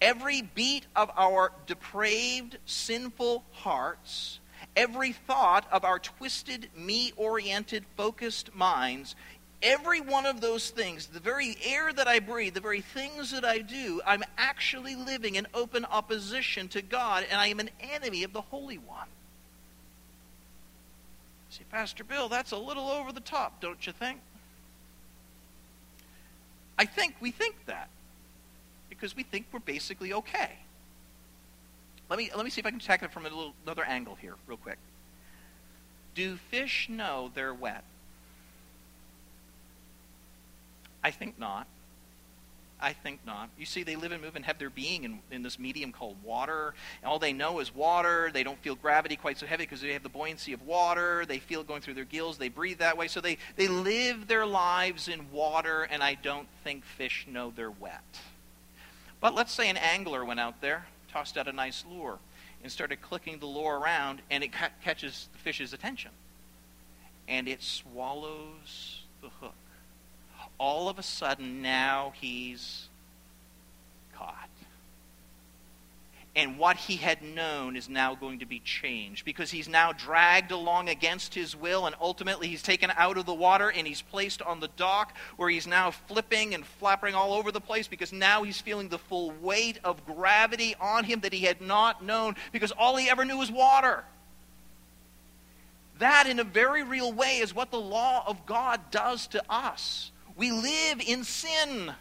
every 0.02 0.42
beat 0.42 0.86
of 0.96 1.12
our 1.16 1.52
depraved, 1.66 2.58
sinful 2.66 3.44
hearts, 3.52 4.40
every 4.76 5.12
thought 5.12 5.66
of 5.72 5.84
our 5.84 6.00
twisted, 6.00 6.70
me 6.76 7.14
oriented, 7.16 7.86
focused 7.96 8.54
minds 8.56 9.16
every 9.64 10.02
one 10.02 10.26
of 10.26 10.42
those 10.42 10.70
things, 10.70 11.08
the 11.08 11.20
very 11.20 11.58
air 11.66 11.92
that 11.94 12.08
I 12.08 12.20
breathe, 12.20 12.54
the 12.54 12.60
very 12.60 12.82
things 12.82 13.32
that 13.32 13.46
I 13.46 13.60
do, 13.60 14.02
I'm 14.06 14.24
actually 14.38 14.96
living 14.96 15.36
in 15.36 15.48
open 15.54 15.86
opposition 15.86 16.68
to 16.70 16.82
God, 16.82 17.26
and 17.32 17.40
I 17.40 17.48
am 17.48 17.60
an 17.60 17.70
enemy 17.80 18.24
of 18.24 18.34
the 18.34 18.42
Holy 18.42 18.78
One. 18.78 19.08
See, 21.50 21.64
Pastor 21.72 22.04
Bill, 22.04 22.30
that's 22.30 22.52
a 22.52 22.58
little 22.58 22.90
over 22.90 23.12
the 23.12 23.22
top, 23.22 23.62
don't 23.62 23.86
you 23.88 23.94
think? 23.94 24.20
I 26.78 26.86
think 26.86 27.16
we 27.22 27.32
think 27.32 27.56
that 27.68 27.90
because 28.90 29.16
we 29.16 29.24
think 29.24 29.48
we're 29.52 29.60
basically 29.60 30.14
okay. 30.14 30.52
Let 32.10 32.20
me, 32.20 32.30
let 32.36 32.44
me 32.44 32.50
see 32.50 32.60
if 32.60 32.66
I 32.66 32.72
can 32.72 32.80
tackle 32.80 33.06
it 33.06 33.12
from 33.12 33.26
a 33.26 33.30
little, 33.30 33.54
another 33.66 33.84
angle 33.84 34.16
here, 34.16 34.36
real 34.48 34.58
quick. 34.58 34.78
Do 36.16 36.36
fish 36.36 36.90
know 36.90 37.32
they're 37.34 37.54
wet? 37.54 37.84
I 41.04 41.12
think 41.12 41.38
not. 41.38 41.68
I 42.84 42.92
think 42.92 43.22
not. 43.26 43.50
You 43.58 43.66
see, 43.66 43.84
they 43.84 43.96
live 43.96 44.12
and 44.12 44.22
move 44.22 44.36
and 44.36 44.44
have 44.44 44.60
their 44.60 44.70
being 44.70 45.06
in, 45.06 45.20
in 45.32 45.42
this 45.42 45.58
medium 45.58 45.94
called 45.94 46.18
water. 46.22 46.74
All 47.06 47.18
they 47.18 47.32
know 47.32 47.60
is 47.60 47.74
water. 47.74 48.30
They 48.34 48.44
don't 48.44 48.60
feel 48.60 48.76
gravity 48.76 49.16
quite 49.16 49.38
so 49.38 49.46
heavy 49.46 49.64
because 49.64 49.80
they 49.80 49.94
have 49.94 50.04
the 50.04 50.10
buoyancy 50.10 50.52
of 50.52 50.62
water. 50.68 51.26
They 51.26 51.40
feel 51.40 51.64
going 51.64 51.82
through 51.82 51.94
their 51.94 52.04
gills. 52.04 52.38
They 52.38 52.50
breathe 52.50 52.80
that 52.80 52.98
way. 52.98 53.08
So 53.08 53.22
they, 53.22 53.38
they 53.56 53.70
live 53.70 54.28
their 54.28 54.46
lives 54.46 55.08
in 55.08 55.32
water, 55.32 55.84
and 55.84 56.04
I 56.04 56.16
don't 56.16 56.48
think 56.66 56.84
fish 56.84 57.26
know 57.30 57.54
they're 57.56 57.72
wet. 57.72 58.04
But 59.22 59.34
let's 59.34 59.54
say 59.54 59.70
an 59.70 59.78
angler 59.78 60.26
went 60.26 60.42
out 60.42 60.60
there, 60.60 60.86
tossed 61.10 61.38
out 61.38 61.48
a 61.48 61.54
nice 61.54 61.86
lure, 61.90 62.20
and 62.64 62.70
started 62.70 63.02
clicking 63.02 63.40
the 63.40 63.46
lure 63.46 63.80
around, 63.80 64.22
and 64.30 64.44
it 64.44 64.52
ca- 64.52 64.72
catches 64.84 65.30
the 65.32 65.40
fish's 65.40 65.72
attention. 65.72 66.12
And 67.30 67.48
it 67.48 67.64
swallows 67.64 69.04
the 69.22 69.30
hook 69.30 69.56
all 70.58 70.90
of 70.90 71.00
a 71.00 71.04
sudden 71.04 71.62
now 71.62 72.14
he's 72.16 72.88
caught. 74.16 74.50
And 76.36 76.58
what 76.58 76.78
he 76.78 76.96
had 76.96 77.22
known 77.22 77.76
is 77.76 77.88
now 77.88 78.16
going 78.16 78.40
to 78.40 78.48
be 78.48 78.60
changed 78.60 79.24
because 79.24 79.52
he's 79.52 79.70
now 79.70 79.92
dragged 79.92 80.52
along 80.52 80.90
against 80.90 81.36
his 81.36 81.56
will, 81.56 81.86
and 81.86 81.96
ultimately 82.02 82.48
he's 82.48 82.64
taken 82.64 82.92
out 82.98 83.18
of 83.18 83.28
the 83.28 83.34
water 83.36 83.70
and 83.70 83.86
he's 83.86 84.02
placed 84.02 84.42
on 84.42 84.60
the 84.60 84.70
dock 84.70 85.16
where 85.38 85.50
he's 85.50 85.68
now 85.68 85.92
flipping 85.92 86.56
and 86.56 86.66
flapping 86.66 87.14
all 87.14 87.34
over 87.34 87.52
the 87.52 87.62
place 87.62 87.88
because 87.88 88.12
now 88.12 88.42
he's 88.42 88.60
feeling 88.60 88.90
the 88.90 88.98
full 88.98 89.32
weight 89.42 89.78
of 89.84 90.04
gravity 90.08 90.74
on 90.82 91.04
him 91.04 91.20
that 91.20 91.34
he 91.34 91.46
had 91.46 91.62
not 91.62 92.04
known 92.04 92.36
because 92.52 92.72
all 92.72 92.96
he 92.96 93.10
ever 93.12 93.26
knew 93.26 93.38
was 93.38 93.52
water. 93.52 94.04
That, 96.00 96.26
in 96.26 96.40
a 96.40 96.44
very 96.44 96.82
real 96.82 97.14
way, 97.14 97.38
is 97.38 97.54
what 97.54 97.70
the 97.70 97.80
law 97.80 98.24
of 98.26 98.48
God 98.48 98.82
does 98.90 99.28
to 99.28 99.44
us. 99.48 100.12
We 100.36 100.52
live 100.52 101.02
in 101.06 101.24
sin. 101.24 101.94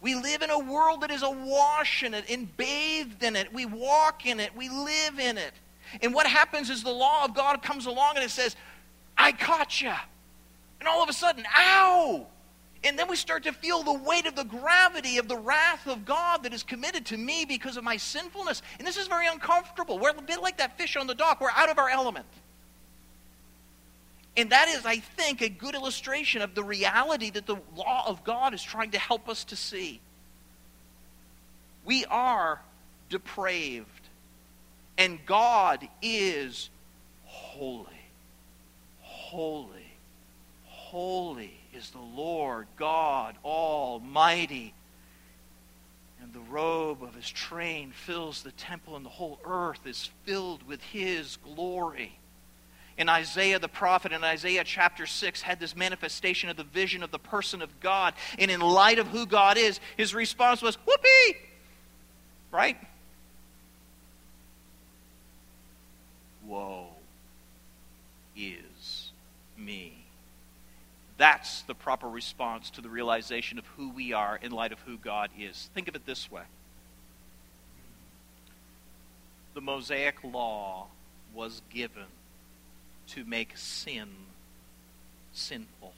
We 0.00 0.14
live 0.14 0.42
in 0.42 0.50
a 0.50 0.58
world 0.58 1.00
that 1.00 1.10
is 1.10 1.22
awash 1.22 2.02
in 2.02 2.14
it 2.14 2.24
and 2.30 2.56
bathed 2.56 3.22
in 3.22 3.36
it. 3.36 3.52
We 3.52 3.66
walk 3.66 4.26
in 4.26 4.40
it. 4.40 4.54
We 4.56 4.68
live 4.68 5.18
in 5.18 5.38
it. 5.38 5.52
And 6.02 6.14
what 6.14 6.26
happens 6.26 6.70
is 6.70 6.82
the 6.82 6.90
law 6.90 7.24
of 7.24 7.34
God 7.34 7.62
comes 7.62 7.86
along 7.86 8.16
and 8.16 8.24
it 8.24 8.30
says, 8.30 8.56
I 9.16 9.32
caught 9.32 9.80
you. 9.80 9.92
And 10.80 10.88
all 10.88 11.02
of 11.02 11.08
a 11.08 11.12
sudden, 11.12 11.44
ow! 11.56 12.26
And 12.84 12.96
then 12.96 13.08
we 13.08 13.16
start 13.16 13.42
to 13.44 13.52
feel 13.52 13.82
the 13.82 13.92
weight 13.92 14.26
of 14.26 14.36
the 14.36 14.44
gravity 14.44 15.18
of 15.18 15.26
the 15.26 15.36
wrath 15.36 15.88
of 15.88 16.04
God 16.04 16.44
that 16.44 16.52
is 16.52 16.62
committed 16.62 17.04
to 17.06 17.16
me 17.16 17.44
because 17.44 17.76
of 17.76 17.82
my 17.82 17.96
sinfulness. 17.96 18.62
And 18.78 18.86
this 18.86 18.96
is 18.96 19.08
very 19.08 19.26
uncomfortable. 19.26 19.98
We're 19.98 20.10
a 20.10 20.22
bit 20.22 20.42
like 20.42 20.58
that 20.58 20.78
fish 20.78 20.96
on 20.96 21.08
the 21.08 21.14
dock. 21.14 21.40
We're 21.40 21.50
out 21.50 21.70
of 21.70 21.78
our 21.78 21.88
element. 21.88 22.26
And 24.36 24.50
that 24.50 24.68
is, 24.68 24.86
I 24.86 24.98
think, 24.98 25.40
a 25.40 25.48
good 25.48 25.74
illustration 25.74 26.42
of 26.42 26.54
the 26.54 26.62
reality 26.62 27.30
that 27.30 27.46
the 27.46 27.56
law 27.74 28.04
of 28.06 28.22
God 28.22 28.54
is 28.54 28.62
trying 28.62 28.92
to 28.92 28.98
help 28.98 29.28
us 29.28 29.44
to 29.44 29.56
see. 29.56 30.00
We 31.84 32.04
are 32.04 32.60
depraved, 33.08 34.08
and 34.96 35.18
God 35.26 35.88
is 36.02 36.70
holy. 37.24 37.86
Holy, 39.00 39.92
holy 40.66 41.54
is 41.74 41.90
the 41.90 41.98
Lord 41.98 42.66
God 42.78 43.36
Almighty. 43.44 44.72
And 46.22 46.32
the 46.32 46.40
robe 46.50 47.02
of 47.02 47.14
his 47.14 47.28
train 47.28 47.92
fills 47.92 48.42
the 48.42 48.52
temple, 48.52 48.96
and 48.96 49.04
the 49.04 49.10
whole 49.10 49.38
earth 49.44 49.86
is 49.86 50.10
filled 50.24 50.62
with 50.66 50.82
his 50.82 51.36
glory. 51.38 52.18
And 52.98 53.08
Isaiah 53.08 53.60
the 53.60 53.68
prophet 53.68 54.12
in 54.12 54.24
Isaiah 54.24 54.64
chapter 54.64 55.06
6 55.06 55.40
had 55.40 55.60
this 55.60 55.76
manifestation 55.76 56.50
of 56.50 56.56
the 56.56 56.64
vision 56.64 57.04
of 57.04 57.12
the 57.12 57.18
person 57.18 57.62
of 57.62 57.80
God. 57.80 58.14
And 58.38 58.50
in 58.50 58.60
light 58.60 58.98
of 58.98 59.06
who 59.06 59.24
God 59.24 59.56
is, 59.56 59.78
his 59.96 60.14
response 60.14 60.60
was, 60.60 60.76
Whoopee! 60.84 61.38
Right? 62.50 62.76
Woe 66.44 66.88
is 68.36 69.12
me. 69.56 69.92
That's 71.18 71.62
the 71.62 71.74
proper 71.74 72.08
response 72.08 72.70
to 72.70 72.80
the 72.80 72.88
realization 72.88 73.58
of 73.58 73.66
who 73.76 73.90
we 73.90 74.12
are 74.12 74.38
in 74.40 74.50
light 74.50 74.72
of 74.72 74.80
who 74.80 74.96
God 74.96 75.30
is. 75.38 75.68
Think 75.74 75.88
of 75.88 75.94
it 75.94 76.04
this 76.04 76.30
way 76.30 76.42
the 79.54 79.60
Mosaic 79.60 80.22
law 80.22 80.86
was 81.34 81.62
given 81.70 82.04
to 83.08 83.24
make 83.24 83.56
sin 83.56 84.08
sinful, 85.32 85.92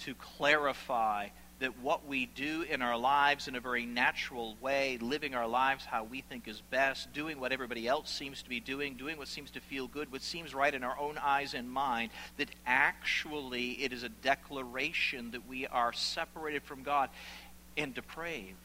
to 0.00 0.14
clarify 0.14 1.28
that 1.60 1.78
what 1.78 2.06
we 2.06 2.26
do 2.26 2.62
in 2.62 2.82
our 2.82 2.98
lives 2.98 3.46
in 3.46 3.54
a 3.54 3.60
very 3.60 3.86
natural 3.86 4.56
way, 4.60 4.98
living 5.00 5.34
our 5.34 5.46
lives 5.46 5.84
how 5.84 6.04
we 6.04 6.20
think 6.20 6.48
is 6.48 6.60
best, 6.70 7.12
doing 7.12 7.38
what 7.38 7.52
everybody 7.52 7.86
else 7.86 8.10
seems 8.10 8.42
to 8.42 8.48
be 8.48 8.60
doing, 8.60 8.94
doing 8.94 9.16
what 9.16 9.28
seems 9.28 9.50
to 9.52 9.60
feel 9.60 9.86
good, 9.86 10.10
what 10.10 10.22
seems 10.22 10.54
right 10.54 10.74
in 10.74 10.82
our 10.82 10.98
own 10.98 11.16
eyes 11.18 11.54
and 11.54 11.70
mind, 11.70 12.10
that 12.36 12.50
actually 12.66 13.82
it 13.82 13.92
is 13.92 14.02
a 14.02 14.08
declaration 14.08 15.30
that 15.30 15.48
we 15.48 15.66
are 15.66 15.92
separated 15.92 16.62
from 16.64 16.82
God 16.82 17.08
and 17.76 17.94
depraved 17.94 18.58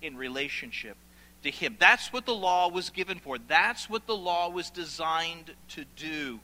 in 0.00 0.16
relationship 0.16 0.96
to 1.42 1.50
Him. 1.50 1.76
That's 1.78 2.12
what 2.12 2.24
the 2.24 2.34
law 2.34 2.68
was 2.68 2.90
given 2.90 3.18
for. 3.18 3.36
That's 3.38 3.90
what 3.90 4.06
the 4.06 4.16
law 4.16 4.48
was 4.48 4.70
designed 4.70 5.52
to 5.70 5.84
do. 5.96 6.40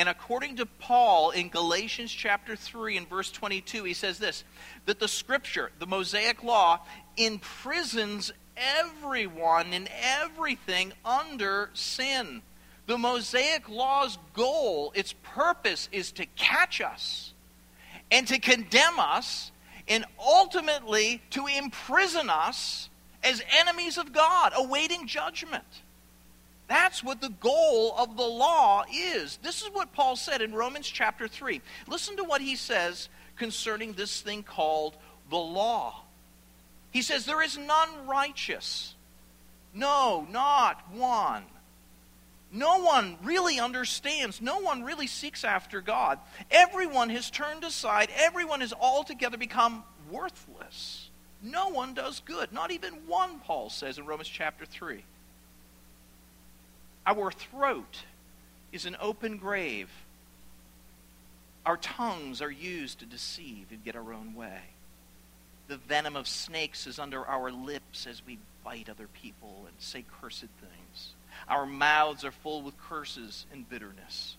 And 0.00 0.08
according 0.08 0.56
to 0.56 0.64
Paul 0.64 1.28
in 1.28 1.50
Galatians 1.50 2.10
chapter 2.10 2.56
3 2.56 2.96
and 2.96 3.06
verse 3.06 3.30
22, 3.30 3.84
he 3.84 3.92
says 3.92 4.18
this 4.18 4.44
that 4.86 4.98
the 4.98 5.06
scripture, 5.06 5.72
the 5.78 5.86
Mosaic 5.86 6.42
law, 6.42 6.80
imprisons 7.18 8.32
everyone 8.56 9.74
and 9.74 9.90
everything 10.22 10.94
under 11.04 11.68
sin. 11.74 12.40
The 12.86 12.96
Mosaic 12.96 13.68
law's 13.68 14.16
goal, 14.32 14.90
its 14.94 15.12
purpose, 15.22 15.90
is 15.92 16.12
to 16.12 16.24
catch 16.34 16.80
us 16.80 17.34
and 18.10 18.26
to 18.28 18.38
condemn 18.38 18.98
us 18.98 19.52
and 19.86 20.06
ultimately 20.18 21.20
to 21.32 21.46
imprison 21.46 22.30
us 22.30 22.88
as 23.22 23.42
enemies 23.54 23.98
of 23.98 24.14
God, 24.14 24.54
awaiting 24.56 25.06
judgment. 25.06 25.82
That's 26.70 27.02
what 27.02 27.20
the 27.20 27.30
goal 27.30 27.96
of 27.98 28.16
the 28.16 28.22
law 28.22 28.84
is. 28.94 29.40
This 29.42 29.60
is 29.60 29.70
what 29.72 29.92
Paul 29.92 30.14
said 30.14 30.40
in 30.40 30.54
Romans 30.54 30.86
chapter 30.86 31.26
3. 31.26 31.60
Listen 31.88 32.16
to 32.18 32.22
what 32.22 32.40
he 32.40 32.54
says 32.54 33.08
concerning 33.34 33.94
this 33.94 34.20
thing 34.20 34.44
called 34.44 34.96
the 35.30 35.36
law. 35.36 36.02
He 36.92 37.02
says, 37.02 37.26
There 37.26 37.42
is 37.42 37.58
none 37.58 38.06
righteous. 38.06 38.94
No, 39.74 40.28
not 40.30 40.88
one. 40.92 41.42
No 42.52 42.78
one 42.84 43.16
really 43.24 43.58
understands. 43.58 44.40
No 44.40 44.60
one 44.60 44.84
really 44.84 45.08
seeks 45.08 45.42
after 45.42 45.80
God. 45.80 46.20
Everyone 46.52 47.10
has 47.10 47.32
turned 47.32 47.64
aside. 47.64 48.10
Everyone 48.14 48.60
has 48.60 48.72
altogether 48.72 49.36
become 49.36 49.82
worthless. 50.08 51.10
No 51.42 51.70
one 51.70 51.94
does 51.94 52.22
good. 52.24 52.52
Not 52.52 52.70
even 52.70 52.94
one, 53.08 53.40
Paul 53.40 53.70
says 53.70 53.98
in 53.98 54.06
Romans 54.06 54.28
chapter 54.28 54.64
3. 54.64 55.02
Our 57.06 57.30
throat 57.30 58.04
is 58.72 58.86
an 58.86 58.96
open 59.00 59.38
grave. 59.38 59.90
Our 61.66 61.76
tongues 61.76 62.40
are 62.40 62.50
used 62.50 63.00
to 63.00 63.06
deceive 63.06 63.66
and 63.70 63.84
get 63.84 63.96
our 63.96 64.12
own 64.12 64.34
way. 64.34 64.60
The 65.68 65.76
venom 65.76 66.16
of 66.16 66.26
snakes 66.26 66.86
is 66.86 66.98
under 66.98 67.24
our 67.26 67.50
lips 67.50 68.06
as 68.06 68.24
we 68.26 68.38
bite 68.64 68.88
other 68.88 69.08
people 69.22 69.64
and 69.66 69.74
say 69.78 70.04
cursed 70.20 70.48
things. 70.60 71.14
Our 71.48 71.66
mouths 71.66 72.24
are 72.24 72.32
full 72.32 72.62
with 72.62 72.78
curses 72.78 73.46
and 73.52 73.68
bitterness. 73.68 74.36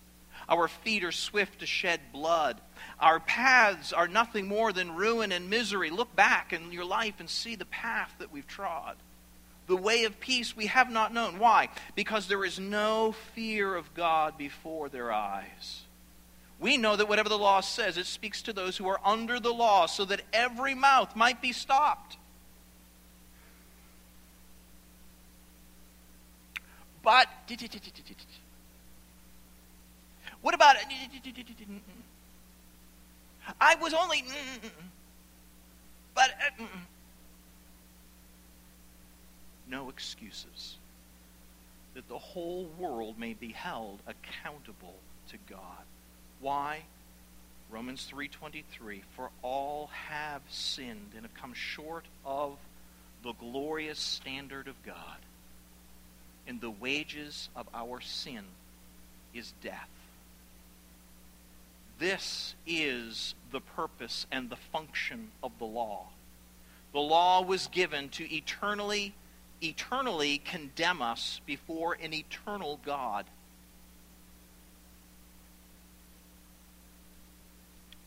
Our 0.48 0.68
feet 0.68 1.04
are 1.04 1.12
swift 1.12 1.60
to 1.60 1.66
shed 1.66 2.00
blood. 2.12 2.60
Our 3.00 3.20
paths 3.20 3.92
are 3.92 4.08
nothing 4.08 4.48
more 4.48 4.72
than 4.72 4.94
ruin 4.94 5.32
and 5.32 5.48
misery. 5.48 5.90
Look 5.90 6.14
back 6.16 6.52
in 6.52 6.72
your 6.72 6.84
life 6.84 7.14
and 7.20 7.30
see 7.30 7.54
the 7.54 7.64
path 7.64 8.12
that 8.18 8.32
we've 8.32 8.46
trod. 8.46 8.96
The 9.68 9.76
way 9.76 10.04
of 10.04 10.18
peace 10.20 10.56
we 10.56 10.66
have 10.66 10.90
not 10.90 11.14
known. 11.14 11.38
Why? 11.38 11.68
Because 11.94 12.26
there 12.26 12.44
is 12.44 12.58
no 12.58 13.14
fear 13.34 13.74
of 13.74 13.94
God 13.94 14.36
before 14.36 14.88
their 14.88 15.12
eyes. 15.12 15.82
We 16.58 16.76
know 16.76 16.94
that 16.94 17.08
whatever 17.08 17.28
the 17.28 17.38
law 17.38 17.60
says, 17.60 17.96
it 17.96 18.06
speaks 18.06 18.42
to 18.42 18.52
those 18.52 18.76
who 18.76 18.86
are 18.88 19.00
under 19.04 19.40
the 19.40 19.52
law 19.52 19.86
so 19.86 20.04
that 20.04 20.22
every 20.32 20.74
mouth 20.74 21.16
might 21.16 21.42
be 21.42 21.52
stopped. 21.52 22.16
But, 27.02 27.26
what 30.40 30.54
about, 30.54 30.76
I 33.60 33.74
was 33.74 33.92
only, 33.92 34.24
but, 36.14 36.30
no 39.72 39.88
excuses. 39.88 40.76
That 41.94 42.08
the 42.08 42.18
whole 42.18 42.66
world 42.78 43.18
may 43.18 43.32
be 43.32 43.52
held 43.52 43.98
accountable 44.06 44.94
to 45.30 45.36
God. 45.48 45.84
Why? 46.40 46.82
Romans 47.70 48.06
3:23 48.06 49.02
for 49.16 49.30
all 49.40 49.88
have 49.88 50.42
sinned 50.48 51.12
and 51.14 51.22
have 51.22 51.34
come 51.34 51.54
short 51.54 52.04
of 52.24 52.58
the 53.22 53.32
glorious 53.32 53.98
standard 53.98 54.68
of 54.68 54.80
God. 54.84 55.18
And 56.46 56.60
the 56.60 56.70
wages 56.70 57.48
of 57.56 57.66
our 57.72 58.00
sin 58.00 58.44
is 59.32 59.52
death. 59.62 59.88
This 61.98 62.54
is 62.66 63.34
the 63.52 63.60
purpose 63.60 64.26
and 64.30 64.50
the 64.50 64.56
function 64.56 65.30
of 65.42 65.58
the 65.58 65.64
law. 65.64 66.08
The 66.92 67.00
law 67.00 67.42
was 67.42 67.68
given 67.68 68.08
to 68.10 68.34
eternally 68.34 69.14
eternally 69.62 70.38
condemn 70.38 71.02
us 71.02 71.40
before 71.46 71.96
an 72.02 72.12
eternal 72.12 72.80
God. 72.84 73.26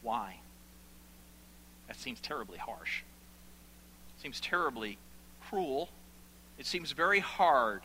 Why? 0.01 0.37
That 1.87 1.97
seems 1.97 2.19
terribly 2.19 2.57
harsh. 2.57 3.01
It 4.17 4.21
seems 4.21 4.39
terribly 4.39 4.97
cruel. 5.49 5.89
It 6.57 6.65
seems 6.65 6.91
very 6.91 7.19
hard. 7.19 7.81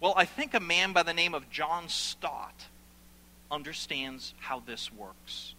Well, 0.00 0.14
I 0.16 0.24
think 0.24 0.54
a 0.54 0.60
man 0.60 0.92
by 0.92 1.02
the 1.02 1.12
name 1.12 1.34
of 1.34 1.50
John 1.50 1.88
Stott 1.88 2.66
understands 3.50 4.34
how 4.38 4.60
this 4.60 4.92
works. 4.92 5.54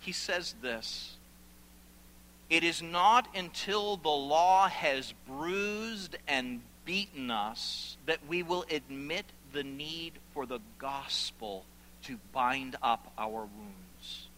He 0.00 0.12
says 0.12 0.54
this 0.62 1.16
it 2.50 2.62
is 2.64 2.82
not 2.82 3.28
until 3.34 3.96
the 3.96 4.08
law 4.08 4.68
has 4.68 5.14
bruised 5.26 6.16
and 6.28 6.60
beaten 6.84 7.30
us 7.30 7.96
that 8.06 8.26
we 8.28 8.42
will 8.42 8.64
admit 8.70 9.24
the 9.52 9.64
need 9.64 10.12
for 10.32 10.44
the 10.46 10.60
gospel 10.78 11.64
to 12.02 12.18
bind 12.32 12.76
up 12.82 13.12
our 13.16 13.40
wounds. 13.40 14.28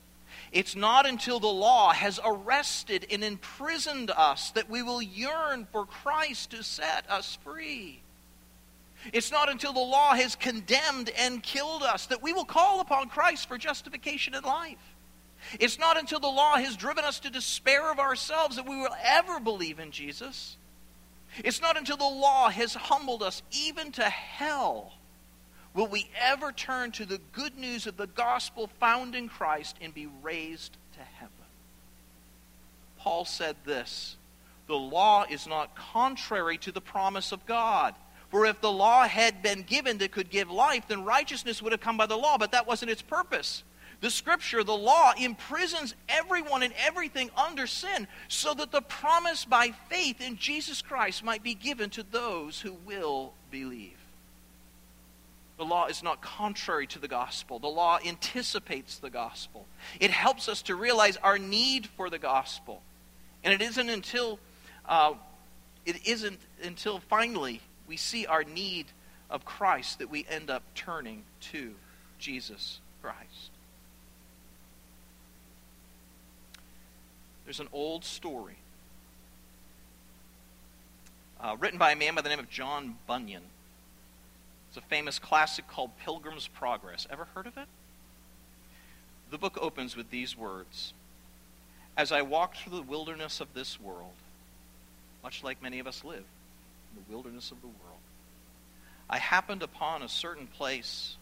It's 0.52 0.76
not 0.76 1.06
until 1.06 1.40
the 1.40 1.48
law 1.48 1.92
has 1.92 2.20
arrested 2.24 3.06
and 3.10 3.24
imprisoned 3.24 4.10
us 4.10 4.50
that 4.52 4.70
we 4.70 4.82
will 4.82 5.02
yearn 5.02 5.66
for 5.72 5.84
Christ 5.84 6.50
to 6.52 6.62
set 6.62 7.10
us 7.10 7.36
free. 7.42 8.00
It's 9.12 9.30
not 9.30 9.50
until 9.50 9.72
the 9.72 9.80
law 9.80 10.14
has 10.14 10.36
condemned 10.36 11.10
and 11.10 11.42
killed 11.42 11.82
us 11.82 12.06
that 12.06 12.22
we 12.22 12.32
will 12.32 12.44
call 12.44 12.80
upon 12.80 13.08
Christ 13.08 13.48
for 13.48 13.58
justification 13.58 14.34
in 14.34 14.44
life. 14.44 14.95
It's 15.60 15.78
not 15.78 15.98
until 15.98 16.20
the 16.20 16.26
law 16.26 16.56
has 16.56 16.76
driven 16.76 17.04
us 17.04 17.20
to 17.20 17.30
despair 17.30 17.90
of 17.90 17.98
ourselves 17.98 18.56
that 18.56 18.68
we 18.68 18.76
will 18.76 18.96
ever 19.02 19.40
believe 19.40 19.78
in 19.78 19.90
Jesus. 19.90 20.56
It's 21.44 21.60
not 21.60 21.76
until 21.76 21.96
the 21.96 22.04
law 22.04 22.48
has 22.48 22.74
humbled 22.74 23.22
us 23.22 23.42
even 23.52 23.92
to 23.92 24.04
hell 24.04 24.92
will 25.74 25.86
we 25.86 26.08
ever 26.18 26.52
turn 26.52 26.90
to 26.90 27.04
the 27.04 27.20
good 27.32 27.58
news 27.58 27.86
of 27.86 27.98
the 27.98 28.06
gospel 28.06 28.70
found 28.80 29.14
in 29.14 29.28
Christ 29.28 29.76
and 29.80 29.92
be 29.92 30.08
raised 30.22 30.72
to 30.94 31.00
heaven. 31.00 31.32
Paul 32.98 33.26
said 33.26 33.56
this 33.64 34.16
The 34.66 34.74
law 34.74 35.26
is 35.28 35.46
not 35.46 35.76
contrary 35.76 36.56
to 36.58 36.72
the 36.72 36.80
promise 36.80 37.30
of 37.30 37.44
God. 37.46 37.94
For 38.30 38.46
if 38.46 38.60
the 38.60 38.72
law 38.72 39.06
had 39.06 39.40
been 39.40 39.62
given 39.62 39.98
that 39.98 40.10
could 40.10 40.30
give 40.30 40.50
life, 40.50 40.88
then 40.88 41.04
righteousness 41.04 41.62
would 41.62 41.70
have 41.70 41.80
come 41.80 41.96
by 41.96 42.06
the 42.06 42.16
law, 42.16 42.38
but 42.38 42.52
that 42.52 42.66
wasn't 42.66 42.90
its 42.90 43.02
purpose. 43.02 43.62
The 44.00 44.10
scripture, 44.10 44.62
the 44.62 44.76
law, 44.76 45.12
imprisons 45.18 45.94
everyone 46.08 46.62
and 46.62 46.74
everything 46.86 47.30
under 47.36 47.66
sin 47.66 48.06
so 48.28 48.52
that 48.54 48.70
the 48.70 48.82
promise 48.82 49.44
by 49.44 49.72
faith 49.88 50.20
in 50.20 50.36
Jesus 50.36 50.82
Christ 50.82 51.24
might 51.24 51.42
be 51.42 51.54
given 51.54 51.90
to 51.90 52.02
those 52.02 52.60
who 52.60 52.74
will 52.84 53.32
believe. 53.50 53.96
The 55.56 55.64
law 55.64 55.86
is 55.86 56.02
not 56.02 56.20
contrary 56.20 56.86
to 56.88 56.98
the 56.98 57.08
gospel. 57.08 57.58
The 57.58 57.68
law 57.68 57.98
anticipates 58.04 58.98
the 58.98 59.08
gospel. 59.08 59.64
It 60.00 60.10
helps 60.10 60.48
us 60.48 60.62
to 60.62 60.74
realize 60.74 61.16
our 61.16 61.38
need 61.38 61.86
for 61.86 62.10
the 62.10 62.18
gospel. 62.18 62.82
And 63.42 63.54
it 63.54 63.62
isn't 63.62 63.88
until 63.88 64.38
uh, 64.84 65.14
it 65.86 66.06
isn't 66.06 66.38
until 66.62 66.98
finally 66.98 67.60
we 67.88 67.96
see 67.96 68.26
our 68.26 68.44
need 68.44 68.86
of 69.30 69.44
Christ 69.44 70.00
that 70.00 70.10
we 70.10 70.26
end 70.28 70.50
up 70.50 70.62
turning 70.74 71.22
to 71.52 71.74
Jesus 72.18 72.80
Christ. 73.02 73.55
There's 77.46 77.60
an 77.60 77.68
old 77.72 78.04
story 78.04 78.56
uh, 81.40 81.56
written 81.60 81.78
by 81.78 81.92
a 81.92 81.96
man 81.96 82.16
by 82.16 82.22
the 82.22 82.28
name 82.28 82.40
of 82.40 82.50
John 82.50 82.96
Bunyan. 83.06 83.42
It's 84.68 84.76
a 84.76 84.80
famous 84.80 85.20
classic 85.20 85.68
called 85.68 85.96
Pilgrim's 86.04 86.48
Progress. 86.48 87.06
Ever 87.08 87.28
heard 87.36 87.46
of 87.46 87.56
it? 87.56 87.68
The 89.30 89.38
book 89.38 89.58
opens 89.60 89.96
with 89.96 90.10
these 90.10 90.36
words 90.36 90.92
As 91.96 92.10
I 92.10 92.22
walked 92.22 92.58
through 92.58 92.78
the 92.78 92.82
wilderness 92.82 93.40
of 93.40 93.54
this 93.54 93.80
world, 93.80 94.14
much 95.22 95.44
like 95.44 95.62
many 95.62 95.78
of 95.78 95.86
us 95.86 96.02
live 96.02 96.16
in 96.16 96.96
the 96.96 97.12
wilderness 97.12 97.52
of 97.52 97.60
the 97.60 97.68
world, 97.68 98.00
I 99.08 99.18
happened 99.18 99.62
upon 99.62 100.02
a 100.02 100.08
certain 100.08 100.48
place, 100.48 101.16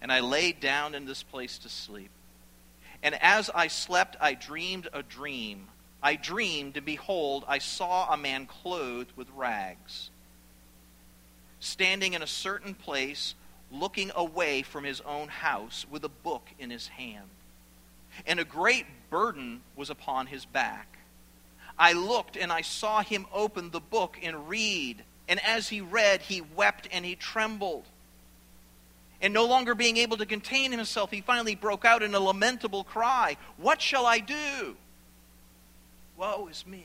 and 0.00 0.12
I 0.12 0.20
laid 0.20 0.60
down 0.60 0.94
in 0.94 1.04
this 1.04 1.24
place 1.24 1.58
to 1.58 1.68
sleep. 1.68 2.10
And 3.04 3.14
as 3.22 3.50
I 3.50 3.68
slept, 3.68 4.16
I 4.18 4.32
dreamed 4.32 4.88
a 4.94 5.02
dream. 5.02 5.68
I 6.02 6.16
dreamed, 6.16 6.78
and 6.78 6.86
behold, 6.86 7.44
I 7.46 7.58
saw 7.58 8.12
a 8.12 8.16
man 8.16 8.46
clothed 8.46 9.12
with 9.14 9.28
rags, 9.36 10.10
standing 11.60 12.14
in 12.14 12.22
a 12.22 12.26
certain 12.26 12.74
place, 12.74 13.34
looking 13.70 14.10
away 14.14 14.62
from 14.62 14.84
his 14.84 15.02
own 15.02 15.28
house, 15.28 15.86
with 15.90 16.02
a 16.04 16.08
book 16.08 16.48
in 16.58 16.70
his 16.70 16.88
hand. 16.88 17.28
And 18.26 18.40
a 18.40 18.44
great 18.44 18.86
burden 19.10 19.60
was 19.76 19.90
upon 19.90 20.26
his 20.26 20.46
back. 20.46 20.98
I 21.78 21.92
looked, 21.92 22.36
and 22.36 22.50
I 22.50 22.62
saw 22.62 23.02
him 23.02 23.26
open 23.32 23.70
the 23.70 23.80
book 23.80 24.18
and 24.22 24.48
read. 24.48 25.02
And 25.28 25.40
as 25.44 25.68
he 25.68 25.80
read, 25.80 26.22
he 26.22 26.40
wept 26.40 26.88
and 26.90 27.04
he 27.04 27.16
trembled. 27.16 27.84
And 29.22 29.32
no 29.32 29.46
longer 29.46 29.74
being 29.74 29.96
able 29.96 30.16
to 30.18 30.26
contain 30.26 30.72
himself, 30.72 31.10
he 31.10 31.20
finally 31.20 31.54
broke 31.54 31.84
out 31.84 32.02
in 32.02 32.14
a 32.14 32.20
lamentable 32.20 32.84
cry 32.84 33.36
What 33.56 33.80
shall 33.80 34.06
I 34.06 34.18
do? 34.18 34.76
Woe 36.16 36.48
is 36.50 36.66
me. 36.66 36.84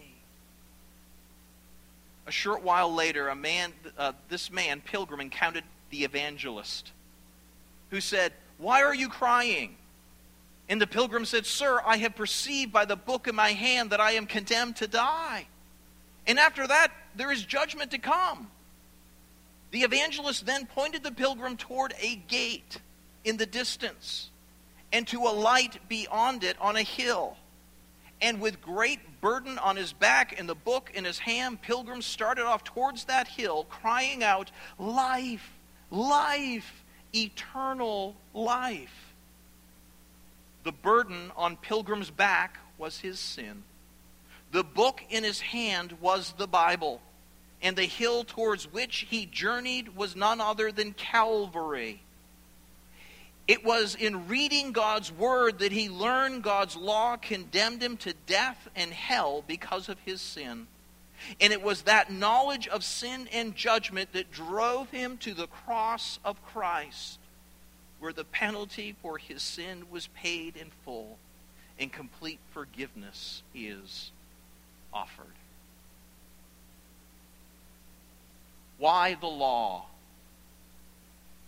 A 2.27 2.32
short 2.32 2.63
while 2.63 2.93
later, 2.93 3.30
a 3.30 3.36
man, 3.36 3.73
uh, 3.97 4.13
this 4.30 4.51
man, 4.51 4.82
Pilgrim, 4.82 5.19
encountered 5.19 5.63
the 5.89 6.03
evangelist 6.03 6.91
who 7.89 8.01
said, 8.01 8.34
Why 8.57 8.84
are 8.84 8.93
you 8.93 9.09
crying? 9.09 9.75
And 10.67 10.80
the 10.80 10.88
pilgrim 10.88 11.25
said, 11.25 11.47
Sir, 11.47 11.82
I 11.84 11.97
have 11.97 12.15
perceived 12.15 12.71
by 12.71 12.86
the 12.86 12.95
book 12.95 13.27
in 13.27 13.36
my 13.36 13.49
hand 13.49 13.89
that 13.89 13.99
I 13.99 14.11
am 14.11 14.27
condemned 14.27 14.75
to 14.77 14.88
die. 14.88 15.47
And 16.27 16.38
after 16.38 16.67
that, 16.67 16.91
there 17.15 17.32
is 17.32 17.43
judgment 17.43 17.89
to 17.91 17.97
come. 17.97 18.49
The 19.72 19.84
evangelist 19.84 20.45
then 20.45 20.65
pointed 20.65 21.03
the 21.03 21.11
pilgrim 21.11 21.57
toward 21.57 21.93
a 21.99 22.15
gate 22.15 22.80
in 23.24 23.38
the 23.38 23.45
distance 23.45 24.30
and 24.91 25.07
to 25.07 25.20
a 25.22 25.30
light 25.30 25.88
beyond 25.88 26.43
it 26.43 26.57
on 26.59 26.76
a 26.76 26.82
hill. 26.82 27.38
And 28.22 28.41
with 28.41 28.61
great 28.61 29.22
burden 29.22 29.57
on 29.59 29.76
his 29.76 29.93
back 29.93 30.38
and 30.39 30.49
the 30.49 30.55
book 30.55 30.91
in 30.93 31.05
his 31.05 31.20
hand, 31.20 31.61
Pilgrim 31.61 32.01
started 32.01 32.45
off 32.45 32.63
towards 32.63 33.05
that 33.05 33.28
hill, 33.28 33.65
crying 33.70 34.24
out, 34.24 34.51
Life, 34.78 35.51
life, 35.91 36.84
eternal 37.13 38.15
life. 38.34 39.13
The 40.63 40.72
burden 40.72 41.32
on 41.38 41.55
Pilgrim's 41.55 42.09
back 42.09 42.57
was 42.78 42.99
his 42.99 43.20
sin. 43.20 43.63
The 44.51 44.63
book 44.63 45.01
in 45.09 45.24
his 45.24 45.39
hand 45.39 45.93
was 46.01 46.34
the 46.38 46.47
Bible 46.47 47.01
and 47.62 47.76
the 47.76 47.86
hill 47.86 48.24
towards 48.24 48.72
which 48.72 49.07
he 49.10 49.26
journeyed 49.26 49.95
was 49.95 50.16
none 50.16 50.39
other 50.39 50.72
than 50.72 50.93
Calvary. 50.93 52.01
It 53.47 53.66
was 53.66 53.95
in 53.95 54.28
reading 54.28 54.72
God's 54.72 55.12
word 55.12 55.60
that 55.60 55.72
he 55.72 55.89
learned 55.89 56.43
God's 56.43 56.76
law 56.76 57.18
condemned 57.18 57.82
him 57.82 57.97
to 57.97 58.14
death 58.28 58.70
and 58.76 58.91
hell 58.91 59.43
because 59.47 59.89
of 59.89 59.97
his 60.05 60.22
sin. 60.22 60.68
And 61.41 61.51
it 61.51 61.62
was 61.62 61.82
that 61.82 62.12
knowledge 62.12 62.68
of 62.68 62.84
sin 62.84 63.28
and 63.34 63.55
judgment 63.55 64.14
that 64.14 64.32
drove 64.32 64.91
him 64.91 65.18
to 65.18 65.34
the 65.34 65.47
cross 65.47 66.20
of 66.24 66.41
Christ, 66.45 67.20
where 67.99 68.14
the 68.14 68.24
penalty 68.24 68.95
for 69.01 69.18
his 69.18 69.41
sin 69.41 69.84
was 69.89 70.07
paid 70.07 70.55
in 70.55 70.70
full 70.86 71.18
and 71.80 71.91
complete 71.91 72.39
forgiveness 72.51 73.41
is 73.55 74.12
offered. 74.93 75.26
Why 78.80 79.15
the 79.19 79.27
law? 79.27 79.86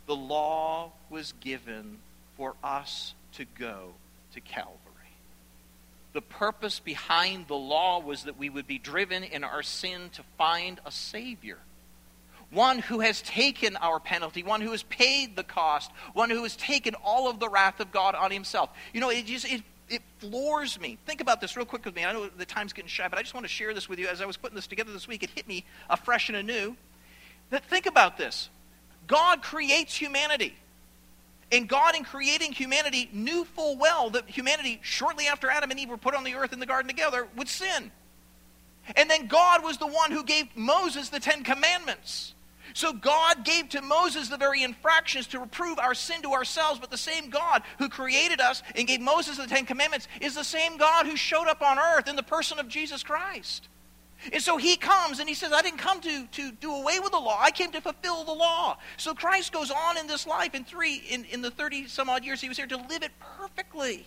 The 0.05 0.15
law 0.15 0.91
was 1.09 1.33
given 1.39 1.99
for 2.37 2.55
us 2.63 3.13
to 3.33 3.45
go 3.57 3.93
to 4.33 4.41
Calvary. 4.41 4.77
The 6.13 6.21
purpose 6.21 6.79
behind 6.79 7.47
the 7.47 7.55
law 7.55 7.99
was 7.99 8.23
that 8.23 8.37
we 8.37 8.49
would 8.49 8.67
be 8.67 8.77
driven 8.77 9.23
in 9.23 9.45
our 9.45 9.63
sin 9.63 10.09
to 10.13 10.23
find 10.37 10.79
a 10.85 10.91
Savior. 10.91 11.57
One 12.49 12.79
who 12.79 12.99
has 12.99 13.21
taken 13.21 13.77
our 13.77 14.01
penalty, 14.01 14.43
one 14.43 14.59
who 14.59 14.71
has 14.71 14.83
paid 14.83 15.37
the 15.37 15.43
cost, 15.43 15.89
one 16.13 16.29
who 16.29 16.43
has 16.43 16.57
taken 16.57 16.95
all 16.95 17.29
of 17.29 17.39
the 17.39 17.47
wrath 17.47 17.79
of 17.79 17.93
God 17.93 18.13
on 18.13 18.29
himself. 18.29 18.69
You 18.93 18.99
know, 18.99 19.09
it 19.09 19.25
just 19.25 19.45
it, 19.45 19.63
it 19.87 20.01
floors 20.19 20.77
me. 20.77 20.97
Think 21.05 21.21
about 21.21 21.39
this 21.39 21.55
real 21.55 21.65
quick 21.65 21.85
with 21.85 21.95
me. 21.95 22.03
I 22.03 22.11
know 22.11 22.27
the 22.27 22.45
time's 22.45 22.73
getting 22.73 22.89
shy, 22.89 23.07
but 23.07 23.17
I 23.17 23.21
just 23.21 23.33
want 23.33 23.45
to 23.45 23.49
share 23.49 23.73
this 23.73 23.87
with 23.87 23.99
you. 23.99 24.09
As 24.09 24.19
I 24.19 24.25
was 24.25 24.35
putting 24.35 24.55
this 24.55 24.67
together 24.67 24.91
this 24.91 25.07
week, 25.07 25.23
it 25.23 25.29
hit 25.29 25.47
me 25.47 25.63
afresh 25.89 26.27
and 26.27 26.37
anew. 26.37 26.75
Think 27.59 27.85
about 27.85 28.17
this 28.17 28.49
God 29.07 29.41
creates 29.41 29.95
humanity. 29.95 30.55
And 31.53 31.67
God, 31.67 31.97
in 31.97 32.05
creating 32.05 32.53
humanity, 32.53 33.09
knew 33.11 33.43
full 33.43 33.75
well 33.75 34.09
that 34.11 34.29
humanity, 34.29 34.79
shortly 34.83 35.27
after 35.27 35.49
Adam 35.49 35.69
and 35.69 35.77
Eve 35.77 35.89
were 35.89 35.97
put 35.97 36.15
on 36.15 36.23
the 36.23 36.35
earth 36.35 36.53
in 36.53 36.61
the 36.61 36.65
garden 36.65 36.87
together, 36.87 37.27
would 37.35 37.49
sin. 37.49 37.91
And 38.95 39.09
then 39.09 39.27
God 39.27 39.61
was 39.61 39.77
the 39.77 39.87
one 39.87 40.11
who 40.11 40.23
gave 40.23 40.45
Moses 40.55 41.09
the 41.09 41.19
Ten 41.19 41.43
Commandments. 41.43 42.33
So 42.73 42.93
God 42.93 43.43
gave 43.43 43.67
to 43.69 43.81
Moses 43.81 44.29
the 44.29 44.37
very 44.37 44.63
infractions 44.63 45.27
to 45.27 45.39
reprove 45.39 45.77
our 45.77 45.93
sin 45.93 46.21
to 46.21 46.31
ourselves, 46.31 46.79
but 46.79 46.89
the 46.89 46.97
same 46.97 47.29
God 47.29 47.63
who 47.79 47.89
created 47.89 48.39
us 48.39 48.63
and 48.73 48.87
gave 48.87 49.01
Moses 49.01 49.37
the 49.37 49.47
Ten 49.47 49.65
Commandments 49.65 50.07
is 50.21 50.35
the 50.35 50.43
same 50.43 50.77
God 50.77 51.05
who 51.05 51.17
showed 51.17 51.47
up 51.47 51.61
on 51.61 51.77
earth 51.77 52.07
in 52.07 52.15
the 52.15 52.23
person 52.23 52.59
of 52.59 52.69
Jesus 52.69 53.03
Christ. 53.03 53.67
And 54.31 54.41
so 54.41 54.57
he 54.57 54.77
comes 54.77 55.19
and 55.19 55.27
he 55.27 55.33
says, 55.33 55.51
I 55.51 55.61
didn't 55.61 55.79
come 55.79 55.99
to, 56.01 56.27
to 56.27 56.51
do 56.51 56.73
away 56.73 56.99
with 56.99 57.11
the 57.11 57.19
law. 57.19 57.39
I 57.41 57.51
came 57.51 57.71
to 57.71 57.81
fulfill 57.81 58.23
the 58.23 58.33
law. 58.33 58.77
So 58.97 59.15
Christ 59.15 59.51
goes 59.51 59.71
on 59.71 59.97
in 59.97 60.07
this 60.07 60.27
life 60.27 60.53
in 60.53 60.63
three, 60.63 61.01
in, 61.09 61.25
in 61.25 61.41
the 61.41 61.49
30 61.49 61.87
some 61.87 62.09
odd 62.09 62.23
years 62.23 62.39
he 62.39 62.47
was 62.47 62.57
here 62.57 62.67
to 62.67 62.77
live 62.77 63.03
it 63.03 63.11
perfectly. 63.19 64.05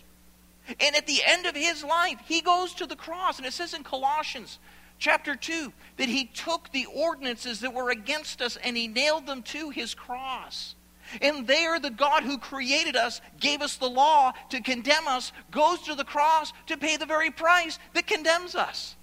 And 0.81 0.97
at 0.97 1.07
the 1.07 1.21
end 1.27 1.47
of 1.47 1.57
his 1.57 1.83
life, 1.83 2.19
he 2.25 2.41
goes 2.41 2.75
to 2.75 2.87
the 2.87 2.97
cross. 2.97 3.39
And 3.39 3.47
it 3.47 3.53
says 3.53 3.75
in 3.75 3.83
Colossians 3.83 4.59
chapter 4.99 5.35
2 5.35 5.73
that 5.97 6.09
he 6.09 6.27
took 6.27 6.71
the 6.71 6.87
ordinances 6.87 7.61
that 7.61 7.75
were 7.75 7.91
against 7.91 8.41
us 8.41 8.57
and 8.63 8.77
he 8.77 8.87
nailed 8.87 9.27
them 9.27 9.43
to 9.43 9.71
his 9.71 9.95
cross. 9.95 10.77
And 11.21 11.47
there, 11.47 11.79
the 11.79 11.91
God 11.91 12.23
who 12.23 12.39
created 12.39 12.97
us, 12.97 13.21
gave 13.39 13.61
us 13.61 13.77
the 13.77 13.91
law 13.91 14.33
to 14.51 14.61
condemn 14.61 15.07
us, 15.07 15.33
goes 15.51 15.81
to 15.83 15.95
the 15.95 16.05
cross 16.05 16.53
to 16.67 16.77
pay 16.77 16.97
the 16.97 17.05
very 17.05 17.31
price 17.31 17.79
that 17.93 18.07
condemns 18.07 18.55
us. 18.55 18.97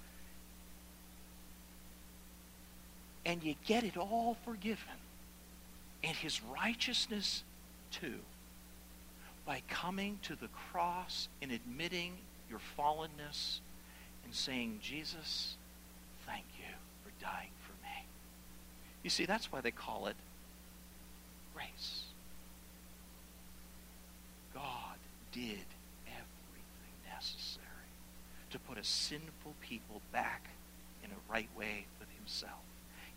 And 3.24 3.42
you 3.42 3.54
get 3.66 3.84
it 3.84 3.96
all 3.96 4.36
forgiven. 4.44 4.98
And 6.04 6.16
his 6.16 6.42
righteousness 6.42 7.44
too. 7.90 8.18
By 9.46 9.62
coming 9.68 10.18
to 10.22 10.36
the 10.36 10.48
cross 10.48 11.28
and 11.40 11.52
admitting 11.52 12.12
your 12.48 12.60
fallenness 12.78 13.58
and 14.24 14.32
saying, 14.32 14.80
Jesus, 14.82 15.56
thank 16.26 16.44
you 16.58 16.74
for 17.04 17.10
dying 17.24 17.50
for 17.66 17.72
me. 17.84 18.06
You 19.02 19.10
see, 19.10 19.26
that's 19.26 19.50
why 19.50 19.60
they 19.60 19.70
call 19.70 20.06
it 20.06 20.16
grace. 21.54 22.02
God 24.54 24.96
did 25.32 25.66
everything 26.06 26.96
necessary 27.12 27.66
to 28.50 28.58
put 28.58 28.78
a 28.78 28.84
sinful 28.84 29.54
people 29.60 30.00
back 30.12 30.48
in 31.02 31.10
a 31.10 31.32
right 31.32 31.48
way 31.56 31.86
with 31.98 32.08
himself. 32.18 32.60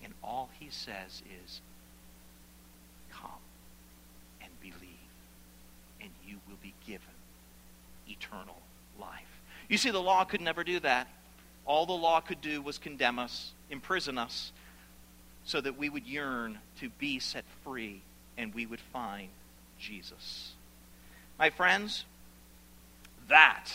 And 0.05 0.13
all 0.23 0.49
he 0.59 0.69
says 0.69 1.23
is, 1.43 1.61
come 3.11 3.41
and 4.39 4.51
believe, 4.61 4.79
and 5.99 6.11
you 6.25 6.37
will 6.47 6.59
be 6.61 6.73
given 6.85 7.01
eternal 8.07 8.61
life. 8.99 9.41
You 9.67 9.77
see, 9.77 9.89
the 9.89 9.99
law 10.01 10.23
could 10.23 10.41
never 10.41 10.63
do 10.63 10.79
that. 10.81 11.07
All 11.65 11.87
the 11.87 11.93
law 11.93 12.19
could 12.21 12.39
do 12.39 12.61
was 12.61 12.77
condemn 12.77 13.17
us, 13.17 13.51
imprison 13.71 14.19
us, 14.19 14.51
so 15.43 15.59
that 15.59 15.75
we 15.77 15.89
would 15.89 16.05
yearn 16.05 16.59
to 16.79 16.89
be 16.89 17.17
set 17.17 17.43
free 17.63 18.01
and 18.37 18.53
we 18.53 18.67
would 18.67 18.79
find 18.93 19.29
Jesus. 19.79 20.51
My 21.39 21.49
friends, 21.49 22.05
that 23.27 23.69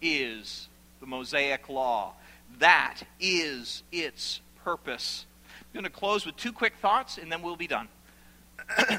is 0.00 0.68
the 1.00 1.06
Mosaic 1.06 1.68
Law. 1.68 2.14
That 2.58 3.02
is 3.20 3.82
its 3.92 4.40
purpose. 4.64 5.26
I'm 5.68 5.82
going 5.82 5.84
to 5.84 5.90
close 5.90 6.24
with 6.24 6.36
two 6.36 6.52
quick 6.52 6.74
thoughts 6.80 7.18
and 7.18 7.30
then 7.30 7.42
we'll 7.42 7.56
be 7.56 7.66
done. 7.66 7.88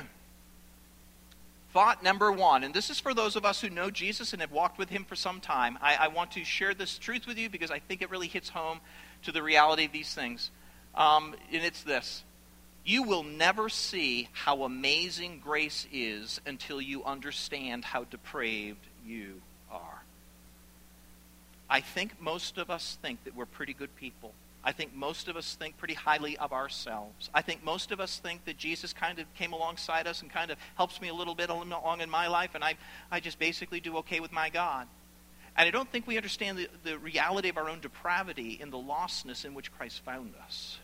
Thought 1.71 2.03
number 2.03 2.31
one, 2.31 2.63
and 2.63 2.73
this 2.73 2.89
is 2.89 2.99
for 2.99 3.13
those 3.13 3.35
of 3.35 3.45
us 3.45 3.61
who 3.61 3.69
know 3.69 3.91
Jesus 3.91 4.33
and 4.33 4.41
have 4.41 4.51
walked 4.51 4.79
with 4.79 4.89
him 4.89 5.03
for 5.03 5.15
some 5.15 5.39
time. 5.39 5.77
I, 5.81 5.95
I 5.95 6.07
want 6.07 6.31
to 6.31 6.43
share 6.43 6.73
this 6.73 6.97
truth 6.97 7.27
with 7.27 7.37
you 7.37 7.47
because 7.47 7.69
I 7.69 7.77
think 7.77 8.01
it 8.01 8.09
really 8.09 8.27
hits 8.27 8.49
home 8.49 8.79
to 9.23 9.31
the 9.31 9.43
reality 9.43 9.85
of 9.85 9.91
these 9.91 10.13
things. 10.13 10.49
Um, 10.95 11.35
and 11.51 11.63
it's 11.63 11.83
this 11.83 12.23
You 12.83 13.03
will 13.03 13.23
never 13.23 13.69
see 13.69 14.29
how 14.31 14.63
amazing 14.63 15.41
grace 15.43 15.85
is 15.91 16.41
until 16.47 16.81
you 16.81 17.03
understand 17.03 17.85
how 17.85 18.03
depraved 18.05 18.87
you 19.05 19.41
are. 19.71 20.03
I 21.69 21.81
think 21.81 22.19
most 22.19 22.57
of 22.57 22.71
us 22.71 22.97
think 23.03 23.23
that 23.25 23.35
we're 23.35 23.45
pretty 23.45 23.73
good 23.73 23.95
people. 23.95 24.33
I 24.63 24.73
think 24.73 24.93
most 24.93 25.29
of 25.29 25.37
us 25.37 25.55
think 25.55 25.77
pretty 25.77 25.93
highly 25.93 26.37
of 26.37 26.51
ourselves. 26.51 27.29
I 27.33 27.41
think 27.41 27.63
most 27.63 27.91
of 27.91 27.99
us 27.99 28.19
think 28.19 28.43
that 28.45 28.57
Jesus 28.57 28.91
kind 28.91 29.19
of 29.19 29.33
came 29.35 29.53
alongside 29.53 30.05
us 30.05 30.21
and 30.21 30.29
kind 30.29 30.51
of 30.51 30.57
helps 30.75 30.99
me 31.01 31.07
a 31.07 31.13
little 31.13 31.35
bit 31.35 31.49
along 31.49 32.01
in 32.01 32.09
my 32.09 32.27
life, 32.27 32.51
and 32.55 32.63
I, 32.63 32.75
I 33.09 33.21
just 33.21 33.39
basically 33.39 33.79
do 33.79 33.97
okay 33.97 34.19
with 34.19 34.33
my 34.33 34.49
God. 34.49 34.87
And 35.55 35.67
I 35.67 35.71
don't 35.71 35.89
think 35.89 36.07
we 36.07 36.17
understand 36.17 36.57
the, 36.57 36.67
the 36.83 36.97
reality 36.97 37.49
of 37.49 37.57
our 37.57 37.69
own 37.69 37.79
depravity 37.79 38.57
in 38.61 38.69
the 38.69 38.77
lostness 38.77 39.45
in 39.45 39.53
which 39.53 39.71
Christ 39.71 40.01
found 40.03 40.33
us. 40.45 40.77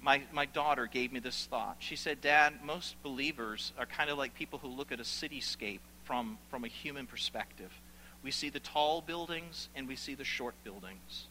My, 0.00 0.22
my 0.32 0.46
daughter 0.46 0.86
gave 0.86 1.12
me 1.12 1.20
this 1.20 1.46
thought. 1.50 1.76
She 1.80 1.96
said, 1.96 2.20
Dad, 2.20 2.54
most 2.64 3.02
believers 3.02 3.72
are 3.78 3.86
kind 3.86 4.10
of 4.10 4.16
like 4.16 4.34
people 4.34 4.58
who 4.58 4.68
look 4.68 4.92
at 4.92 5.00
a 5.00 5.04
cityscape 5.04 5.80
from, 6.04 6.38
from 6.50 6.64
a 6.64 6.68
human 6.68 7.06
perspective. 7.06 7.70
We 8.22 8.30
see 8.30 8.48
the 8.48 8.60
tall 8.60 9.00
buildings 9.00 9.68
and 9.74 9.88
we 9.88 9.96
see 9.96 10.14
the 10.14 10.24
short 10.24 10.54
buildings. 10.64 11.26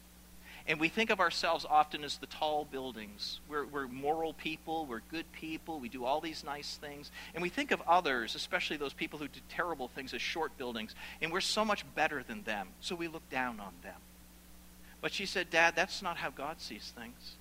And 0.68 0.78
we 0.78 0.90
think 0.90 1.08
of 1.08 1.18
ourselves 1.18 1.64
often 1.68 2.04
as 2.04 2.18
the 2.18 2.26
tall 2.26 2.66
buildings. 2.70 3.40
We're, 3.48 3.64
we're 3.64 3.88
moral 3.88 4.34
people, 4.34 4.84
we're 4.84 5.00
good 5.10 5.24
people, 5.32 5.80
we 5.80 5.88
do 5.88 6.04
all 6.04 6.20
these 6.20 6.44
nice 6.44 6.76
things. 6.76 7.10
And 7.34 7.42
we 7.42 7.48
think 7.48 7.70
of 7.70 7.80
others, 7.88 8.34
especially 8.34 8.76
those 8.76 8.92
people 8.92 9.18
who 9.18 9.28
do 9.28 9.40
terrible 9.48 9.88
things, 9.88 10.12
as 10.12 10.20
short 10.20 10.58
buildings. 10.58 10.94
And 11.22 11.32
we're 11.32 11.40
so 11.40 11.64
much 11.64 11.86
better 11.94 12.22
than 12.22 12.42
them, 12.42 12.68
so 12.82 12.94
we 12.94 13.08
look 13.08 13.28
down 13.30 13.60
on 13.60 13.72
them. 13.82 13.96
But 15.00 15.14
she 15.14 15.24
said, 15.24 15.48
Dad, 15.48 15.74
that's 15.74 16.02
not 16.02 16.18
how 16.18 16.28
God 16.28 16.60
sees 16.60 16.92
things. 16.94 17.36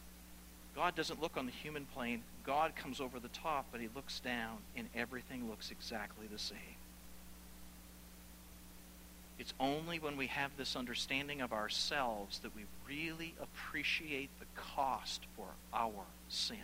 God 0.73 0.95
doesn't 0.95 1.21
look 1.21 1.35
on 1.35 1.47
the 1.47 1.51
human 1.51 1.85
plane. 1.85 2.21
God 2.45 2.77
comes 2.77 3.01
over 3.01 3.19
the 3.19 3.27
top, 3.29 3.65
but 3.73 3.81
he 3.81 3.89
looks 3.93 4.21
down, 4.21 4.59
and 4.77 4.87
everything 4.95 5.49
looks 5.49 5.69
exactly 5.69 6.27
the 6.31 6.39
same. 6.39 6.76
It's 9.39 9.53
only 9.59 9.99
when 9.99 10.17
we 10.17 10.27
have 10.27 10.51
this 10.57 10.75
understanding 10.75 11.41
of 11.41 11.53
ourselves 11.53 12.39
that 12.39 12.55
we 12.55 12.63
really 12.87 13.35
appreciate 13.41 14.29
the 14.39 14.45
cost 14.55 15.21
for 15.35 15.47
our 15.73 16.05
sin. 16.27 16.57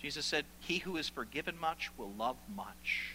Jesus 0.00 0.26
said, 0.26 0.44
He 0.60 0.78
who 0.78 0.98
is 0.98 1.08
forgiven 1.08 1.58
much 1.58 1.90
will 1.96 2.10
love 2.18 2.36
much. 2.54 3.14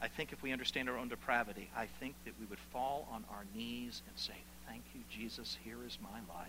I 0.00 0.06
think 0.06 0.32
if 0.32 0.42
we 0.42 0.52
understand 0.52 0.88
our 0.88 0.96
own 0.96 1.08
depravity, 1.08 1.68
I 1.76 1.86
think 1.98 2.14
that 2.24 2.34
we 2.38 2.46
would 2.46 2.58
fall 2.72 3.08
on 3.10 3.24
our 3.30 3.44
knees 3.56 4.02
and 4.08 4.16
say, 4.16 4.36
Thank 4.68 4.82
you, 4.94 5.00
Jesus. 5.10 5.58
Here 5.64 5.76
is 5.86 5.98
my 6.00 6.20
life. 6.34 6.48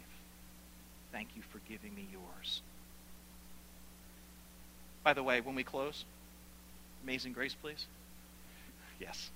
Thank 1.12 1.30
you 1.36 1.42
for 1.52 1.60
giving 1.68 1.96
me 1.96 2.08
yours. 2.12 2.62
By 5.04 5.14
the 5.14 5.24
way, 5.24 5.42
when 5.42 5.56
we 5.56 5.64
close, 5.64 6.06
Amazing 7.04 7.34
Grace, 7.34 7.56
please. 7.56 7.86
Yes. 9.00 9.30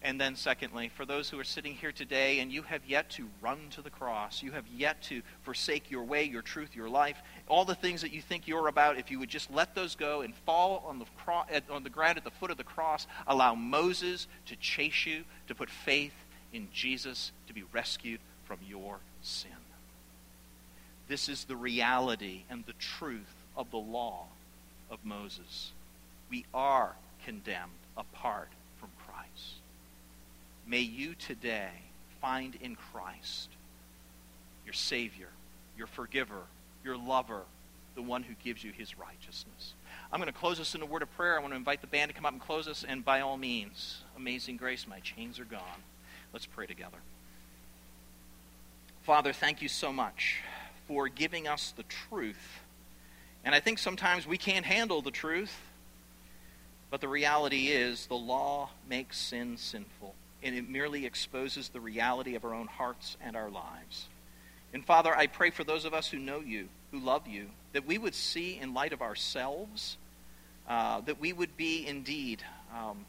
And 0.00 0.20
then, 0.20 0.36
secondly, 0.36 0.90
for 0.94 1.04
those 1.04 1.28
who 1.28 1.40
are 1.40 1.44
sitting 1.44 1.74
here 1.74 1.90
today 1.90 2.38
and 2.38 2.52
you 2.52 2.62
have 2.62 2.82
yet 2.86 3.10
to 3.10 3.28
run 3.40 3.58
to 3.70 3.82
the 3.82 3.90
cross, 3.90 4.44
you 4.44 4.52
have 4.52 4.66
yet 4.68 5.02
to 5.04 5.22
forsake 5.42 5.90
your 5.90 6.04
way, 6.04 6.22
your 6.22 6.42
truth, 6.42 6.76
your 6.76 6.88
life, 6.88 7.16
all 7.48 7.64
the 7.64 7.74
things 7.74 8.02
that 8.02 8.12
you 8.12 8.22
think 8.22 8.46
you're 8.46 8.68
about, 8.68 8.96
if 8.96 9.10
you 9.10 9.18
would 9.18 9.28
just 9.28 9.50
let 9.50 9.74
those 9.74 9.96
go 9.96 10.20
and 10.20 10.34
fall 10.46 10.84
on 10.86 11.00
the, 11.00 11.04
cro- 11.24 11.42
on 11.68 11.82
the 11.82 11.90
ground 11.90 12.16
at 12.16 12.22
the 12.22 12.30
foot 12.30 12.52
of 12.52 12.56
the 12.56 12.64
cross, 12.64 13.08
allow 13.26 13.56
Moses 13.56 14.28
to 14.46 14.54
chase 14.56 15.04
you, 15.04 15.24
to 15.48 15.54
put 15.54 15.68
faith 15.68 16.14
in 16.52 16.68
Jesus, 16.72 17.32
to 17.48 17.52
be 17.52 17.64
rescued 17.72 18.20
from 18.44 18.58
your 18.68 19.00
sin. 19.20 19.50
This 21.08 21.28
is 21.28 21.44
the 21.44 21.56
reality 21.56 22.44
and 22.48 22.64
the 22.66 22.74
truth 22.74 23.34
of 23.56 23.70
the 23.72 23.78
law 23.78 24.26
of 24.90 25.04
Moses. 25.04 25.72
We 26.30 26.44
are 26.54 26.94
condemned 27.24 27.72
apart 27.96 28.50
May 30.68 30.80
you 30.80 31.14
today 31.14 31.70
find 32.20 32.54
in 32.60 32.76
Christ 32.76 33.48
your 34.66 34.74
Savior, 34.74 35.28
your 35.78 35.86
forgiver, 35.86 36.42
your 36.84 36.98
lover, 36.98 37.40
the 37.94 38.02
one 38.02 38.22
who 38.22 38.34
gives 38.44 38.62
you 38.62 38.70
his 38.70 38.98
righteousness. 38.98 39.72
I'm 40.12 40.20
going 40.20 40.30
to 40.30 40.38
close 40.38 40.60
us 40.60 40.74
in 40.74 40.82
a 40.82 40.86
word 40.86 41.00
of 41.00 41.16
prayer. 41.16 41.38
I 41.38 41.40
want 41.40 41.52
to 41.52 41.56
invite 41.56 41.80
the 41.80 41.86
band 41.86 42.10
to 42.10 42.14
come 42.14 42.26
up 42.26 42.32
and 42.32 42.40
close 42.40 42.68
us. 42.68 42.84
And 42.86 43.02
by 43.02 43.22
all 43.22 43.38
means, 43.38 44.02
amazing 44.14 44.58
grace, 44.58 44.86
my 44.86 45.00
chains 45.00 45.40
are 45.40 45.46
gone. 45.46 45.62
Let's 46.34 46.44
pray 46.44 46.66
together. 46.66 46.98
Father, 49.04 49.32
thank 49.32 49.62
you 49.62 49.68
so 49.68 49.90
much 49.90 50.42
for 50.86 51.08
giving 51.08 51.48
us 51.48 51.72
the 51.74 51.84
truth. 51.84 52.60
And 53.42 53.54
I 53.54 53.60
think 53.60 53.78
sometimes 53.78 54.26
we 54.26 54.36
can't 54.36 54.66
handle 54.66 55.00
the 55.00 55.10
truth, 55.10 55.58
but 56.90 57.00
the 57.00 57.08
reality 57.08 57.68
is 57.68 58.06
the 58.06 58.16
law 58.16 58.68
makes 58.86 59.16
sin 59.16 59.56
sinful 59.56 60.14
and 60.42 60.54
it 60.54 60.68
merely 60.68 61.06
exposes 61.06 61.68
the 61.68 61.80
reality 61.80 62.34
of 62.34 62.44
our 62.44 62.54
own 62.54 62.66
hearts 62.66 63.16
and 63.20 63.36
our 63.36 63.50
lives. 63.50 64.08
And 64.72 64.84
Father, 64.84 65.14
I 65.14 65.26
pray 65.26 65.50
for 65.50 65.64
those 65.64 65.84
of 65.84 65.94
us 65.94 66.08
who 66.08 66.18
know 66.18 66.40
you, 66.40 66.68
who 66.92 67.00
love 67.00 67.26
you, 67.26 67.46
that 67.72 67.86
we 67.86 67.98
would 67.98 68.14
see 68.14 68.58
in 68.58 68.74
light 68.74 68.92
of 68.92 69.02
ourselves, 69.02 69.96
uh, 70.68 71.00
that 71.02 71.20
we 71.20 71.32
would 71.32 71.56
be 71.56 71.86
indeed 71.86 72.42
um, 72.76 73.04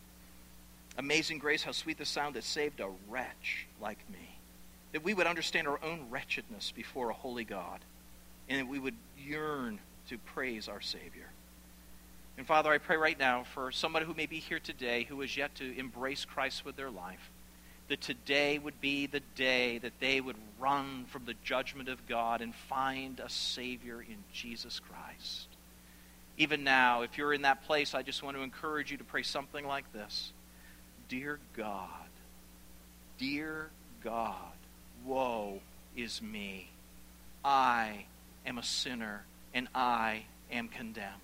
amazing 0.97 1.39
grace, 1.39 1.63
how 1.63 1.71
sweet 1.71 1.97
the 1.97 2.05
sound 2.05 2.35
that 2.35 2.43
saved 2.43 2.79
a 2.79 2.89
wretch 3.09 3.67
like 3.81 3.99
me. 4.09 4.37
That 4.93 5.03
we 5.03 5.13
would 5.13 5.27
understand 5.27 5.67
our 5.67 5.79
own 5.83 6.07
wretchedness 6.09 6.71
before 6.71 7.09
a 7.09 7.13
holy 7.13 7.43
God, 7.43 7.79
and 8.47 8.59
that 8.59 8.67
we 8.67 8.79
would 8.79 8.95
yearn 9.17 9.79
to 10.09 10.17
praise 10.17 10.67
our 10.67 10.81
Savior. 10.81 11.29
And 12.39 12.47
Father, 12.47 12.71
I 12.71 12.77
pray 12.77 12.95
right 12.95 13.19
now 13.19 13.43
for 13.43 13.69
somebody 13.69 14.05
who 14.05 14.13
may 14.13 14.25
be 14.25 14.39
here 14.39 14.59
today 14.59 15.03
who 15.03 15.19
has 15.19 15.35
yet 15.35 15.55
to 15.55 15.77
embrace 15.77 16.23
Christ 16.23 16.63
with 16.63 16.77
their 16.77 16.89
life, 16.89 17.29
that 17.89 17.99
today 17.99 18.57
would 18.57 18.79
be 18.79 19.07
the 19.07 19.19
day 19.35 19.77
that 19.79 19.99
they 19.99 20.21
would 20.21 20.37
run 20.57 21.03
from 21.09 21.25
the 21.25 21.33
judgment 21.43 21.89
of 21.89 22.07
God 22.07 22.39
and 22.39 22.55
find 22.55 23.19
a 23.19 23.27
Savior 23.27 23.99
in 24.01 24.15
Jesus 24.31 24.79
Christ. 24.79 25.47
Even 26.37 26.63
now, 26.63 27.01
if 27.01 27.17
you're 27.17 27.33
in 27.33 27.41
that 27.41 27.65
place, 27.65 27.93
I 27.93 28.03
just 28.03 28.23
want 28.23 28.37
to 28.37 28.43
encourage 28.43 28.89
you 28.89 28.95
to 28.99 29.03
pray 29.03 29.23
something 29.23 29.67
like 29.67 29.91
this 29.91 30.31
Dear 31.09 31.39
God, 31.57 31.89
dear 33.17 33.69
God, 34.01 34.55
woe 35.05 35.59
is 35.93 36.21
me. 36.21 36.69
I 37.43 38.05
am 38.45 38.57
a 38.57 38.63
sinner 38.63 39.25
and 39.53 39.67
I 39.75 40.23
am 40.49 40.69
condemned. 40.69 41.19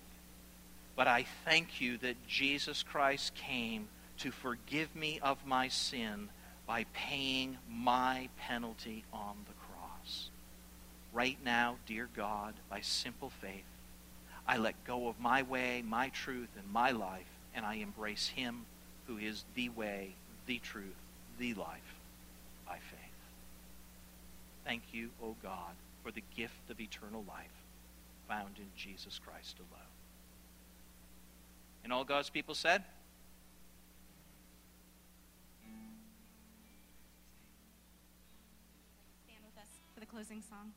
But 0.96 1.06
I 1.06 1.26
thank 1.44 1.80
you 1.80 1.98
that 1.98 2.26
Jesus 2.26 2.82
Christ 2.82 3.34
came 3.34 3.88
to 4.18 4.30
forgive 4.30 4.96
me 4.96 5.20
of 5.22 5.46
my 5.46 5.68
sin 5.68 6.30
by 6.66 6.86
paying 6.94 7.58
my 7.70 8.30
penalty 8.38 9.04
on 9.12 9.36
the 9.46 9.52
cross. 9.52 10.30
Right 11.12 11.38
now, 11.44 11.76
dear 11.86 12.08
God, 12.16 12.54
by 12.70 12.80
simple 12.80 13.30
faith, 13.30 13.64
I 14.48 14.56
let 14.56 14.84
go 14.84 15.08
of 15.08 15.20
my 15.20 15.42
way, 15.42 15.82
my 15.86 16.08
truth, 16.08 16.48
and 16.56 16.72
my 16.72 16.92
life, 16.92 17.26
and 17.54 17.66
I 17.66 17.74
embrace 17.74 18.28
Him 18.28 18.64
who 19.06 19.18
is 19.18 19.44
the 19.54 19.68
way, 19.68 20.14
the 20.46 20.58
truth, 20.58 20.96
the 21.38 21.54
life 21.54 21.94
by 22.66 22.76
faith. 22.76 23.00
Thank 24.64 24.82
you, 24.92 25.10
O 25.22 25.36
God, 25.42 25.74
for 26.02 26.10
the 26.10 26.22
gift 26.36 26.70
of 26.70 26.80
eternal 26.80 27.24
life 27.28 27.46
found 28.28 28.56
in 28.58 28.66
Jesus 28.76 29.20
Christ 29.24 29.56
alone. 29.58 29.85
And 31.86 31.92
all 31.92 32.02
God's 32.02 32.28
people 32.30 32.56
said, 32.56 32.82
Stand 39.24 39.44
with 39.44 39.56
us 39.56 39.70
for 39.94 40.00
the 40.00 40.06
closing 40.06 40.42
song. 40.42 40.72